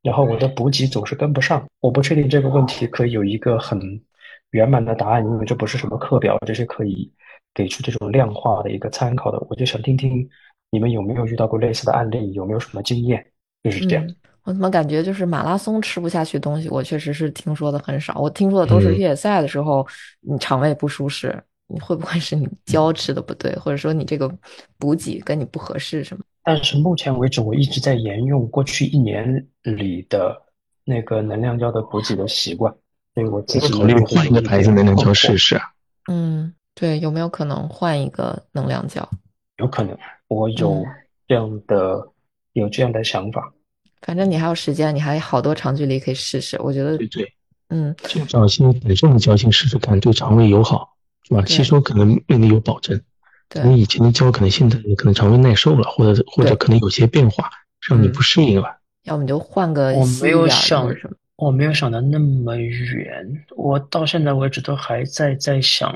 [0.03, 1.63] 然后我的补给总是跟不上。
[1.81, 3.79] 我不确定这个问题可以有一个很。
[4.51, 7.13] 圆满的答案，因为这不是什么课表，这是可以
[7.53, 9.39] 给出这种量化的一个参考的。
[9.49, 10.29] 我就想听听
[10.71, 13.25] 你们有没有遇到过类似的案例，有没有什么经验？
[13.63, 14.07] 就是这样。
[14.45, 16.69] 我怎么感觉就是马拉松吃不下去东西？
[16.69, 19.87] 我确实是听说的很少，我听说的都是越野赛的时候
[20.21, 21.43] 你肠胃不舒适。
[21.67, 24.31] 你会不会是你胶吃的不对，或者说你这个
[24.79, 26.23] 补给跟你不合适什么？
[26.43, 30.39] 但是目前为止，我一直在沿用过去一年里的
[30.85, 32.73] 那个能量胶的补给的习惯。
[33.15, 35.61] 所以我自己考虑换一个牌子能量胶试试。
[36.11, 39.09] 嗯，对，有没有可能换一个能量胶？
[39.59, 39.97] 有可能，
[40.29, 40.85] 我有
[41.29, 42.09] 这样的
[42.53, 43.53] 有这样的想法。
[44.03, 46.61] 反正你还有时间，你还好多长距离可以试试。
[46.61, 47.33] 我觉得，对对，
[47.69, 51.45] 嗯，就找些本身的胶性试试看，对肠胃友好，是吧？
[51.47, 53.01] 吸收可能对你有保证。
[53.49, 57.49] 对，你以前的胶可能现在你可能肠胃耐受了，或者或者可能有些变化，
[57.89, 58.81] 让你不适应了。
[59.05, 61.17] 要么你就换个我没有想什么。
[61.37, 65.91] 我没有想的那么远，我到现在为止都还在在想，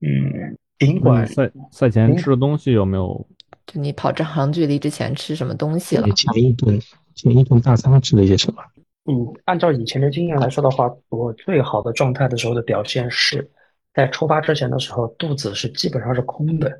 [0.00, 3.26] 嗯，尽管赛赛前吃的东西有没有？
[3.66, 6.06] 就你跑这长距离之前吃什么东西了？
[6.10, 6.80] 前一顿
[7.14, 8.62] 前一顿大餐吃了一些什么？
[9.06, 13.50] 嗯，按照以前的经验来说的话，我最好的状态的时候的表现是
[13.92, 16.70] 在出发之前的时候，肚子是基本上是空的，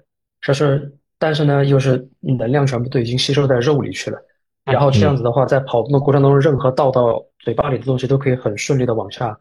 [0.42, 4.18] 就是但是呢，又是能量全部都已经吸收在肉里去了。
[4.64, 9.38] 然后这样子的话，在跑步的过程当中，任何倒到嘴巴里的东西都可以很顺利的往下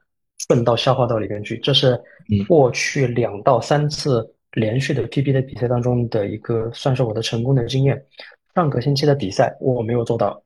[0.47, 1.57] 顺到消化道里边去。
[1.59, 1.99] 这是
[2.47, 8.05] 过去两到三次连续的 PB 的比赛当中的一个算是我的成功的经验。
[8.53, 10.43] 上个星期的比赛我没有做到，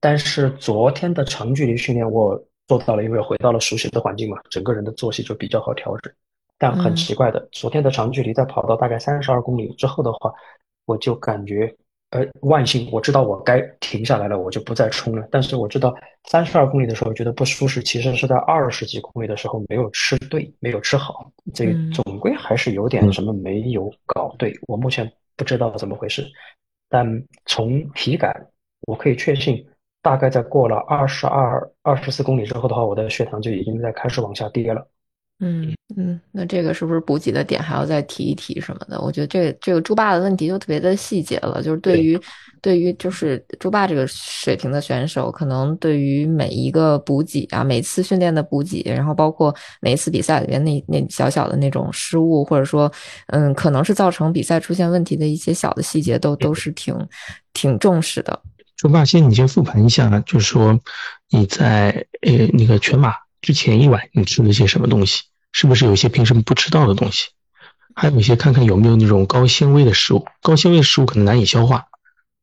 [0.00, 6.12] 但是昨天的长距离训练我做到了，因为回到了熟悉的环境嘛，整个人的作息就比较好调整。
[6.58, 10.32] 但很奇怪的，昨天的长距离在跑到大概三十二公里之后的话，
[10.86, 11.76] 我就感觉。
[12.16, 15.28] 呃，万幸，我知道我该停下来了，我就不再冲了。
[15.30, 15.94] 但是我知道
[16.24, 24.58] 三十二公里的时候觉得不舒适，其实是在二十几公里的时候没有吃对，没有吃好，这总归还是有点什么没有搞对。
[24.66, 26.26] 我目前不知道怎么回事，
[26.88, 27.06] 但
[27.44, 28.32] 从体感
[28.86, 29.62] 我可以确信，
[30.00, 34.88] 大概在过了二十二、二十四公里之后的话，我的血糖就已经在开始往下跌了。
[35.38, 38.98] 嗯嗯，那这个是不是补给的点还要再提一提什么的？
[39.02, 42.18] 我觉得这个这个猪爸的问题就特别的细节了，就是对于
[42.62, 52.90] 对于就是猪爸这个水平的选手，可能对于每一个补给啊，每次训练的补给，然后包括每一次比赛里面那那小小的那种失误，或者说
[53.26, 56.96] 嗯，可能是造成比赛出现问题的一些小的细节，都都是挺
[57.52, 58.40] 挺重视的。
[58.74, 60.80] 猪爸，先你先复盘一下，就是说
[61.28, 61.90] 你在
[62.22, 63.12] 呃那个全马。
[63.46, 65.22] 之前一晚你吃了些什么东西？
[65.52, 67.28] 是不是有一些平时不吃到的东西？
[67.94, 70.26] 还有一些看看有没有那种高纤维的食物。
[70.42, 71.86] 高纤维的食物可能难以消化，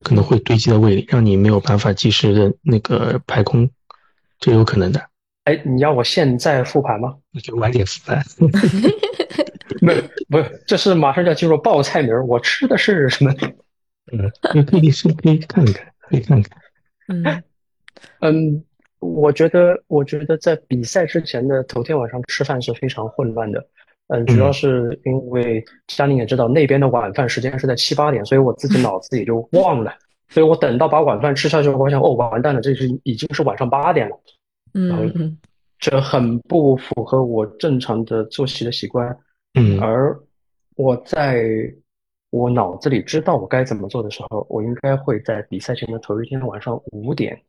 [0.01, 3.69] 可能会堆积在胃里，让你没有办法及时的那个排空，
[4.39, 5.09] 这有可能的。
[5.43, 7.15] 哎，你要我现在复盘吗？
[7.31, 8.23] 那就晚点复盘。
[8.39, 13.35] 不是不是，这是马上就要进入报菜名我吃的是什么？
[14.13, 16.63] 嗯，可以是可以看看，可以看看。
[17.09, 17.43] 嗯
[18.21, 18.63] 嗯。
[19.03, 23.65] 我觉得，我觉得在比赛之前的头天晚上吃饭是非常混乱的，
[24.07, 29.93] 嗯，主要是因为嘉宁也知道那边的晚饭时间是在七八点，所以我自己脑子也就忘了，
[30.30, 34.19] 所以我等到把晚饭吃下去，我想，哦，完蛋了，这是已经是晚上八点了，
[34.73, 35.38] 嗯，
[35.80, 39.17] 这很不符合我正常的作息的习惯，
[39.59, 40.17] 嗯，而
[40.75, 41.45] 我在
[42.31, 47.39] 我脑子里知道我该怎么做的时候，我应该会在比赛前的头一天晚上五点。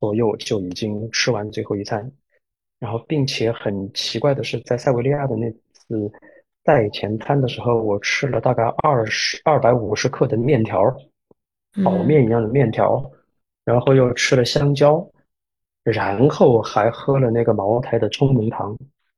[0.00, 2.10] 左右就已经吃完最后一餐，
[2.78, 6.10] 然后并且很奇怪的是，在塞维利亚的那次
[6.64, 10.82] 赛前餐的时候，我吃了大概二十二百五十克的面条，
[11.82, 13.10] 炒面一样的面条，
[13.64, 15.10] 然后又吃了香蕉，
[15.82, 18.76] 然后还喝了那个茅台的冲浓汤，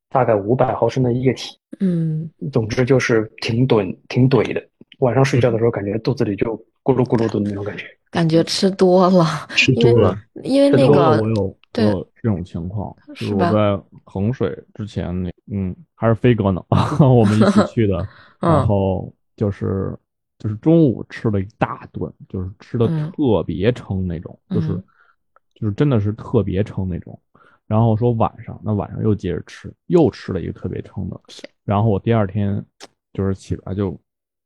[0.09, 1.59] 大概五百毫升的液体。
[1.81, 4.70] 嗯，总之就是挺怼挺怼的。
[5.01, 7.85] 晚上睡觉的时候，感觉肚子里就咕噜咕噜的那种感觉。
[8.11, 9.25] 感觉吃多了，
[9.55, 16.61] 吃多了，因为那个我有我有这种情况，就是我在衡水之前那嗯还是飞哥呢，
[17.01, 18.07] 我们一起去的，
[18.41, 19.97] 然后就是
[20.39, 24.69] 就是中午吃了一大顿，就是吃的特别撑那种，就是
[25.55, 27.17] 就是真的是特别撑那种，
[27.69, 31.21] 然后说晚上那晚上又接着吃，又吃了一个特别撑的，
[31.65, 32.61] 然后我第二天
[33.13, 33.97] 就是起来就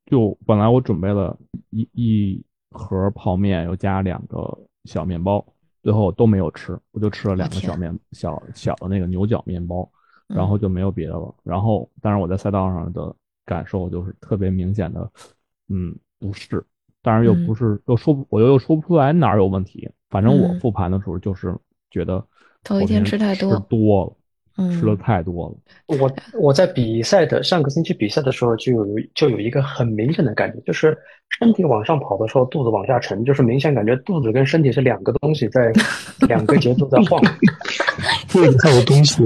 [0.07, 1.37] 就本来我准备了
[1.71, 2.45] 一一。
[2.77, 4.53] 盒泡面又加两个
[4.83, 5.47] 小面包，
[5.81, 9.89] 最后都没有吃，我就吃了两个小面小小的那个牛角面包，
[10.27, 11.33] 然后就没有别的了。
[11.45, 13.15] 然后，但是我在赛道上的
[13.47, 15.09] 感受就是特别明显的，
[15.69, 16.67] 嗯，不适，
[17.01, 19.89] 但是又不是又说不，我又又说不出来哪儿有问题。
[20.11, 21.57] 反正我复盘的时候就是
[21.93, 22.27] 觉得
[22.65, 24.17] 头一天吃太多多了。
[24.57, 25.99] 吃了太多了。
[25.99, 30.97] 我我在比赛的上个星期比赛的时候，就有就有一个很明显的感觉，就是
[31.39, 35.73] 身体往上跑的时候，肚子往下沉，就是明显感觉肚子跟身体是两个东西在
[36.29, 37.21] 两个节奏在晃。
[38.29, 39.23] 肚子还有东西。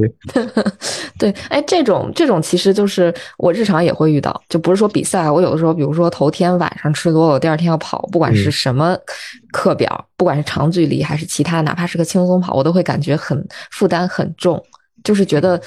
[1.19, 8.97] 对，哎，这种这种其实就是我日常也会遇到，就不是说比赛，我有的时候，比如说头天晚上吃多了，我第二天要跑，不管是什么
[9.51, 14.63] 课表，不管是长距离还是其他，哪怕是个轻松跑，我都会感觉很负担很重。
[15.03, 15.61] 就是觉得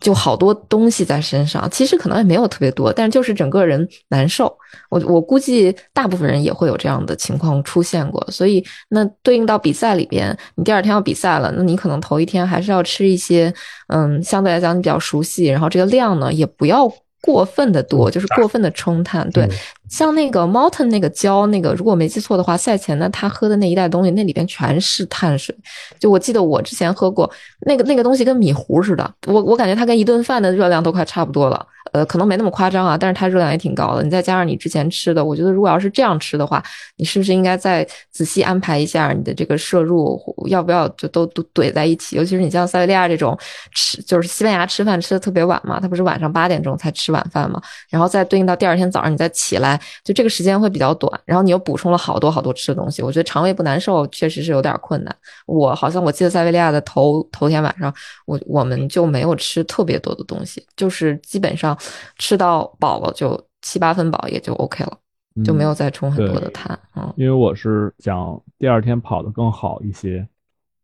[0.00, 4.56] 就好多东西在身上，其实可能也没有特别多，但是就是整个人难受。
[4.90, 13.52] 我我估计大部分人也会有这样的情况出现过，所以那对应到比赛里边，你第二天要比赛了，那你可能头一天还是要吃一些，
[13.88, 16.88] 嗯，相对来讲你比较熟悉，然后这个量呢也不要
[17.28, 19.46] 过分的多，就是过分的冲碳，对。
[19.90, 25.54] 像那个 Mountain 那个胶，那个如果我没记错的话，赛前呢他喝的那一袋东西，那里边全是碳水。
[25.98, 27.30] 就我记得我之前喝过
[27.66, 31.66] 那个那个东西跟米糊似的，我我感觉它跟一顿饭的热量都快差不多了。
[31.92, 34.02] 呃，可能没那么夸张啊，但是它热量也挺高的。
[34.02, 36.62] 你再加上你之前吃的，我觉得如果要是这样吃的话，
[36.96, 42.16] 你是不是应该再仔细安排一下你的这个摄入，要不要就都都怼在一起？
[42.16, 43.38] 尤其是你像塞维利亚这种
[43.72, 55.16] 吃，就是西班牙吃饭吃的特别晚嘛，他不是晚上八点钟才吃晚饭嘛，然后再对应到第二天早上你再起来，就这个时间会比较短，然后你又补充了好多好多吃的东西，我觉得肠胃不难受确实是有点困难。
[55.46, 57.94] 我好像我记得塞维利亚的头头天晚上，
[58.26, 61.77] 我我们就没有吃特别多的东西，就是基本上。
[62.16, 64.98] 吃到饱了就七八分饱也就 OK 了，
[65.44, 66.78] 就没有再充很多的碳。
[66.94, 70.26] 嗯，因为我是想第二天跑得更好一些，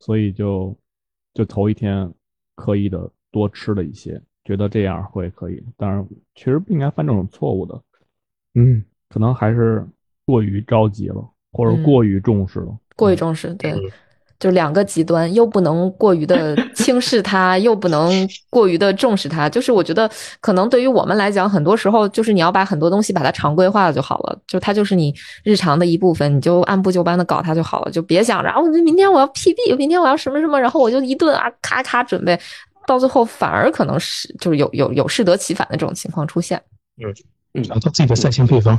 [0.01, 0.77] 所以就
[1.33, 2.13] 就头一天
[2.55, 5.63] 刻意的多吃了一些，觉得这样会可以。
[5.77, 7.81] 当然，其实不应该犯这种错误的。
[8.55, 9.87] 嗯，可能还是
[10.25, 12.77] 过于着急了，或者过于重视了。
[12.97, 13.75] 过于重视，对。
[14.41, 16.55] 就两个极端，又不能过于的
[16.85, 19.49] 轻视它，又不能过于的重视它。
[19.49, 32.39] 就是我觉得，可能对于我们来讲，很多时候就是你要把很多东西把它常规化了就好了，就它就是你日常的一部分，你就按部就班的搞它就好了，就别想着啊，我明天我要 PB，明天我要什么什么，然后我就一顿啊咔咔准备。
[32.87, 36.61] 到最后反而可能是就是有有有适得其反的这种情况出现。
[37.03, 37.09] 嗯
[37.55, 38.79] 嗯，找到自己的赛前配方，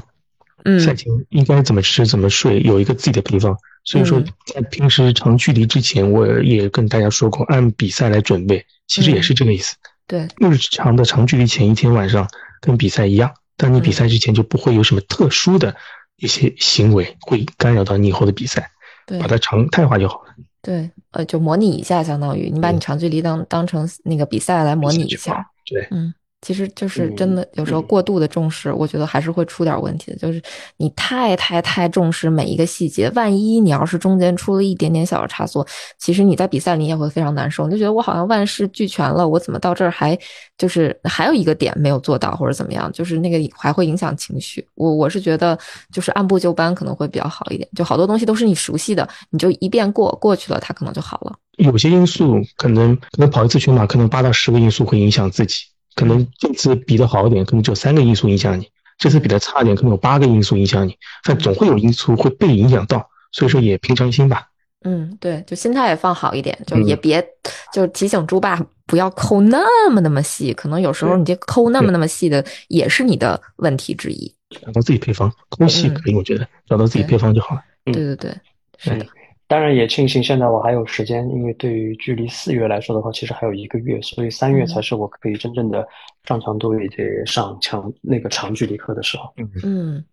[0.64, 3.58] 嗯，赛前应该怎么吃怎么睡，有一个自己的配方。
[3.86, 9.76] 所以说，在平时长距离之前，我也跟大家说过，按比赛来准备，其实也是这个意思。
[10.08, 12.28] 对，日常的长距离前一天晚上
[12.62, 15.76] 跟比赛一样，但你比赛之前就不会有什么特殊的
[16.18, 18.72] 一些行为会干扰到你以后的比赛，
[19.06, 20.34] 对，把它常态化就好了。
[20.64, 25.48] 对，呃，就模拟一下，相当于你把你长距离当当成那个比赛来模拟一下。
[25.64, 26.12] 对，嗯。
[26.46, 30.18] 其实就是真的，有时候过度的重视，我觉得还是会出点问题的。
[30.18, 30.40] 就是
[30.78, 35.66] 你太太太重视每一个细节，万一你要是中间出了一点点小的差错，
[35.98, 37.66] 其实你在比赛里也会非常难受。
[37.66, 40.16] 你就觉得我好像万事俱全了，我怎么到这儿还
[40.56, 42.92] 就是还有一个点没有做到，或者怎么样？
[42.92, 44.64] 就是那个还会影响情绪。
[44.76, 45.58] 我我是觉得
[45.92, 47.68] 就是按部就班可能会比较好一点。
[47.76, 51.36] 就好多东西都是你熟悉的，你就一遍过过去了，它可能就好了。
[51.58, 55.66] 有些因素可能可能跑一次全马，可能八到十个因素会影响自己。
[55.96, 58.64] 可能这次比的好一点，可能只有三个因素影响你；
[58.98, 60.98] 这次比的差一点，可能有八个因素影响你。
[61.24, 64.50] 但总会有因素会被影响到，所以说也平常心吧。
[64.84, 67.26] 嗯，对，就心态也放好一点，就也别
[67.74, 70.54] 就提醒猪爸不要抠那么那么细。
[70.54, 74.32] 可能有时候你这抠那么那么细的也是你的问题之一。
[74.62, 77.62] 找到自己配方，抠细可以，我觉得找到自己配方就好了。
[77.86, 78.32] 对对对，
[78.78, 79.06] 是的。
[79.48, 85.88] 当然也庆幸现在我还有时间，因为对于距离四月来说的话，其实还有一个月，所以三月才是我可以真正的
[86.24, 89.32] 上强度以及上强那个长距离课的时候。
[89.38, 90.06] 嗯嗯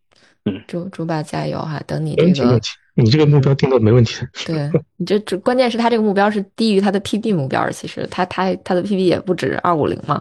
[0.45, 1.81] 嗯，猪猪爸加油哈！
[1.87, 2.61] 等你这个，
[2.95, 4.27] 你这个目标定的没问题。
[4.45, 10.21] 对你这这关键是他这个目标是低于他的 PB 目标，其实他他他的 PB 也不止二五零嘛。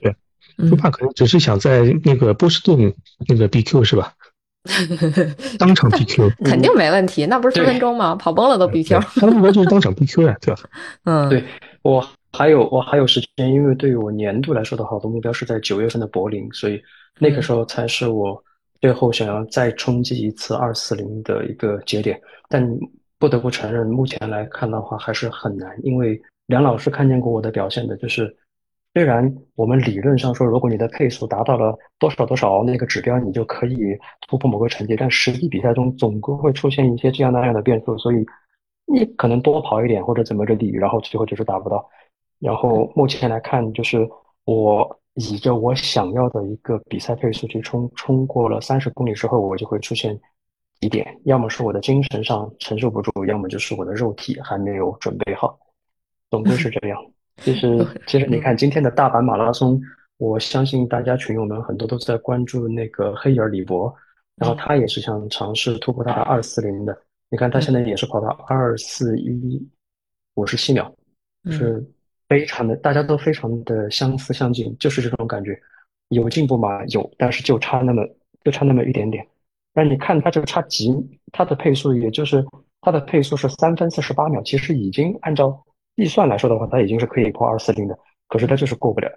[0.00, 0.12] 对，
[0.68, 2.92] 猪爸可能只是想在那个波士顿
[3.28, 4.12] 那个 BQ 是吧？
[5.58, 8.14] 当场 BQ 肯定没问题，那不是分分钟吗？
[8.14, 9.00] 跑崩了都 BQ。
[9.20, 10.60] 他的目标就是当场 BQ 呀，对吧？
[11.04, 11.42] 嗯，对
[11.82, 16.80] 我还有我还有时间，因为对于我年度来说的话，我的目标是在九月份的柏林，所以
[17.18, 18.42] 那个时候才是我
[18.80, 22.20] 最后想要再冲击一次二四零的一个节点。
[22.48, 22.68] 但
[23.18, 28.36] 不得不承认，目前来看的话还是很难，因为梁老师看见过我的表现的，就是。
[28.92, 33.96] 虽然我们理论上说，如果你的配速达到了多少多少那个指标，你就可以
[34.26, 38.26] 突破某个成绩，但实际比赛中总归会出现一些这样那样的变数，所以
[38.86, 41.88] 你可能多跑一点或者怎么着地，然后最后就是达不到。
[42.40, 44.08] 然后目前来看，就是
[44.44, 50.18] 我以着我想要的一个比赛配速去冲，冲过了三十公里之后，我就会出现
[50.80, 55.56] 几点，要么是我的精神上承受不住，要么就是我的肉体还没有准备好，
[56.28, 57.00] 总归是这样。
[57.40, 59.80] 其实，其实你看今天的大阪马拉松，
[60.18, 63.92] 我相信大家群友们很多都在关注那个黑尔李博，
[64.36, 66.96] 然后他也是想尝试突破他的二四零的。
[67.30, 69.66] 你看他现在也是跑到二四一
[70.34, 70.94] 五十七秒，
[71.50, 71.82] 是
[72.28, 75.58] 非常的，大家都非常的相似相近，就是这种感觉。
[76.10, 76.84] 有进步嘛？
[76.88, 78.06] 有，但是就差那么
[78.44, 79.26] 就差那么一点点。
[79.72, 80.94] 但你看他这个差几，
[81.32, 82.44] 他的配速也就是
[82.82, 85.64] 他的配速是三分四十八秒，其实已经按照。
[86.00, 87.96] 计算来说的话，它已经是可以破二四零的，
[88.28, 89.08] 可是它就是过不了。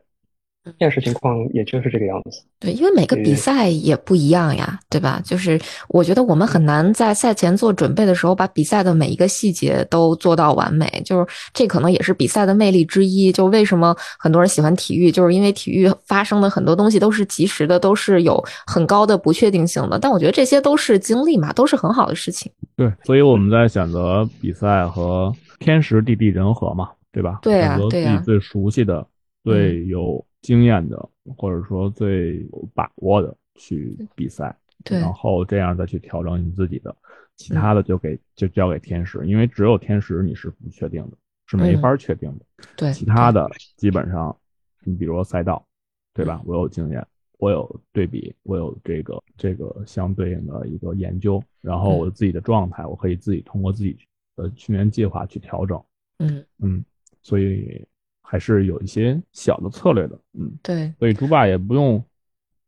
[0.79, 2.41] 现实情况也就是这个样子。
[2.57, 5.21] 对，因为每个比赛也不一样呀，对吧？
[5.25, 10.89] 就是我觉得我们很难在赛前做准备的时候，把比赛的每一个细节都做到完美。
[11.03, 13.29] 就是这可能也是比赛的魅力之一。
[13.29, 19.99] 就为什么很多人喜欢体育，就是因为体育发生的很多东西都是及时的，都是有很高的不确定性的。
[19.99, 22.49] 但我觉得这些都是经历嘛，都是很好的事情。
[22.77, 25.29] 对，所以我们在选择比赛和。
[25.63, 27.39] 天时地利人和嘛，对吧？
[27.41, 28.11] 对呀，对呀。
[28.11, 29.07] 自己最熟悉的、
[29.43, 36.93] 最有经验的，或者说最有把握的去比赛，对然后这样再去调整你自己的，
[37.37, 41.17] 其他的就给就交给天时，因为只有天时你是不确定的，
[41.47, 42.45] 是没法确定的。
[42.75, 44.35] 对，其他的基本上，
[44.83, 45.65] 你比如说赛道，
[46.13, 46.41] 对吧？
[46.45, 47.05] 我有经验，
[47.39, 53.97] 我有对比，我有这个这个相对应的一个研究，然后我自己的状态，我可以自己通过自己。
[54.35, 55.83] 的训练计划去调整，
[56.19, 56.85] 嗯嗯，
[57.21, 57.85] 所以
[58.21, 62.03] 还是有一些小的策略的，嗯，对，所以猪爸也不用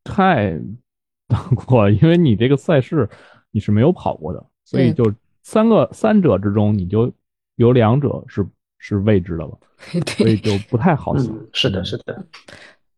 [0.04, 0.52] 太
[1.28, 3.10] 难过，因为你这个赛事
[3.52, 5.14] 你是没有跑过的，所以就
[5.44, 7.12] 三个三者之中，你就
[7.56, 8.46] 有两者是
[8.78, 9.60] 是未知的了，
[10.18, 11.36] 所以就不太好想。
[11.52, 12.28] 是的，是的。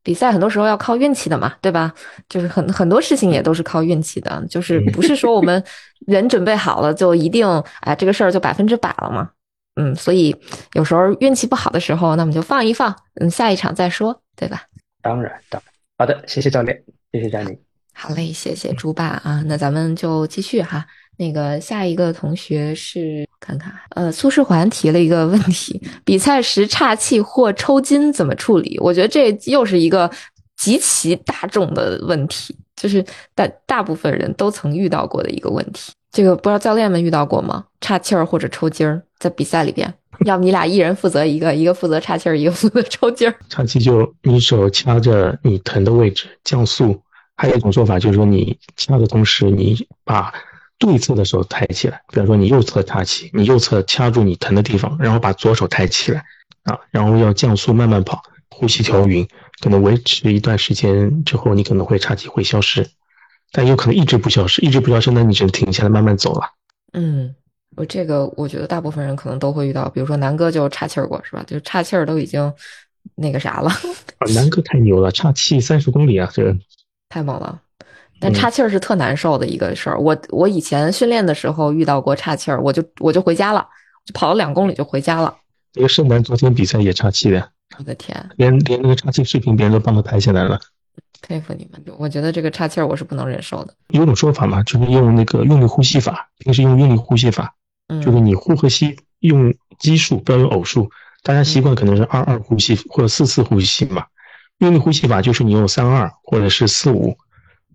[0.08, 1.94] 比赛很多时候要靠运气的嘛，对吧？
[2.30, 5.62] 就是很很多事情也都是靠运气的，就是不是说我们
[6.08, 7.46] 人准备好了就一定
[7.82, 9.30] 哎这个事儿就百分之百了嘛。
[9.76, 10.34] 嗯，所以
[10.76, 14.64] 有时候运气不好的时候，那我们就放一放，嗯，下一场再说，对吧？
[15.02, 15.74] 当然，当然。
[15.98, 16.82] 好的，谢谢教练，
[17.12, 17.60] 谢谢佳宁。
[17.94, 20.86] 好嘞，谢谢猪爸啊，那咱们就继续哈。
[21.18, 28.78] 那个下一个同学是看看，呃，苏世环提了一个问题：比赛时岔气或抽筋怎么处理？
[28.80, 30.10] 我觉得这又是一个
[30.56, 33.04] 极其大众的问题，就是
[33.34, 35.92] 大大部分人都曾遇到过的一个问题。
[36.12, 37.66] 这个不知道教练们遇到过吗？
[37.82, 39.92] 岔气儿或者抽筋儿，在比赛里边，
[40.26, 43.36] 要不你俩一人负责一个，一个负责岔气儿，一个负责抽筋儿。
[43.50, 47.00] 岔气就你手掐着你疼的位置降速，
[47.36, 50.34] 还有一种做法就是说你掐的同时，你把
[50.80, 56.24] 对侧的手抬起来，比方说你右侧岔气，你右侧掐住你疼的地方，然后把左手抬起来
[56.64, 59.28] 啊，然后要降速慢慢跑，呼吸调匀，
[59.62, 62.88] 可能维持一段时间之后，你可能会岔气会消失。
[63.52, 66.50] 但有可能一直不消失，一直不消失，那你只能停下来慢慢走了。
[66.94, 67.34] 嗯，
[67.76, 71.44] 我这个我觉得大部分人可能都会遇到，比如说南哥就岔气儿过是吧？
[71.48, 72.54] 就岔气儿都已经
[73.16, 73.70] 那个啥了。
[73.70, 76.56] 啊，南哥太牛了，岔气三十公里啊，这个
[77.08, 77.62] 太猛了。
[78.20, 80.00] 但岔气儿是特难受的一个事儿。
[80.00, 83.68] 我我以前训练的时候遇到过岔气儿，我就我就回家了，
[84.06, 85.36] 就跑了两公里就回家了。
[85.74, 90.60] 那个盛楠昨天比赛也岔气的，我的天，连连那个岔气视频别人都帮他拍下来了。
[91.22, 93.74] 佩服你们，我觉得这个岔气儿我是不能忍受的。
[93.90, 97.54] 有种说法嘛，就是用那个用力呼吸法，平时用用力呼吸法，
[98.02, 100.90] 就是你呼和吸用奇数，不要用偶数。
[101.24, 104.06] 大家习惯可能是二二呼吸或者四四呼吸嘛。
[104.60, 107.18] 用力呼吸法就是你用三二或者是四五，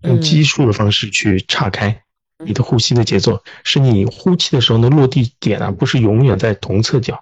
[0.03, 2.01] 用奇数的方式去岔开
[2.45, 7.17] 你的呼吸的节奏，是你呼气的时候呢落地点啊，不是永远在同侧角，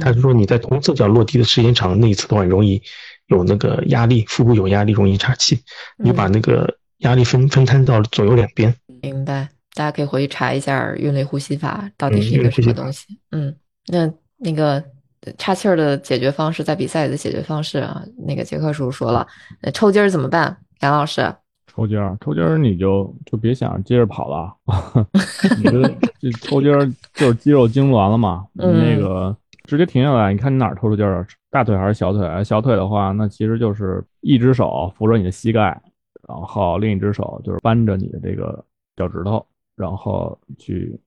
[0.00, 2.82] 他是说你在同侧角落地的时间长，那一侧的话容易。
[3.28, 5.62] 有那个压力，腹部有压力容易岔气，
[5.98, 6.66] 你把那个
[7.00, 8.74] 压力分分摊到左右两边。
[9.02, 13.04] 明白，大家可以回去查一下韵律呼吸法到底是一个什么东西。
[13.32, 13.54] 嗯，
[13.88, 14.82] 那那个
[15.36, 19.26] 岔气儿的解决方式，在比赛里的解决方式啊，那个杰克叔叔说了，
[19.60, 20.56] 那抽筋儿怎么办？
[20.80, 21.20] 杨老师，
[21.78, 24.52] 抽筋儿，抽筋儿你就就别想接着跑了，
[25.62, 25.80] 你这
[26.20, 26.84] 这抽筋儿
[27.14, 29.34] 就是肌肉痉挛了嘛， 那个。
[29.64, 31.26] 直接停下来，你看你哪儿抽出筋儿？
[31.50, 32.42] 大腿还是小腿？
[32.42, 35.78] 小腿的话，那其实就是一只手扶着你的膝盖，
[36.26, 38.64] 然后另一只手就是扳着你的这个
[38.96, 39.44] 脚趾头，
[39.76, 40.98] 然后去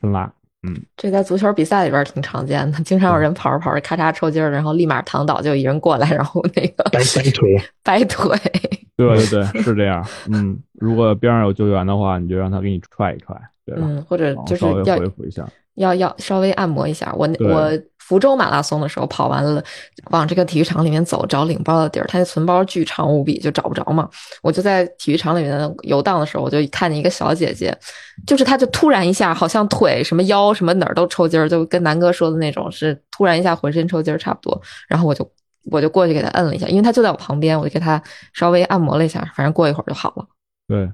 [0.00, 0.32] 抻拉。
[0.66, 8.34] 嗯，这在足球比赛里边挺常见的，经常有人跑着跑着咔嚓抽筋儿，然后立马躺倒，就有一人过来，然后那个掰掰腿，掰腿。
[9.08, 10.06] 对 对对，是这样。
[10.32, 13.82] 嗯，如果边上有救援的话，你就让他给你踹一踹，对吧？
[13.84, 15.46] 嗯，或者就是要恢复一下。
[15.76, 17.10] 要要稍微按摩一下。
[17.16, 19.62] 我我福州马拉松的时候跑完了，
[20.10, 24.06] 往这个体育场里面走，找领包的地儿，他那存包巨长无比，就找不着嘛。
[24.42, 27.74] 我就在体育场里面游荡的时候，我就看见一个小姐姐，
[28.26, 34.60] 就是她就突然一下，好像腿什么腰什么哪儿都抽筋儿，就跟南哥说的那种，是突然一下浑身抽筋儿差不多。
[34.88, 35.26] 然后我就
[35.70, 40.26] 我就过去给他摁了一下，因为他就在我旁边，我就给他稍微按摩了一下，反正过一会儿就好了。
[40.66, 40.90] 对。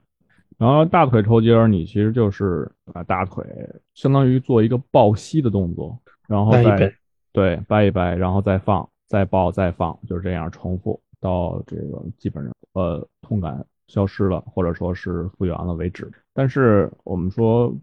[0.58, 3.44] 然后大腿抽筋儿，你其实就是把大腿
[3.92, 6.90] 相当于做一个抱膝的动作，然后再
[7.30, 16.10] 对掰一掰，然后再放，再抱，再放，就是这样重复到这个基本上呃痛感消失了，或者说是复原了为止。
[16.32, 17.76] 但是我们说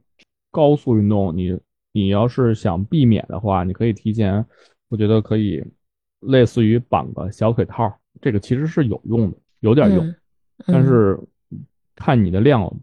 [0.50, 1.56] 高速运动，你
[1.92, 4.44] 你要是想避免的话，你可以提前，
[4.90, 5.64] 我觉得可以
[6.26, 10.16] 类似于绑个小腿套，这个其实是有用的，有点用，
[10.66, 11.20] 但是。
[11.96, 12.76] 看你的量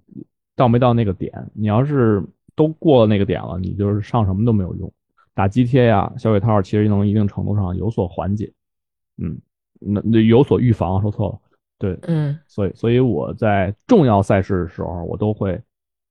[0.55, 4.91] 到没到那个点，你要是都过了那个点了，你就是上什么都没有用。
[5.35, 8.53] 打肌贴呀、小腿套，其实能一定程度上有所缓解，
[9.19, 9.37] 嗯，
[9.81, 11.41] 那那有所预防，说错了，
[11.77, 15.61] 对，嗯，所以所以我在重要赛事的时候，我都会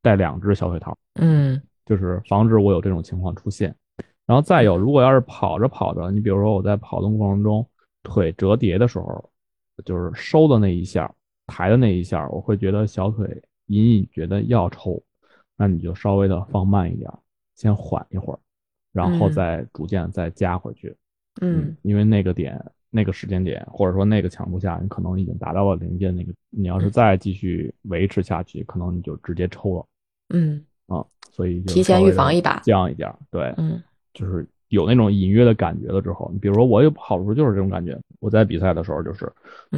[0.02, 3.74] 带两只小腿套，嗯，就是防止我有这种情况出现。
[4.30, 7.66] 然后再有，如果要是跑着跑着，你比如说我在跑动过程中
[8.04, 9.32] 腿折叠的时候，
[9.84, 11.12] 就是收的那一下。
[11.48, 15.02] 抬的那一下，我会觉得小腿隐隐觉得要抽，
[15.58, 17.12] 那你就稍微的放慢一点，
[17.56, 18.40] 先缓一会儿，
[18.92, 20.96] 然后再逐渐再加回去。
[21.42, 29.86] 嗯，因为那个点、那个时间点，或者说那个强度下，你可能已经达到了临界那个，你要是再继续维持下去，可能你就直接抽了。
[30.30, 33.12] 嗯，啊，所以提前预防一把，降一点。
[33.32, 33.82] 对，嗯，
[34.14, 34.48] 就是。
[34.70, 38.00] 有那种隐约的感觉了之后，你比如说我有跑的时候就是这种感觉。
[38.20, 39.28] 我在比赛的时候就是，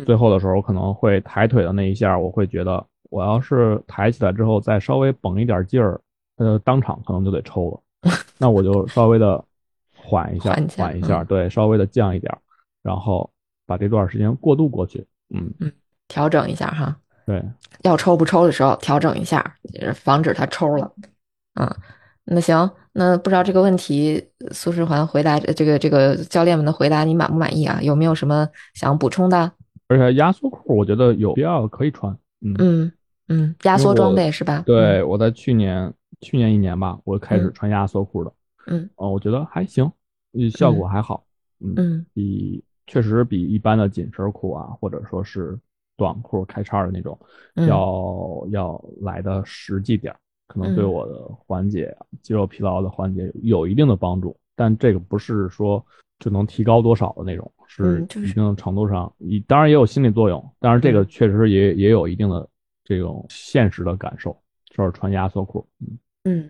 [0.05, 5.97] 最后的时候我可能会抬腿的那一下，我会觉得我要是抬起来之后再稍微绷一点劲儿，
[6.35, 8.11] 呃，当场可能就得抽了。
[8.37, 9.41] 那我就稍微的
[9.95, 12.37] 缓一下，缓一下，对，稍微的降一点，
[12.83, 13.31] 然后
[13.65, 14.99] 把这段时间过渡过去。
[15.33, 15.71] 嗯嗯，
[16.09, 16.93] 调整一下哈。
[17.25, 17.41] 对，
[17.83, 19.55] 要抽不抽的时候调整一下，
[19.95, 20.91] 防止他抽了。
[21.53, 21.73] 嗯。
[22.23, 27.79] 那行，那不知道这个问题，苏世环回答这个这个教练们的回答，你满不满意啊？
[27.81, 29.51] 有没有什么想补充的？
[29.87, 32.11] 而且压缩裤，我觉得有必要可以穿。
[32.41, 32.91] 嗯嗯
[33.27, 34.63] 嗯，压缩装备是吧？
[34.65, 38.33] 对，我在去年去年一年吧，我开始穿压缩裤的，
[38.67, 39.89] 嗯，哦，我觉得还行，
[40.51, 41.23] 效果还好，
[41.59, 45.57] 嗯嗯，比确实比一般的紧身裤啊，或者说是
[45.95, 47.17] 短裤开叉的那种，
[47.55, 50.13] 要要来的实际点，
[50.51, 55.83] 可能对我的缓解肌肉疲劳的缓解有一定的帮助，但这个不是说
[56.19, 62.45] 就能提高多少的那种，是一定程度上，你当然也有心理作用，当然这个确实也也有一定的
[62.83, 65.97] 这种现实的感受，就是穿压缩裤，嗯。
[66.25, 66.49] 嗯，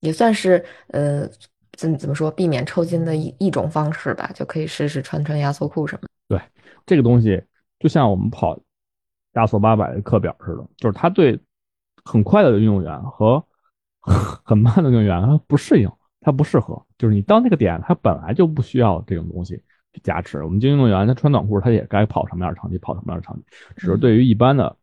[0.00, 1.28] 也算是呃
[1.72, 6.08] 怎怎么说，避免抽筋的一一种方式吧，就可以试试穿穿压缩裤什么。
[6.28, 6.40] 对，
[6.86, 7.42] 这个东西
[7.80, 8.56] 就像我们跑
[9.32, 11.38] 压缩八百的课表似的，就是它对
[12.06, 13.44] 很快的运动员和
[14.44, 16.80] 很慢的运动员他不适应，他不适合。
[16.96, 19.60] 就是你到那个点，他本来就不需要这种东西
[19.92, 20.44] 去加持。
[20.44, 23.44] 我们精英运动员他穿短裤，他也该跑什么样的场地跑什么样的场地，
[23.76, 24.74] 只是对于一般的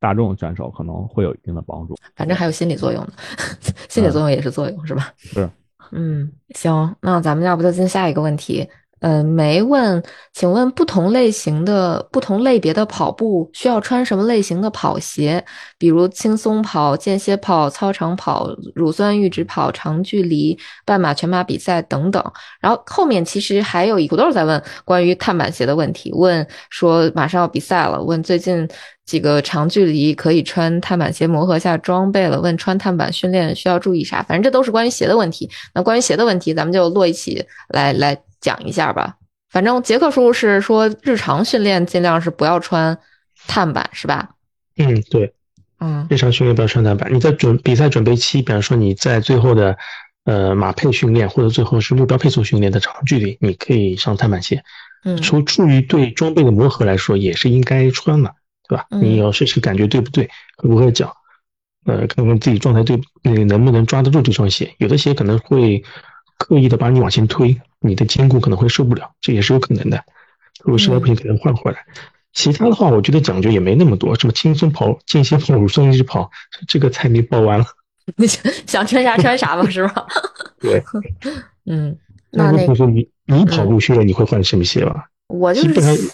[0.00, 1.94] 大众选手可能会有一定的帮助。
[2.16, 3.12] 反正还有心理作用呢，
[3.88, 5.12] 心理作用也是作用，是吧？
[5.16, 5.48] 是。
[5.92, 8.68] 嗯，行，那咱们要不就进下一个问题。
[9.00, 10.02] 嗯，没问，
[10.32, 15.44] 请问不同类型的、不同类别的跑步需要穿什么类型的跑鞋？
[15.78, 22.20] 比如轻松跑、间歇跑、操场跑、乳酸阈值跑、长距离、半马、全马比赛等等。
[22.60, 28.68] 然后后面其实还有一股都是在问关于碳板鞋的问题，问说马上要比赛了，问最近
[29.06, 34.22] 几个长距离可以穿碳板鞋磨合下装备了，问穿碳板训练需要注意啥？
[34.24, 35.48] 反正这都是关于鞋的问题。
[35.72, 38.20] 那关于鞋的问题，咱们就摞一起来来。
[38.40, 39.16] 讲一下吧，
[39.50, 42.98] 反正杰克叔叔是说日常训练尽量是不要穿
[43.46, 44.30] 碳板，是吧？
[44.76, 45.34] 嗯，对，
[45.80, 47.12] 嗯，日常训练不要穿碳板。
[47.12, 49.76] 你在准比赛准备期，比方说你在最后的
[50.24, 54.62] 呃马配训练或者最后是目标配速训练的长距离，你可以上碳板鞋。
[55.04, 58.30] 嗯，出出于对装备的磨合来说，也是应该穿嘛，
[58.68, 58.86] 对吧？
[58.90, 61.16] 你要试试感觉对不对，合不合脚，
[61.86, 64.74] 呃，看看自己状态对，你能不能抓得住这双鞋。
[64.78, 65.82] 有的鞋可能会
[66.38, 67.60] 刻意的把你往前推。
[67.80, 70.02] 你的肩骨可能会受不了，这也是有可能的。
[70.64, 71.78] 如果实在不行，可能换回来。
[72.32, 76.28] 其他的话，我觉得讲究也没那么多，什么轻松跑、间歇跑、乳酸一直跑，
[76.66, 77.64] 这个菜没报完了。
[78.16, 80.06] 你 想想穿啥穿啥吧， 是吧？
[80.58, 80.82] 对，
[81.66, 81.96] 嗯，
[82.30, 85.06] 那那同学，你你跑步训练你会换什么鞋吧？
[85.28, 86.10] 我就是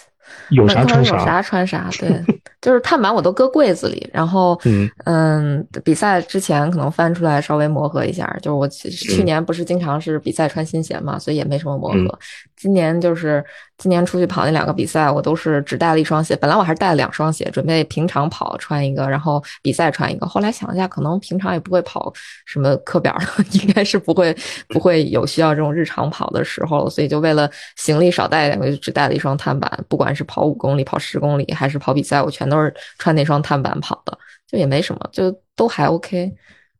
[0.49, 2.23] 有啥穿啥，有啥穿啥，对。
[2.65, 4.59] 就是碳板我都搁柜子里，然后
[5.05, 8.25] 嗯，比赛之前可能翻出来稍微磨合一下。
[8.41, 12.19] 就是我去年不是经常是比赛穿新鞋嘛，所以也没什么磨合。
[12.55, 13.43] 今年就是
[13.77, 16.35] 今年出去跑那两个比赛，我都是只带了一双鞋。
[16.37, 20.25] 本来我还是带了两双鞋，准备平常跑穿一个，然后比赛穿一个。
[20.25, 22.11] 后来想一下，可能平常也不会跑
[22.47, 24.35] 什么课表的， 应该是不会
[24.69, 29.71] 不会有需要这种日常跑的时候，所以就为了行李少带一点，我就只带了一双碳板。
[29.87, 32.54] 不管是跑五公里、跑十公里，还是跑比赛，我全都。
[32.55, 34.17] 都是穿那双碳板跑的，
[34.47, 36.31] 就也没什么，就都还 OK。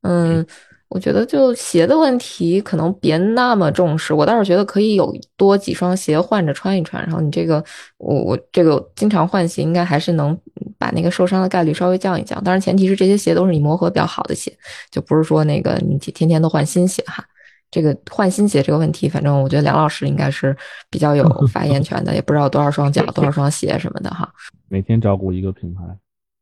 [0.02, 0.46] 嗯，
[0.88, 4.14] 我觉得就鞋的问题可能别那么重视。
[4.14, 7.04] 我倒是觉得可以有多几双鞋换着穿一穿。
[7.04, 7.64] 然后你这个，
[7.98, 10.38] 我我这个经常换鞋，应该还是能
[10.78, 12.42] 把那个受伤的概率稍微降一降。
[12.44, 14.56] 当然，前提是这些鞋都是你磨合比较好的鞋，
[14.92, 17.26] 就不是说那个你天天都换新鞋哈。
[17.72, 20.56] 这个换新鞋这个问题，反正我觉得梁老师应该是
[20.90, 24.32] 比较有 发言权的，也不知道多少双脚、多少双鞋什么的哈。
[24.70, 25.84] 每天照顾一个品牌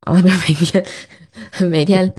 [0.01, 0.85] 啊，每天
[1.69, 2.13] 每天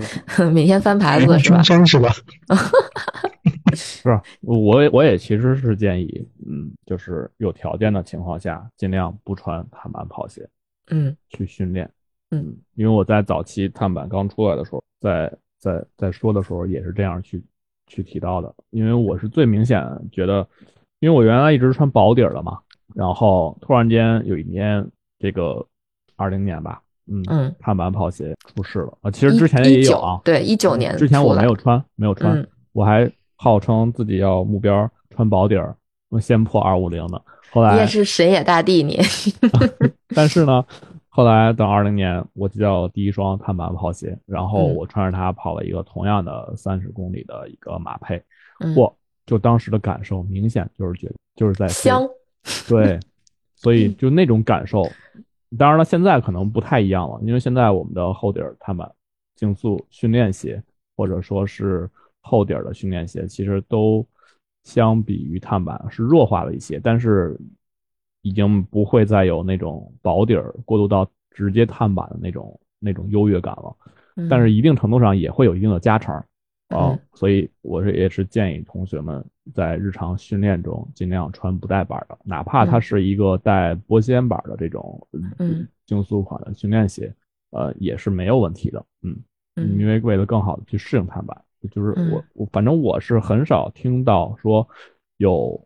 [0.51, 1.61] 每天翻牌子是吧？
[1.63, 2.11] 是吧？
[3.75, 4.21] 是吧？
[4.41, 10.47] 我我也其实是建议，嗯，就是有条件的情况下，尽量不穿碳板跑鞋，
[10.87, 11.89] 嗯，去训练，
[12.31, 17.43] 嗯，因为我在早期碳板刚出来的时候，在在在说的时候也是这样去。
[17.87, 20.47] 去提到的，因为我是最明显觉得，
[20.99, 22.57] 因为我原来一直穿薄底儿的嘛，
[22.93, 24.85] 然后突然间有一年，
[25.19, 25.65] 这个
[26.15, 28.97] 二零年吧，嗯嗯，碳板跑鞋出事了。
[29.01, 35.75] 啊，其实之前也有啊，对，一九年之前我没有穿，没有穿，我还号称自己要目标穿薄底儿，
[36.09, 37.21] 我先破二五零的，
[37.51, 38.99] 后来你也是神野大帝你，
[40.15, 40.65] 但是呢。
[41.15, 48.21] 后来等二零年，我叫第一双碳板跑鞋，然后我穿着它跑了一个同样的三十公里的一个马配，
[48.75, 48.93] 嚯！
[49.25, 52.05] 就当时的感受明显就是觉得就是在香，
[52.67, 52.99] 对，
[53.55, 54.83] 所以就那种感受，
[55.57, 58.91] 当然了，现在可能不太一样了，因为现在我们的厚底碳板
[59.37, 60.61] 竞速训练鞋
[60.97, 61.89] 或者说是
[62.23, 64.05] 厚底的训练鞋，其实都
[64.65, 67.39] 相比于碳板是弱化了一些，但是。
[68.25, 73.75] 已经不会再有那种薄底儿过渡到直接碳板的那种那种优越感了，
[74.27, 76.11] 但是一定程度上也会有一定的加成
[76.69, 79.23] 啊，所以我是也是建议同学们
[79.53, 85.67] 在日常训练中尽量穿不带板的，哪怕它是一个带玻纤板的这种嗯。
[85.85, 87.13] 竞速款的训练鞋，
[87.51, 89.15] 呃也是没有问题的，嗯，
[89.55, 91.39] 因为为了更好的去适应碳板，
[91.69, 94.67] 就是我我反正我是很少听到说
[95.17, 95.63] 有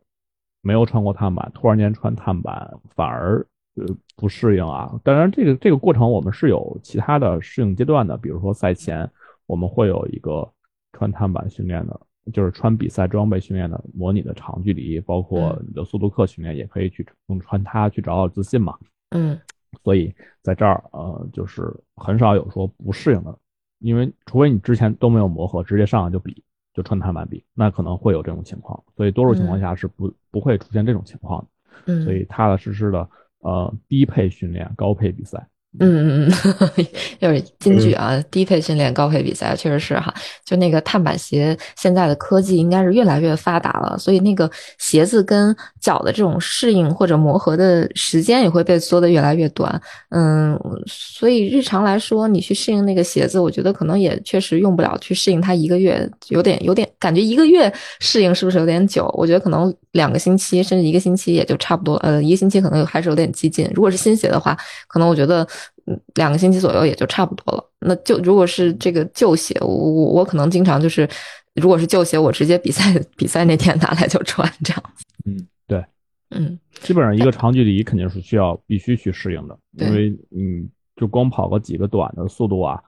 [0.61, 3.45] 没有穿过碳板，突然间穿碳板反而
[3.76, 4.99] 呃不适应啊。
[5.03, 9.10] 当然这个这个过程我们是有其他的适应阶段的，比如说赛前
[9.45, 10.49] 我们会有一个
[10.94, 11.99] 穿碳板训练的，
[12.34, 18.77] 就是穿比赛装备训练的模拟的长距离，包括你的速度课训练也可以去用穿它去找找自信嘛。
[19.10, 19.40] 嗯。
[19.84, 20.11] 所以
[20.41, 23.38] 在这儿，呃，就是很少有说不适应的，
[23.77, 26.44] 因为除非你之前都没有磨合，直接上来就比，
[26.80, 28.81] 就穿插完毕，那可能会有这种情况。
[28.95, 31.47] 所以多数情况下是不不会出现这种情况的。
[31.88, 35.45] 嗯，所以踏踏实实的，呃，低配训练，高配比赛。
[35.78, 36.34] 嗯嗯
[36.76, 36.88] 嗯，
[37.20, 38.20] 又是金句啊！
[38.32, 40.12] 低配训练，高配比赛，确实是哈。
[40.44, 49.80] 就那个碳板鞋，现在的科技应该是越来越发达了，所以那个鞋子跟脚的这种适应或者磨合的时间也会被缩得越来越短。
[50.10, 59.08] 嗯，所以日常来说，你去适应那个鞋子，我觉得可能也确实用不了去适应它一个月，有点有点感觉一个月适应是不是有点久？
[59.16, 61.94] 我觉得可能两个星期甚至一个星期也就差不多。
[61.98, 63.70] 呃，一个星期可能还是有点激进。
[63.76, 65.48] 如果是新鞋的话，可能我觉得。
[65.86, 67.64] 嗯，两个星期左右也就差不多了。
[67.80, 71.07] 那就如果是这个旧鞋，我我我可能经常就是，
[71.56, 74.84] 如果是旧鞋，我直接比赛比赛那天拿来就穿这样。
[75.26, 75.84] 嗯，对，
[76.31, 82.81] 嗯，基本上一个长距离肯定是需要必须去适应的，因为嗯，就光跑个几个短的速度啊、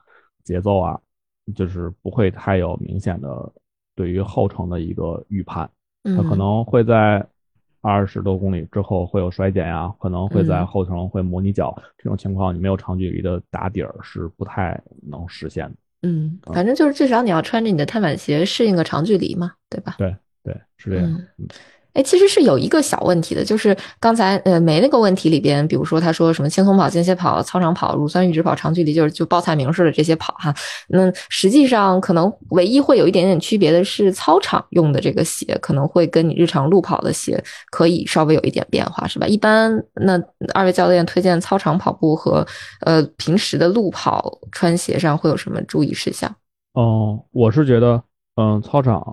[0.43, 0.99] 节奏啊，
[1.55, 3.51] 就是不会太有明显的
[3.95, 5.69] 对于后程的一个预判，
[6.03, 7.25] 它可能会在。
[7.81, 15.75] 二十多公里之后会有衰减呀，可能会在后程会磨你脚，这种情况你没有长距离的打底儿是不太能实现的。
[16.03, 19.95] 嗯，反正就是至少你要穿着你的碳板鞋适应个长距离嘛，对吧？
[19.97, 21.21] 对对，是这样。
[21.93, 30.53] 哎，其实是有一个小问题的，就是刚才呃没那个问题里边，比如说他说什么轻松跑、间歇跑、操场跑、乳酸阈值跑、长距离，就是就报菜名似的这些跑哈。
[30.87, 39.27] 那实际上可能唯一会有一点点区别的是，操场用的这个鞋可能会跟你日常路跑的鞋可以稍微有一点变化，是吧？
[39.27, 40.17] 一般那
[40.53, 42.45] 二位教练推荐操场跑步和
[42.85, 46.33] 呃平时的路跑穿鞋上会有什么注意事项？
[46.73, 48.01] 哦，我是觉得，
[48.35, 49.03] 嗯，操场，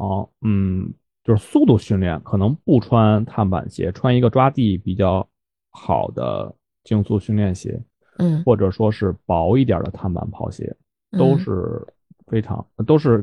[0.46, 0.94] 嗯。
[1.28, 5.28] 就是速度训练可能不穿碳板鞋，穿一个抓地比较
[5.68, 6.50] 好的
[6.84, 7.78] 竞速训练鞋，
[8.16, 10.74] 嗯，或者说是薄一点的碳板跑鞋，
[11.18, 11.86] 都是
[12.28, 13.22] 非常都是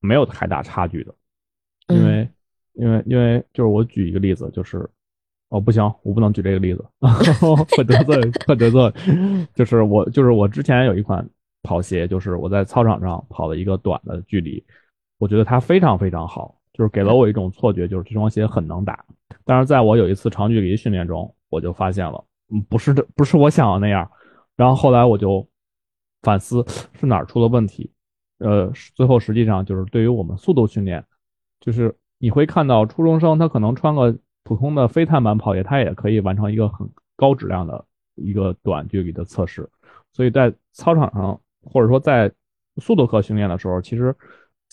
[0.00, 1.14] 没有太大差距的。
[1.86, 2.28] 因为
[2.72, 4.90] 因为因为就是我举一个例子，就是
[5.50, 6.84] 哦不行，我不能举这个例子，
[7.76, 8.16] 会得罪
[8.48, 8.92] 会得罪。
[9.54, 11.24] 就是我就是我之前有一款
[11.62, 14.60] 跑鞋，就是我在操场上跑了一个短的距离，
[15.18, 16.60] 我觉得它非常非常好。
[16.74, 19.04] 就是给了我一种错觉，就是这双鞋很能打。
[19.44, 24.10] 但是在我有一次长距离训练中，我就发现了，嗯，不是这不是我想的那样。
[24.56, 25.48] 然后后来我就
[26.22, 26.64] 反思
[26.98, 27.92] 是哪儿出了问题。
[28.38, 31.04] 呃，最后实际上就是对于我们速度训练，
[31.60, 37.84] 就是你会看到初中生他可能穿个普通的非碳板跑鞋，他也可以完成一个很高质量的
[38.16, 39.70] 一个短距离的测试。
[40.12, 42.32] 所以在操场上或者说在
[42.78, 44.12] 速度课训练的时候，其实。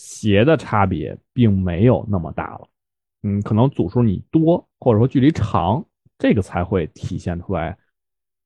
[0.04, 2.68] 鞋的差别并没有那么大了，
[3.22, 5.86] 嗯，可能组数你多或者说距离长，
[6.18, 7.78] 这个才会体现出来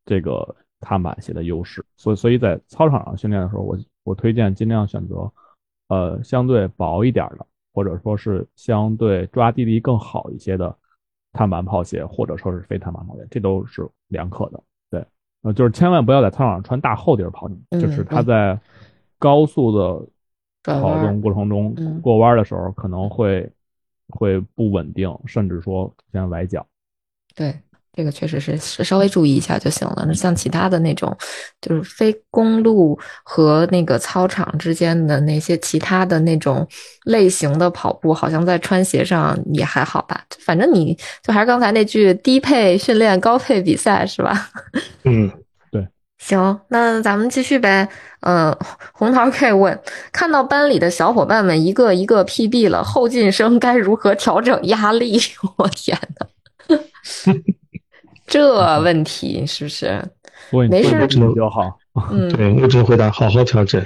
[0.04, 1.84] 这个碳板鞋的优势。
[1.96, 5.32] 所以，所以在操场上训练的时候，我我推荐尽量选择
[5.88, 10.78] 呃相对薄一点的，或者说是相对抓地力更好一些的
[11.32, 14.62] 碳板跑鞋，或者说是非碳板跑鞋，这都是两可的。
[14.92, 15.06] 对，
[15.44, 17.50] 呃，就是千万不要在操场上穿大厚底儿跑，
[17.80, 18.60] 就是它在
[19.18, 20.06] 高速的。
[20.66, 23.50] 跑动过程中过弯的时候可能会
[24.10, 26.66] 会不稳定，甚至说出现崴脚。
[27.36, 27.54] 对，
[27.92, 30.06] 这个确实是稍微注意一下就行了。
[30.08, 31.16] 那像其他的那种，
[31.62, 36.68] 就是非公路和那个操场之间的那些其他的那种
[37.06, 40.24] 类型的跑步，好像在穿鞋上也还好吧。
[40.40, 44.50] 反正你就还是刚才那句低配训练，高配比赛，是吧？
[45.04, 45.32] 嗯。
[46.26, 47.88] 行，那咱们继续呗。
[48.22, 48.56] 嗯，
[48.94, 49.80] 红桃 K 问：
[50.12, 55.20] 看到班里的小伙伴们一个一个 PB 了，后进生该如何调整压力？
[55.58, 56.76] 我天呐，
[58.26, 60.02] 这问题是不是？
[60.68, 61.78] 没事，只能就好。
[62.12, 63.80] 嗯，对，我只能回答好好调整。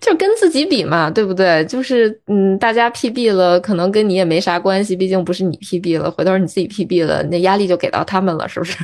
[0.00, 1.62] 就跟自己比嘛，对不对？
[1.66, 8.78] 就是嗯，大家 PB 了，可能跟你也没啥关系，毕竟不是你 PB 了，回头你自己 PB 了，那压力就给到他们了，是不是？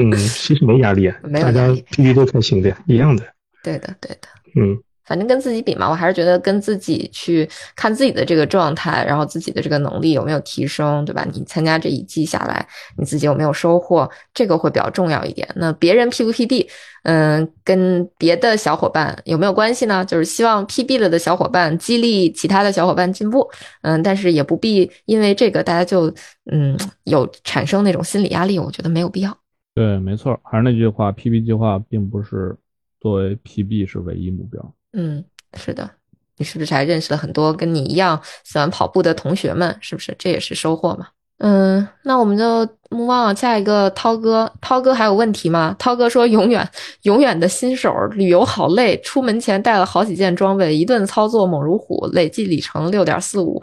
[0.00, 3.22] 嗯， 其实没压力啊，大家 PB 都开心的，一样的。
[3.62, 4.28] 对的，对的。
[4.56, 11.26] 嗯，反正跟自己比嘛，我还是觉得跟自己去看自己的这个状态，然后自己的这个能力有没有提升，对吧？
[11.32, 12.66] 你参加这一季下来，
[12.98, 15.48] 你自己有没有收获，这个会比较重要一点。
[15.56, 16.68] 那别人 P 不 PB，
[17.04, 20.04] 嗯，跟别的小伙伴有没有关系呢？
[20.04, 23.48] 就是希望 PB 了的小伙伴激励其他的小伙伴进步，
[23.82, 26.12] 嗯，但是也不必因为这个大家就
[26.50, 29.36] 嗯有产生那种心理压力，我觉得没有必要。
[29.74, 32.56] 对，没错，还是那句话，PB 计划并不是
[33.00, 34.74] 作为 PB 是唯一目标。
[34.92, 35.24] 嗯，
[35.54, 35.90] 是的，
[36.36, 39.76] 你是不是还认识了很多跟你一样喜欢跑步的同学们？
[39.80, 41.08] 是不是这也是收获嘛？
[41.38, 45.74] 嗯，那我们就目望下一个涛哥，涛哥还有问题吗？
[45.76, 46.66] 涛哥说永远
[47.02, 53.60] 永远的新手，旅游好累，出门前带了好几件装备，一顿操作猛如虎，累计里程六点四五，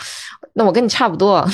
[0.51, 1.47] 那我跟你差不多。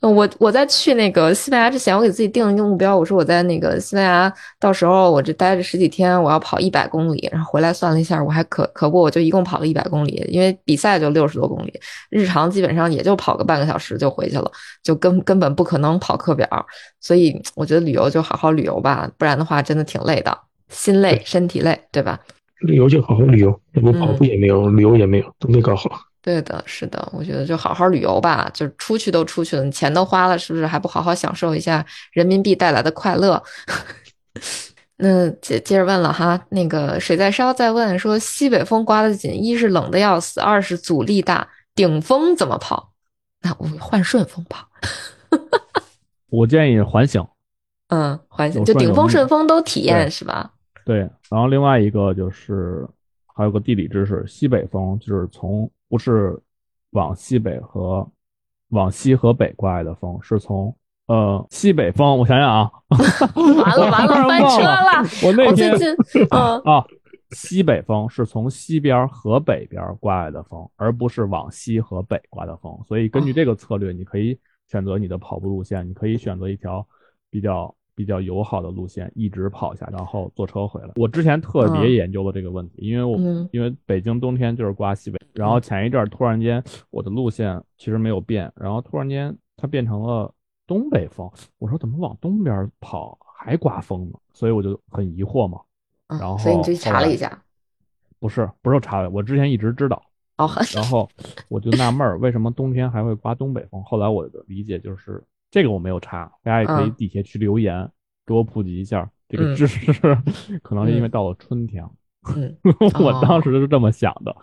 [0.00, 11.72] 嗯，我我在去那个西班牙之前，我给自己定了一个目标，我说我在那个西班牙，到时候我这待着十几天，我要跑一百公里，然后回来算了一下，我还可可不，我就一共跑了一百公里，因为比赛就六十多公里，
[12.10, 14.48] 日常基本上也就跑个半个小时就回去了，
[14.84, 16.46] 就根根本不可能跑课表，
[17.00, 20.38] 所以我觉得旅游就好好旅游吧，不然的话真的挺累的，
[20.68, 22.16] 心累身体累，对吧？
[22.60, 25.90] 旅游就好好旅游，你跑步也没有，旅游也没有，都没搞好。
[26.28, 31.82] 对的，是的，我觉得就好好旅游吧，就出去都出去了，你钱都花了，是不是还不好好享受一下
[32.12, 33.42] 人民币带来的快乐？
[34.98, 42.92] 那接接着问了哈，那个水在烧在问说，西北风刮得紧，一是冷的要死，二是阻力大，顶风怎么跑？
[43.40, 44.68] 那我换顺风跑。
[46.28, 47.26] 我建议环形。
[47.86, 50.50] 嗯，环形就顶风顺风都体验是吧？
[50.84, 50.98] 对，
[51.30, 52.86] 然后另外一个就是
[53.34, 55.70] 还有个地理知识，西北风就是从。
[55.88, 56.38] 不是
[56.90, 58.08] 往西北和
[58.68, 62.18] 往西和北刮来的风，是从呃西北风。
[62.18, 62.70] 我想想啊，
[63.34, 65.02] 完了 完了，翻车了！
[65.24, 65.74] 我那天
[66.30, 66.84] 啊 啊，
[67.30, 72.78] 西北风是从西边和北边刮来的风，而不是往西和北刮的风。
[72.86, 76.86] 所以根据这个策略，你可以选择你的跑步路线，你可以选择一条
[77.30, 77.74] 比较。
[77.98, 80.90] 比较友好的路线一直跑下，然后坐车回来。
[80.94, 83.18] 我之前特别研究了这个问题，因为我
[83.50, 90.32] 因为北京冬天就是刮西北，然后前一阵突然间我的路线其实没有变，然后突然间它变成了
[90.64, 91.28] 东北风。
[91.58, 94.16] 我说怎么往东边跑还刮风呢？
[94.32, 95.60] 所以我就很疑惑嘛。
[96.06, 97.42] 然后所以你去查了一下，
[98.20, 100.00] 不是不是查了，我之前一直知道。
[100.36, 101.08] 哦，然后
[101.48, 103.82] 我就纳闷儿，为什么冬天还会刮东北风？
[103.82, 105.20] 后来我的理解就是。
[105.50, 107.88] 这个我没有查，大家也可以底下去留言，
[108.26, 109.92] 给我普及一下这个知识。
[110.62, 111.82] 可能是因为到了春天，
[113.00, 114.36] 我当时是这么想的，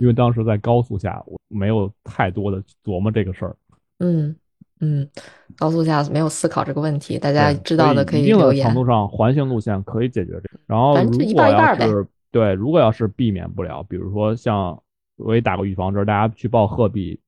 [0.00, 3.56] 因为当时在高速下，我没有太多的琢磨这个事儿。
[4.00, 4.34] 嗯
[4.80, 5.08] 嗯，
[5.56, 8.66] 高速下没有思考这个问题，大家知道的可以留言。
[8.66, 10.60] 程度上，环形路线可以解决这个。
[10.66, 14.82] 然后如果要是对，如果要是避免不了，比如说像
[15.16, 17.20] 我也打过预防针，大家去报鹤壁，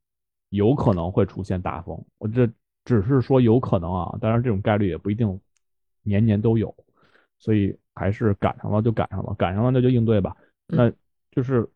[0.49, 2.05] 有可能会出现大风。
[2.19, 2.51] 我这。
[2.91, 5.41] 只是说有可能啊，当然这种概率也不一定
[6.03, 6.75] 年年都有，
[7.39, 10.37] 所以还是赶上了就赶上了，赶上了那就应对吧。
[10.67, 10.93] 那
[11.31, 11.69] 就是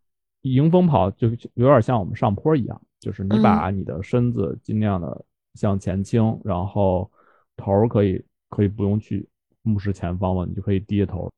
[0.43, 5.25] 迎风跑，就有点像我们上坡一样，就是你把你的身子尽量的
[5.55, 7.09] 向前倾，然后
[7.57, 8.21] 头可以
[8.51, 9.29] 可以不用去
[9.63, 11.31] 目视前方了，你就可以低着头，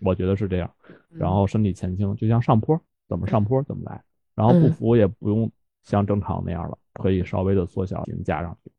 [0.00, 0.70] 我觉得是这样。
[1.08, 4.00] 然后身体前倾，就像上坡，怎么上坡怎么来。
[4.36, 5.50] 然后步幅也不用
[5.82, 8.70] 像正常那样了，可以稍微的缩小，加上去。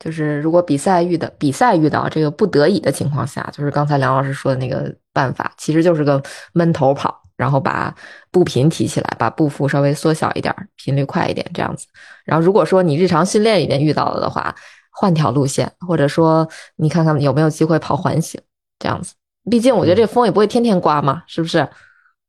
[0.00, 6.22] 嗯，就是如果比赛遇到比赛遇到这个不得已的情况下，就是刚才梁老师说的那个办法，其实就是个
[6.52, 7.94] 闷头跑，然后把
[8.30, 11.86] 步频提起来，把步幅稍微缩小一点，频率快一点，这样子。
[12.24, 14.54] 然后如果说你日常训练里面遇到了的话，
[14.90, 18.40] 换条路线，或者说你看看有没有机会跑环形，
[18.78, 19.14] 这样子。
[19.50, 21.66] 毕竟我觉得这风也不会天天刮嘛，是不是？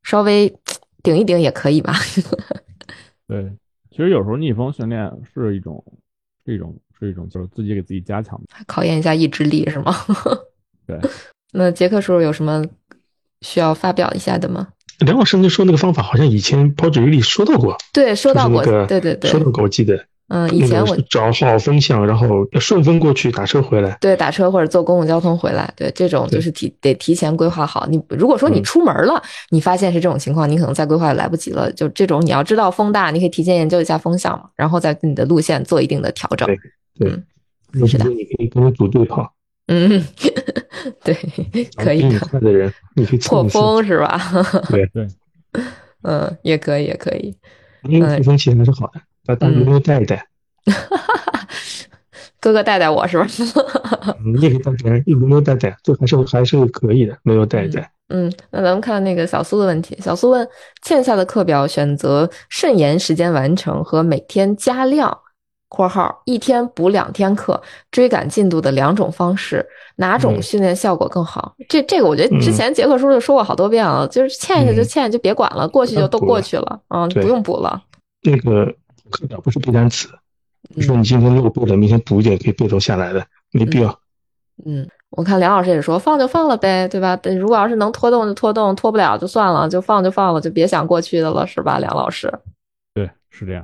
[0.02, 0.52] 稍微
[1.02, 1.94] 顶一顶也可以吧。
[3.28, 3.52] 对，
[3.90, 5.84] 其实有时候逆风训练是一种，
[6.44, 6.74] 是一种。
[7.06, 9.94] 是一种就是自己给自己加强，考验一下意志力是吗？
[10.86, 10.98] 对。
[11.54, 12.64] 那杰克叔叔有什么
[13.42, 14.68] 需要发表一下的吗？
[15.00, 20.06] 梁老师您说那个方法好像以前跑者日里说到过，对，说到过，对对对，说到过，我记得。
[20.28, 23.98] 嗯，以前我找好风向，然后顺风过去打车回来。
[24.00, 25.70] 对，打车或者坐公共交通回来。
[25.76, 27.86] 对，这种就是提得提前规划好。
[27.90, 31.70] 你如果说你出门了，你发现是这种情况，你可能再规划也来不及了。
[31.72, 36.48] 就这种，你要知道风大，你可以提前研究一下风向嘛，然后再跟你的路线做一定的调整。
[36.98, 37.10] 对，
[37.86, 39.32] 是的，你可以跟我组队跑。
[39.66, 40.04] 嗯，
[41.04, 41.14] 对，
[41.76, 42.18] 可以。
[42.18, 44.20] 快的人，你可以破风是吧？
[44.68, 45.06] 对对，
[46.02, 47.36] 嗯，也可以，也可以。
[47.84, 50.26] 因为吹风气还是好的，把大牛牛带一带。
[52.40, 53.24] 哥哥带带我是吧？
[54.24, 57.88] 你也可以带别人，一轮流带带，这还是还是可以的，没有带一带。
[58.08, 59.96] 嗯，那咱们看那个小苏的问题。
[60.00, 60.46] 小苏问：
[60.82, 65.16] 欠下的课表选择顺延时间完成和每天加量
[65.74, 69.66] （括号一天补两天课）追赶进度的两种方式，
[69.96, 71.54] 哪种训练效果更好？
[71.68, 77.82] 这这个我觉得之前杰克叔就说过好多遍了，就是欠下就欠，就别管了，过去就都过去了，嗯，不用补了。
[78.20, 78.66] 这个
[79.10, 80.08] 课表不是背单词，
[80.80, 83.98] 说你今天漏背了，明天补一点可以背得下来的，没必要。
[84.66, 84.86] 嗯。
[85.14, 87.20] 我看梁老师也说放就放了呗，对吧？
[87.38, 92.32] 如果要是能拖动就拖动，拖不了就算了，就放就放了，就别想过去的了，是吧，梁老师？
[92.94, 93.62] 对，是这样。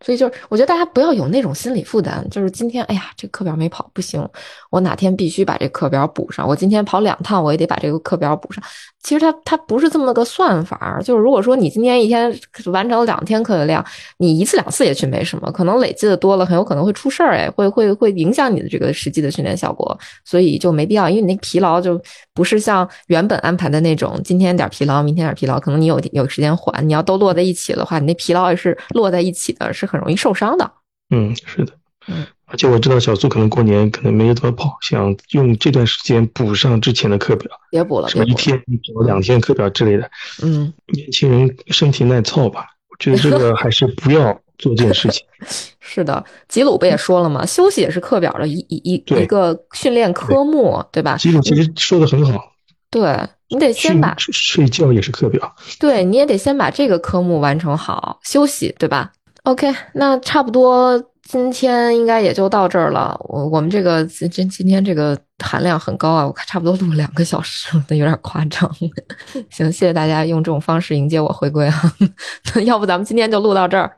[0.00, 4.28] 所以就是，我觉得大家不要有那种心理负担，就是今天，哎呀，这课表没跑不行，
[4.70, 6.46] 我哪天必须把这课表补上。
[6.46, 8.62] 我今天跑两趟，我也得把这个课表补上。
[9.06, 12.28] 其实它它不是这么个算法，就是如果说你今天一天
[12.72, 13.84] 完成了两天课的量，
[14.18, 22.02] 你一次两次也去没什么，可能累积的多了，很有可能会出事儿，哎，会会会影响你的这个实际的训练效果，所以就没必要，因为你那疲劳就
[22.34, 30.68] 不是像原本安排的那种，今天点疲劳，明天点疲劳，可能你有有时间缓，你要都落在一起的话，你那疲劳也是落在一起的，是很容易受伤的。
[31.10, 31.72] 嗯，是的，
[32.08, 32.26] 嗯。
[32.48, 38.56] 而且我知道小苏可能过年可能没有怎么跑，想用这段时间补上之前的课表，别补了，什么一天
[38.94, 40.08] 补两天课表之类的。
[40.42, 45.24] 嗯，年轻人身体耐操吧，我觉得这个还是不要做这件事情。
[45.80, 47.44] 是的，吉鲁不也说了吗？
[47.44, 51.16] 休息也是课表的一一一一个训练科目，对吧？
[51.16, 52.52] 吉鲁其实说的很好。
[52.88, 53.18] 对
[53.48, 55.54] 你得先把睡觉也是课表。
[55.80, 59.12] 对，你也得先把这个科目完成好，休息，对吧
[59.42, 61.02] ？OK，那差不多。
[61.28, 63.18] 今天应该也就到这儿了。
[63.28, 68.70] 我我们这个今今今天这个含量很高啊，我看差不多录了两个小时， 有点夸张。
[69.50, 71.92] 行，谢谢大家用这种方式迎接我回归啊。
[72.64, 73.90] 要不咱们今天就录到这儿。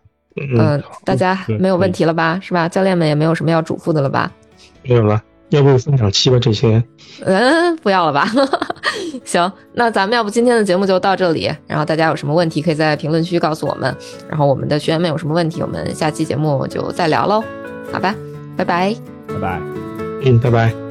[0.56, 2.38] 嗯，大家没有问题了吧？
[2.40, 2.68] 是吧？
[2.68, 4.32] 教练们也没有什么要嘱咐的了吧？
[4.82, 5.22] 没有了。
[5.50, 6.82] 要不分享七吧这些？
[7.24, 8.28] 嗯，不要了吧。
[9.24, 11.50] 行，那咱们要不今天的节目就到这里。
[11.66, 13.94] 然后大家有什么问题，可以在评论区告诉我们。
[14.28, 17.42] 然后我们的学员们有什么问题，我们下期节目就再聊喽。
[17.92, 18.14] 好吧，
[18.56, 18.94] 拜拜，
[19.26, 19.60] 拜拜，
[20.24, 20.87] 嗯，拜拜。